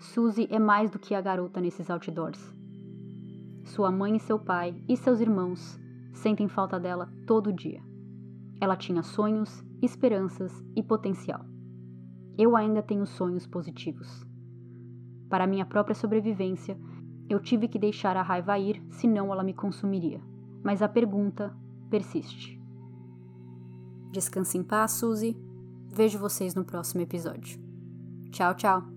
Suzy 0.00 0.48
é 0.50 0.58
mais 0.58 0.90
do 0.90 0.98
que 0.98 1.14
a 1.14 1.20
garota 1.20 1.60
nesses 1.60 1.88
outdoors. 1.88 2.52
Sua 3.62 3.92
mãe 3.92 4.16
e 4.16 4.20
seu 4.20 4.36
pai 4.36 4.82
e 4.88 4.96
seus 4.96 5.20
irmãos 5.20 5.78
sentem 6.12 6.48
falta 6.48 6.80
dela 6.80 7.08
todo 7.24 7.52
dia. 7.52 7.80
Ela 8.60 8.76
tinha 8.76 9.04
sonhos, 9.04 9.64
esperanças 9.80 10.52
e 10.74 10.82
potencial. 10.82 11.53
Eu 12.36 12.56
ainda 12.56 12.82
tenho 12.82 13.06
sonhos 13.06 13.46
positivos. 13.46 14.26
Para 15.28 15.46
minha 15.46 15.64
própria 15.64 15.94
sobrevivência, 15.94 16.78
eu 17.28 17.40
tive 17.40 17.68
que 17.68 17.78
deixar 17.78 18.16
a 18.16 18.22
raiva 18.22 18.58
ir, 18.58 18.82
senão 18.90 19.32
ela 19.32 19.42
me 19.42 19.54
consumiria. 19.54 20.20
Mas 20.62 20.82
a 20.82 20.88
pergunta 20.88 21.54
persiste. 21.90 22.60
Descanse 24.10 24.58
em 24.58 24.62
paz, 24.62 24.92
Suzy. 24.92 25.36
Vejo 25.92 26.18
vocês 26.18 26.54
no 26.54 26.64
próximo 26.64 27.02
episódio. 27.02 27.58
Tchau, 28.30 28.54
tchau. 28.54 28.93